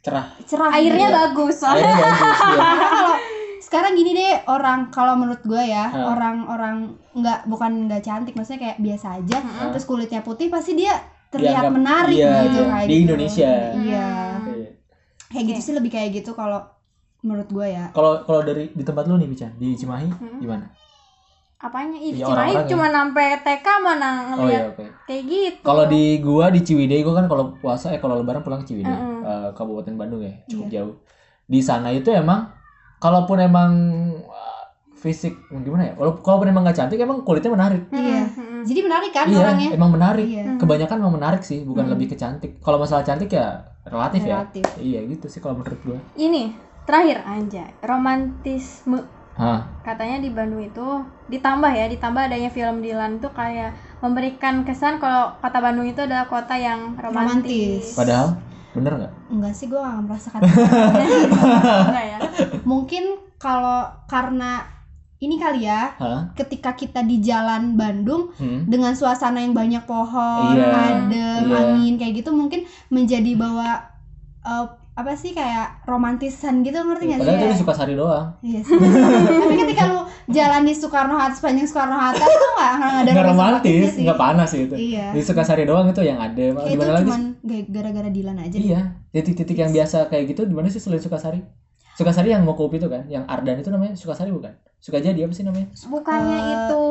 cerah 0.00 0.32
cerah 0.42 0.72
airnya 0.72 1.04
gitu. 1.06 1.18
bagus 1.18 1.54
soalnya 1.58 1.84
airnya 1.84 2.08
bagus 2.08 2.38
iya. 2.40 2.56
Karena 2.64 2.86
kalau 2.88 3.16
sekarang 3.60 3.92
gini 3.92 4.10
deh 4.14 4.34
orang 4.46 4.80
kalau 4.88 5.14
menurut 5.14 5.42
gue 5.42 5.62
ya 5.62 5.84
orang-orang 5.92 6.76
nggak 7.12 7.44
bukan 7.44 7.70
nggak 7.84 8.00
cantik 8.00 8.32
maksudnya 8.32 8.60
kayak 8.64 8.78
biasa 8.78 9.06
aja 9.18 9.38
Hah. 9.38 9.68
terus 9.68 9.84
kulitnya 9.84 10.22
putih 10.22 10.48
pasti 10.48 10.72
dia 10.74 10.94
terlihat 11.28 11.60
Dianggap- 11.62 11.76
menarik 11.76 12.16
iya, 12.16 12.32
gitu 12.42 12.58
iya. 12.58 12.70
kayak 12.70 12.86
Di 12.86 12.94
gitu. 12.94 13.04
Indonesia. 13.04 13.50
iya 13.76 13.76
Iya. 13.76 14.08
kayak 15.28 15.44
gitu 15.46 15.60
sih 15.60 15.74
lebih 15.76 15.90
kayak 15.90 16.08
gitu 16.14 16.32
kalau 16.32 16.64
menurut 17.20 17.50
gue 17.50 17.66
ya 17.68 17.92
kalau 17.92 18.22
kalau 18.22 18.40
dari 18.40 18.70
di 18.70 18.80
tempat 18.80 19.04
lu 19.04 19.18
nih 19.18 19.28
Bican 19.28 19.52
di 19.56 19.74
Cimahi 19.74 20.08
Hmm. 20.08 20.38
gimana 20.38 20.72
apanya 21.58 21.98
ih 21.98 22.12
Iya, 22.12 22.22
Cimahi 22.22 22.32
orang-orang 22.54 22.62
ya. 22.62 22.70
cuma 22.70 22.86
sampai 22.88 23.26
TK 23.40 23.66
mana 23.78 24.08
oh 24.08 24.14
iya 24.14 24.30
ngeliat 24.30 24.64
oke 24.70 24.84
kayak 25.04 25.22
gitu 25.24 25.58
Kalau 25.60 25.84
di 25.84 26.02
gua 26.18 26.46
di 26.48 26.60
Ciwidey 26.60 27.00
gua 27.00 27.14
kan 27.16 27.26
kalau 27.26 27.44
puasa 27.56 27.90
eh 27.90 27.98
kalau 27.98 28.14
lebaran 28.16 28.40
pulang 28.40 28.62
ke 28.62 28.68
Ciwidey, 28.68 28.86
Mm-mm. 28.88 29.20
eh, 29.22 29.50
Kabupaten 29.52 29.94
Bandung 29.94 30.20
ya, 30.20 30.32
cukup 30.46 30.64
Iya. 30.64 30.72
jauh. 30.80 30.94
Di 31.44 31.58
sana 31.58 31.90
itu 31.90 32.08
emang 32.08 32.54
kalaupun 32.96 33.38
emang 33.38 33.70
eh, 34.22 34.62
fisik 34.94 35.34
gimana 35.50 35.82
ya? 35.84 35.94
Walaupun 35.94 36.20
kalaupun 36.20 36.46
emang 36.46 36.62
nggak 36.62 36.78
cantik 36.78 36.98
emang 36.98 37.22
kulitnya 37.22 37.50
menarik. 37.50 37.82
Iya. 37.90 38.22
Mm-mm. 38.28 38.62
jadi 38.62 38.80
menarik 38.80 39.10
kan 39.10 39.26
iya, 39.26 39.38
orangnya 39.40 39.68
emang 39.72 39.90
menarik. 39.90 40.26
Iya. 40.26 40.44
Kebanyakan 40.56 40.96
emang 40.96 41.14
menarik 41.16 41.42
sih, 41.42 41.62
bukan 41.62 41.84
Hmm. 41.84 41.92
lebih 41.92 42.06
ke 42.08 42.16
cantik. 42.16 42.52
Kalau 42.58 42.76
masalah 42.76 43.02
cantik 43.02 43.30
ya 43.30 43.46
relatif, 43.84 44.22
Relatif. 44.22 44.62
ya. 44.62 44.78
Iya 44.78 45.00
gitu 45.08 45.26
sih 45.26 45.38
kalau 45.38 45.58
menurut 45.58 45.80
gua. 45.80 45.98
ini 46.14 46.54
terakhir 46.84 47.18
anjay 47.20 47.68
romantisme 47.82 49.02
Hah. 49.38 49.62
katanya 49.80 50.18
di 50.18 50.28
Bandung 50.28 50.58
itu 50.60 50.86
ditambah 51.28 51.70
ya 51.70 51.86
ditambah 51.86 52.26
adanya 52.26 52.50
film 52.50 52.82
Dilan 52.82 53.18
tuh 53.18 53.30
kayak 53.30 53.70
memberikan 53.98 54.62
kesan 54.62 54.98
kalau 54.98 55.38
kota 55.38 55.58
Bandung 55.58 55.86
itu 55.86 55.98
adalah 55.98 56.26
kota 56.26 56.54
yang 56.54 56.94
romantis, 56.94 57.14
Romantis. 57.46 57.84
Padahal 57.94 58.28
bener 58.68 58.92
nggak? 58.94 59.12
enggak 59.28 59.52
sih 59.52 59.66
gue 59.66 59.78
gak 59.78 60.02
merasakan 60.04 60.40
Enggak 61.88 62.04
ya 62.04 62.18
mungkin 62.62 63.04
kalau 63.36 63.86
karena 64.06 64.66
ini 65.18 65.34
kali 65.34 65.66
ya 65.66 65.94
Hah? 65.94 66.30
ketika 66.32 66.74
kita 66.74 67.02
di 67.02 67.18
jalan 67.18 67.74
Bandung 67.74 68.30
Hmm. 68.34 68.66
dengan 68.66 68.94
suasana 68.94 69.38
yang 69.38 69.50
banyak 69.50 69.82
pohon, 69.82 70.54
Iya, 70.54 70.70
adem, 70.70 71.42
iya. 71.44 71.58
angin 71.58 71.94
kayak 71.96 72.22
gitu 72.22 72.30
mungkin 72.30 72.62
menjadi 72.88 73.34
bawa 73.34 73.82
eh, 74.40 74.66
apa 74.98 75.14
sih 75.14 75.30
kayak 75.30 75.86
romantisan 75.86 76.60
gitu 76.60 76.74
ngerti 76.74 77.06
nggak 77.06 77.22
Padahal 77.22 77.32
sih? 77.32 77.40
itu 77.40 77.46
di 77.48 77.60
Sukasari 77.62 77.94
doang. 77.94 78.26
Iya 78.42 78.60
sih. 78.60 78.74
Tapi 78.74 79.54
ketika 79.56 79.82
lu 79.86 79.98
jalan 80.28 80.62
di 80.66 80.74
Soekarno 80.74 81.14
Hatta 81.14 81.38
sepanjang 81.38 81.70
Soekarno 81.70 81.94
Hatta 81.94 82.24
itu 82.26 82.46
nggak 82.50 82.72
nggak 82.74 82.90
ada 82.98 83.10
Nggak 83.14 83.26
romantis 83.30 83.90
nggak 83.94 84.18
panas 84.18 84.48
sih 84.50 84.60
itu. 84.66 84.74
Iya. 84.74 85.14
Di 85.14 85.20
Sukasari 85.22 85.64
doang 85.64 85.86
itu 85.86 86.02
yang 86.02 86.18
ada. 86.18 86.34
Kayak 86.34 86.74
itu 86.74 87.14
ga- 87.40 87.68
gara-gara 87.70 88.10
Dilan 88.10 88.36
aja. 88.36 88.56
Iya, 88.58 88.80
titik-titik 89.08 89.56
yang 89.56 89.70
biasa 89.70 90.10
kayak 90.10 90.34
gitu 90.34 90.42
di 90.42 90.52
mana 90.52 90.66
sih 90.66 90.82
selain 90.82 90.98
Sukasari? 90.98 91.46
Sukasari 91.98 92.30
yang 92.30 92.46
mau 92.46 92.54
kopi 92.54 92.78
itu 92.78 92.86
kan, 92.86 93.02
yang 93.06 93.26
Ardan 93.26 93.58
itu 93.58 93.74
namanya 93.74 93.90
Sukasari 93.92 94.30
bukan? 94.30 94.54
Sukajadi 94.78 95.18
apa 95.18 95.34
sih 95.34 95.42
namanya? 95.42 95.66
bukannya 95.82 96.38
Eh, 96.38 96.46
itu 96.54 96.82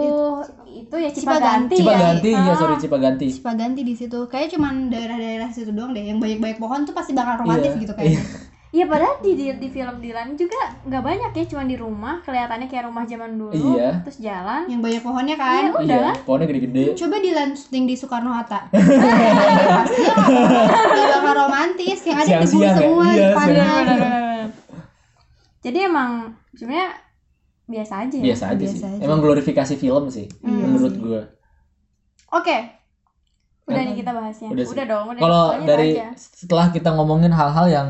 itu 0.84 0.96
ya 0.98 1.08
Cipaganti. 1.10 1.16
Cipaganti, 1.16 1.76
Cipaganti, 1.80 2.30
ya 2.30 2.40
ya 2.42 2.52
Ah. 2.52 2.58
sorry 2.60 2.76
Cipaganti. 2.76 3.28
Cipaganti 3.32 3.82
di 3.82 3.96
situ. 3.96 4.20
Kayak 4.28 4.52
cuman 4.52 4.92
daerah-daerah 4.92 5.48
situ 5.48 5.72
doang 5.72 5.96
deh 5.96 6.04
yang 6.04 6.20
banyak-banyak 6.20 6.60
pohon 6.60 6.84
tuh 6.84 6.92
pasti 6.92 7.16
bakal 7.16 7.40
romantis 7.40 7.72
Iya, 7.72 7.80
gitu 7.80 7.94
kayaknya. 7.96 8.20
Iya 8.68 8.84
padahal 8.84 9.16
di, 9.18 9.32
di 9.32 9.48
di 9.56 9.68
film 9.72 9.96
Dilan 9.98 10.36
juga 10.36 10.60
nggak 10.84 11.00
banyak 11.02 11.32
ya 11.32 11.46
cuma 11.48 11.64
di 11.64 11.80
rumah 11.80 12.20
kelihatannya 12.20 12.68
kayak 12.68 12.84
rumah 12.84 13.08
zaman 13.08 13.40
dulu 13.40 13.56
Iya. 13.56 14.04
terus 14.04 14.20
jalan 14.20 14.68
Yang 14.68 14.82
banyak 14.84 15.02
pohonnya 15.02 15.36
kan. 15.40 15.62
Iya, 15.64 15.72
udah 15.72 15.98
Iya, 16.04 16.24
pohonnya 16.28 16.48
gede-gede. 16.52 16.84
Coba 16.94 17.16
Dilan 17.18 17.50
syuting 17.56 17.84
di 17.88 17.96
Soekarno 17.96 18.36
Hatta. 18.36 18.68
Pasti 19.80 20.04
nggak 20.04 21.10
bakal 21.16 21.34
romantis. 21.40 22.00
Yang 22.04 22.18
ada 22.20 22.36
debu 22.44 22.60
ya? 22.60 22.72
semua 22.76 23.06
Iya, 23.06 23.16
di 23.16 23.24
depannya. 23.24 24.27
Jadi 25.68 25.80
emang 25.86 26.12
sebenarnya 26.52 26.90
biasa 27.68 27.94
aja 28.02 28.16
ya 28.16 28.24
Biasa 28.24 28.46
aja 28.48 28.64
Biasa 28.64 28.74
sih. 28.74 28.88
aja. 28.90 29.04
Emang 29.04 29.20
glorifikasi 29.20 29.76
film 29.76 30.04
sih 30.08 30.28
Iya 30.40 30.66
menurut 30.66 30.96
gua. 30.98 31.22
oke 32.30 32.58
udah 33.68 33.76
Apa? 33.76 33.84
nih 33.84 33.96
kita 33.96 34.12
bahasnya 34.12 34.48
Udah 34.48 34.64
udah, 34.64 34.72
sih. 34.74 34.88
dong 34.88 35.06
udah 35.12 35.20
Kalau 35.20 35.44
dari 35.62 35.90
aja. 35.94 36.08
setelah 36.16 36.68
kita 36.70 36.90
ngomongin 36.90 37.30
hal-hal 37.30 37.68
yang 37.68 37.90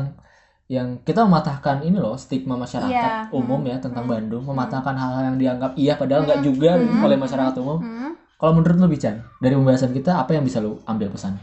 yang 0.68 1.00
kita 1.00 1.24
mematahkan 1.24 1.80
ini 1.80 1.96
loh 1.96 2.12
stigma 2.14 2.52
masyarakat 2.54 2.92
Iya, 2.92 3.32
umum 3.32 3.56
hmm, 3.56 3.70
ya 3.70 3.76
tentang 3.80 4.04
hmm, 4.04 4.12
Bandung, 4.12 4.44
mematahkan 4.44 4.92
hal-hal 4.92 5.22
yang 5.24 5.38
dianggap 5.38 5.72
iya 5.74 5.96
padahal 5.96 6.26
nggak 6.26 6.40
Hmm, 6.40 6.44
juga 6.44 6.70
hmm. 6.76 7.00
oleh 7.00 7.16
masyarakat 7.16 7.54
umum. 7.56 7.78
Hmm. 7.78 8.12
Kalau 8.36 8.52
menurut 8.52 8.76
lu 8.76 8.86
Bican, 8.86 9.16
dari 9.38 9.56
pembahasan 9.56 9.90
kita 9.90 10.20
apa 10.20 10.30
yang 10.30 10.44
bisa 10.44 10.58
lu 10.58 10.76
ambil 10.84 11.08
pesan? 11.08 11.40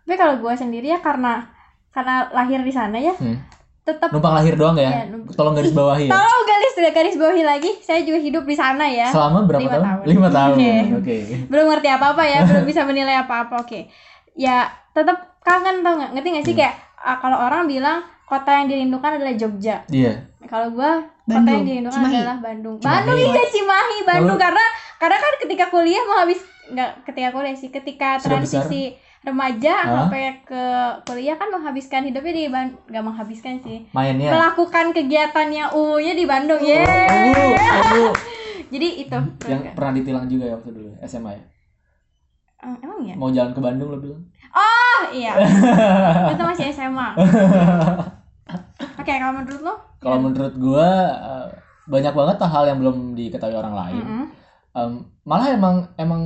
tapi 0.00 0.16
kalau 0.16 0.36
gue 0.38 0.52
sendiri 0.54 0.86
ya 0.86 1.00
karena 1.00 1.48
karena 1.90 2.28
lahir 2.30 2.60
di 2.60 2.68
sana 2.70 2.96
ya 2.96 3.12
Hmm. 3.14 3.36
Tetap 3.84 4.08
Numpang 4.08 4.34
lahir 4.34 4.54
doang 4.54 4.74
ya. 4.74 4.88
Iya, 4.88 5.02
numpang. 5.12 5.36
Tolong 5.36 5.54
garis 5.54 5.70
bawahi 5.70 6.08
ya. 6.08 6.12
Tolong 6.12 6.44
garis 6.44 6.72
garis 6.86 7.14
bawahi 7.14 7.42
lagi, 7.42 7.70
saya 7.78 8.00
juga 8.00 8.18
hidup 8.18 8.42
di 8.42 8.52
sana 8.52 8.84
ya. 8.84 9.08
Selama 9.08 9.44
berapa 9.44 9.60
Lima 9.60 9.70
tahun? 9.70 9.84
tahun. 9.84 10.02
Lima 10.06 10.28
tahun. 10.30 10.56
Oke. 10.56 10.72
Oke. 10.96 11.14
belum 11.46 11.64
ngerti 11.68 11.88
apa-apa 11.90 12.22
ya, 12.24 12.38
belum 12.42 12.64
bisa 12.64 12.80
menilai 12.82 13.16
apa-apa. 13.18 13.60
Oke. 13.60 13.92
Ya, 14.34 14.66
tetap 14.90 15.38
kangen 15.40 15.80
tau 15.80 15.94
nggak? 15.94 16.10
Ngerti 16.12 16.28
nggak 16.30 16.42
Hmm. 16.42 16.50
sih 16.50 16.56
kayak 16.56 16.74
ah, 16.98 17.16
kalau 17.18 17.38
orang 17.38 17.64
bilang 17.64 17.98
kota 18.24 18.50
yang 18.54 18.66
dirindukan 18.66 19.10
adalah 19.14 19.34
Jogja. 19.34 19.84
Iya. 19.86 20.12
Kalau 20.44 20.72
gua 20.72 20.98
kota 20.98 21.28
Bandung. 21.34 21.54
yang 21.54 21.64
dirindukan 21.64 22.00
Cimahi. 22.00 22.16
adalah 22.18 22.38
Bandung. 22.38 22.76
Cimahi. 22.78 22.94
Bandung 22.94 23.16
iya 23.18 23.44
Cimahi, 23.46 23.98
Bandung 24.02 24.28
Lalu- 24.30 24.42
karena 24.42 24.64
karena 24.96 25.16
kan 25.18 25.32
ketika 25.38 25.64
kuliah 25.68 26.02
menghabis 26.02 26.40
nggak 26.66 26.90
ketika 27.04 27.28
kuliah 27.30 27.52
sih, 27.54 27.68
ketika 27.68 28.08
Sudah 28.16 28.40
transisi 28.40 28.96
remaja 29.24 29.74
Hah? 29.80 29.88
sampai 30.04 30.44
ke 30.44 30.64
kuliah 31.08 31.34
kan 31.40 31.48
menghabiskan 31.48 32.04
hidupnya 32.04 32.34
di 32.36 32.44
Bandung, 32.52 32.80
nggak 32.92 33.04
menghabiskan 33.04 33.54
sih. 33.64 33.88
Mainnya. 33.96 34.28
Melakukan 34.28 34.92
kegiatannya 34.92 35.72
UU-nya 35.72 36.12
di 36.12 36.24
Bandung. 36.28 36.60
Oh, 36.60 36.68
oh, 36.68 37.52
oh. 38.12 38.14
Jadi 38.74 38.88
itu. 39.06 39.18
yang 39.48 39.72
pernah 39.72 39.92
ditilang 39.96 40.26
juga 40.28 40.44
ya 40.52 40.54
waktu 40.60 40.70
dulu 40.76 40.90
SMA 41.08 41.32
ya. 41.32 41.44
Eh, 42.64 42.76
emang 42.84 43.00
ya? 43.04 43.14
Mau 43.16 43.28
jalan 43.32 43.52
ke 43.52 43.60
Bandung 43.60 43.88
lo 43.92 43.98
bilang. 44.00 44.24
Oh 44.52 45.00
iya. 45.12 45.36
itu 46.32 46.42
masih 46.44 46.66
SMA. 46.72 47.08
Oke, 49.00 49.12
kalau 49.20 49.34
menurut 49.40 49.60
lo? 49.64 49.74
Kalau 50.00 50.18
menurut 50.20 50.54
gua 50.56 50.90
eh, 51.16 51.48
banyak 51.88 52.12
banget 52.12 52.36
hal 52.44 52.64
yang 52.68 52.78
belum 52.80 53.16
diketahui 53.16 53.56
orang 53.56 53.74
lain. 53.76 54.04
Mm-mm. 54.04 54.24
Em, 54.74 54.92
malah 55.22 55.48
emang 55.54 55.76
emang 55.94 56.22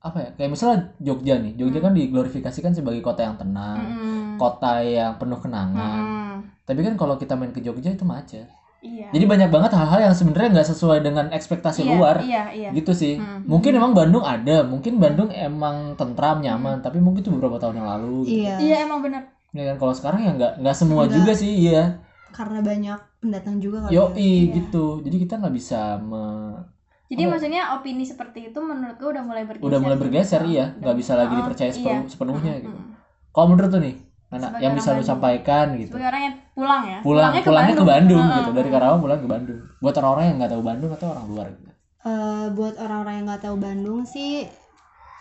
apa 0.00 0.18
ya? 0.18 0.28
Kayak 0.34 0.50
misalnya 0.50 0.78
Jogja 0.98 1.34
nih. 1.38 1.52
Jogja 1.54 1.78
Mm. 1.78 1.86
kan 1.86 1.92
diglorifikasikan 1.92 2.72
sebagai 2.72 3.00
kota 3.00 3.20
yang 3.20 3.36
tenang, 3.36 3.78
Mm-mm. 3.78 4.40
kota 4.40 4.80
yang 4.80 5.20
penuh 5.20 5.36
kenangan. 5.36 6.00
Mm-mm. 6.00 6.34
Tapi 6.64 6.80
kan 6.80 6.94
kalau 6.96 7.14
kita 7.16 7.36
main 7.36 7.52
ke 7.52 7.60
Jogja 7.60 7.92
itu 7.92 8.04
macet. 8.04 8.48
Iya. 8.80 9.12
Jadi 9.12 9.24
banyak 9.28 9.52
banget 9.52 9.76
hal-hal 9.76 10.08
yang 10.08 10.16
sebenarnya 10.16 10.56
nggak 10.56 10.68
sesuai 10.72 11.04
dengan 11.04 11.28
ekspektasi 11.28 11.84
iya, 11.84 11.90
luar. 11.92 12.16
Iya, 12.24 12.42
iya. 12.48 12.68
Gitu 12.72 12.96
sih. 12.96 13.20
Hmm. 13.20 13.44
Mungkin 13.44 13.76
emang 13.76 13.92
Bandung 13.92 14.24
ada, 14.24 14.64
mungkin 14.64 14.96
Bandung 14.96 15.28
emang 15.28 16.00
tentram, 16.00 16.40
nyaman, 16.40 16.80
tapi 16.80 16.96
mungkin 16.96 17.20
itu 17.20 17.28
beberapa 17.28 17.60
tahun 17.60 17.84
yang 17.84 17.88
lalu. 17.92 18.24
gitu. 18.24 18.40
Iya. 18.40 18.56
Iya, 18.56 18.76
emang 18.88 19.04
benar. 19.04 19.28
Ya 19.52 19.68
kan 19.68 19.76
kalau 19.76 19.92
sekarang 19.92 20.20
ya 20.24 20.32
nggak 20.32 20.52
nggak 20.64 20.76
semua 20.78 21.04
Nggak. 21.04 21.12
juga 21.12 21.32
sih, 21.36 21.52
iya. 21.68 22.00
Karena 22.32 22.64
banyak 22.64 22.98
pendatang 23.20 23.60
juga. 23.60 23.84
Yo 23.92 24.16
ya. 24.16 24.16
Iya. 24.16 24.42
gitu. 24.56 25.04
Jadi 25.04 25.16
kita 25.28 25.36
nggak 25.36 25.54
bisa 25.54 26.00
me- 26.00 26.79
Jadi 27.10 27.22
Apa? 27.22 27.30
maksudnya 27.32 27.62
opini 27.74 28.04
seperti 28.04 28.38
itu 28.46 28.58
menurut 28.58 28.94
gue 28.94 29.10
udah 29.10 29.24
mulai 29.24 29.42
bergeser. 29.42 29.66
udah 29.66 29.78
mulai 29.78 29.98
bergeser 29.98 30.42
iya, 30.44 30.66
Udah 30.70 30.78
nggak 30.80 30.96
bisa 30.96 31.12
lagi 31.12 31.32
Oh, 31.32 31.38
dipercaya 31.42 31.66
iya. 31.66 31.74
sepenuh- 31.74 32.06
sepenuhnya 32.06 32.52
Mm, 32.52 32.60
gitu. 32.60 32.70
mm. 32.72 32.88
Kalau 33.30 33.46
menurut 33.48 33.68
tuh 33.68 33.80
nih, 33.80 33.94
Sebagai 34.30 34.60
yang 34.60 34.72
bisa 34.72 34.88
lu 34.88 34.94
Bandung. 34.94 35.10
sampaikan 35.10 35.66
gitu. 35.74 35.90
Sebagai 35.90 36.08
orang 36.08 36.22
yang 36.22 36.36
pulang 36.52 36.82
ya. 36.84 36.98
Pulang 37.00 37.32
pulangnya 37.42 37.74
ke 37.74 37.84
Bandung, 37.84 38.22
Heeh. 38.22 38.36
gitu. 38.36 38.50
Dari 38.52 38.68
Karawang 38.70 39.00
pulang 39.00 39.20
ke 39.20 39.28
Bandung. 39.28 39.58
Buat 39.76 39.94
orang-orang 39.96 40.24
yang 40.24 40.36
nggak 40.38 40.52
tahu 40.52 40.62
Bandung 40.64 40.90
atau 40.92 41.06
orang 41.08 41.26
luar 41.26 41.46
gitu. 41.50 41.70
Eh, 42.00 42.46
buat 42.50 42.74
orang-orang 42.78 43.14
yang 43.14 43.26
nggak 43.26 43.42
tahu 43.42 43.56
Bandung 43.58 44.00
sih 44.04 44.46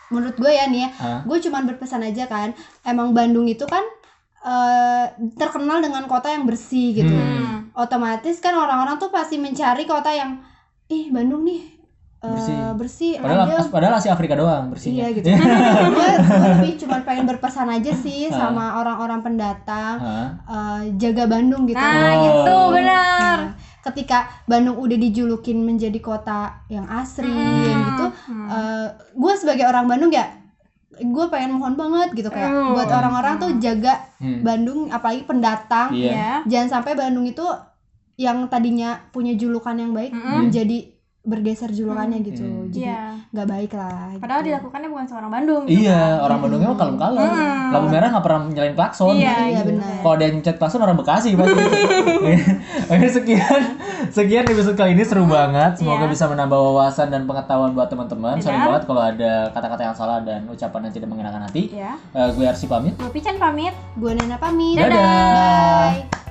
menurut 0.10 0.36
gue 0.36 0.50
ya 0.50 0.66
nih 0.66 0.80
ya 0.80 0.90
Hah? 0.96 1.20
gue 1.22 1.38
cuman 1.40 1.66
berpesan 1.66 2.02
aja 2.02 2.26
kan 2.26 2.50
emang 2.84 3.12
Bandung 3.12 3.46
itu 3.46 3.62
kan 3.64 3.82
eh, 4.42 5.06
terkenal 5.36 5.80
dengan 5.80 6.06
kota 6.06 6.30
yang 6.30 6.46
bersih 6.46 6.96
gitu 6.96 7.12
Hmm. 7.12 7.70
otomatis 7.74 8.38
kan 8.38 8.54
orang-orang 8.54 8.96
tuh 8.96 9.10
pasti 9.10 9.36
mencari 9.36 9.84
kota 9.84 10.10
yang 10.10 10.40
ih 10.88 11.10
Bandung 11.10 11.44
nih 11.44 11.79
eh, 12.20 12.28
Bersih. 12.28 12.56
bersih 12.76 13.12
Padahal 13.18 13.48
adem." 13.50 13.68
padahal 13.70 13.94
Asia 13.96 14.12
Afrika 14.12 14.34
doang 14.34 14.64
bersihnya. 14.70 14.98
iya 15.02 15.08
gitu 15.14 15.28
gue 15.96 16.10
gue 16.20 16.48
lebih 16.54 16.74
cuman 16.78 17.00
pengen 17.02 17.26
berpesan 17.26 17.68
aja 17.70 17.92
sih 17.94 18.28
Hah? 18.28 18.36
sama 18.42 18.66
orang-orang 18.76 19.20
pendatang 19.22 19.96
eh, 20.44 20.82
jaga 20.96 21.24
Bandung 21.26 21.64
gitu 21.66 21.80
Nah, 21.80 21.96
Oh. 22.10 22.20
gitu 22.22 22.56
benar. 22.74 23.38
Nah, 23.40 23.40
ketika 23.82 24.18
Bandung 24.44 24.76
udah 24.78 24.98
dijulukin 24.98 25.62
menjadi 25.62 25.96
kota 26.00 26.40
yang 26.68 26.84
asri 26.86 27.32
yang 27.64 27.80
gitu 27.88 28.06
Hmm. 28.28 28.92
gue 29.14 29.34
sebagai 29.34 29.64
orang 29.64 29.86
Bandung 29.86 30.12
ya 30.12 30.28
gue 30.92 31.26
pengen 31.28 31.56
mohon 31.56 31.74
banget 31.74 32.12
gitu 32.14 32.28
kayak 32.28 32.52
Hmm. 32.52 32.76
buat 32.76 32.90
orang-orang 32.90 33.40
tuh 33.40 33.52
jaga 33.58 33.96
Hmm. 34.20 34.44
Bandung 34.44 34.92
apalagi 34.92 35.24
pendatang 35.24 35.96
Iya. 35.96 36.12
Ya. 36.12 36.32
jangan 36.46 36.70
sampai 36.76 36.92
Bandung 36.94 37.24
itu 37.24 37.48
yang 38.18 38.44
tadinya 38.46 39.00
punya 39.10 39.32
julukan 39.34 39.72
yang 39.74 39.96
baik 39.96 40.12
Mm-mm. 40.12 40.44
menjadi 40.44 40.92
bergeser 41.22 41.68
julukannya 41.70 42.24
gitu 42.24 42.42
Hmm. 42.42 42.72
jadi 42.72 42.80
Iya. 42.88 43.02
nggak 43.30 43.48
baik 43.50 43.72
lah 43.74 44.16
Padahal 44.16 44.40
gitu. 44.40 44.50
dilakukannya 44.50 44.90
bukan 44.90 45.06
seorang 45.06 45.30
Bandung. 45.30 45.64
gitu 45.64 45.84
Iya, 45.84 46.00
kan. 46.00 46.24
orang 46.24 46.38
Bandungnya 46.40 46.68
mah 46.68 46.80
kalem-kalem. 46.80 47.22
Hmm. 47.22 47.70
Lampu 47.70 47.88
merah 47.90 48.08
nggak 48.10 48.24
pernah 48.24 48.42
nyalain 48.50 48.74
klakson. 48.74 49.14
Iya, 49.14 49.36
iya 49.46 49.60
gitu. 49.60 49.70
benar 49.70 49.94
Kalau 50.00 50.14
ada 50.16 50.24
yang 50.26 50.38
klakson 50.42 50.80
orang 50.80 50.98
Bekasi 50.98 51.30
pasti. 51.36 51.60
Oke, 52.90 53.08
sekian 53.12 53.62
sekian 54.10 54.46
episode 54.48 54.76
kali 54.76 54.92
ini 54.92 55.04
seru 55.04 55.28
banget. 55.28 55.72
Semoga 55.76 56.02
Iya. 56.02 56.10
bisa 56.10 56.26
menambah 56.26 56.56
wawasan 56.58 57.08
dan 57.10 57.22
pengetahuan 57.26 57.72
buat 57.72 57.88
teman-teman. 57.88 58.40
Sorry 58.40 58.56
banget 58.58 58.84
kalau 58.86 59.02
ada 59.04 59.32
kata-kata 59.52 59.82
yang 59.84 59.96
salah 59.96 60.18
dan 60.22 60.48
ucapan 60.48 60.88
yang 60.88 60.94
tidak 60.96 61.10
mengenakan 61.10 61.42
hati. 61.44 61.68
Iya. 61.70 62.00
Eh, 62.10 62.30
gue 62.32 62.46
Arsi 62.46 62.66
pamit. 62.66 62.96
Gue 62.96 63.12
Pican 63.12 63.36
pamit. 63.36 63.76
gue 63.94 64.12
Nena 64.14 64.40
pamit 64.40 64.80
Dadah. 64.80 64.96
bye 65.94 66.29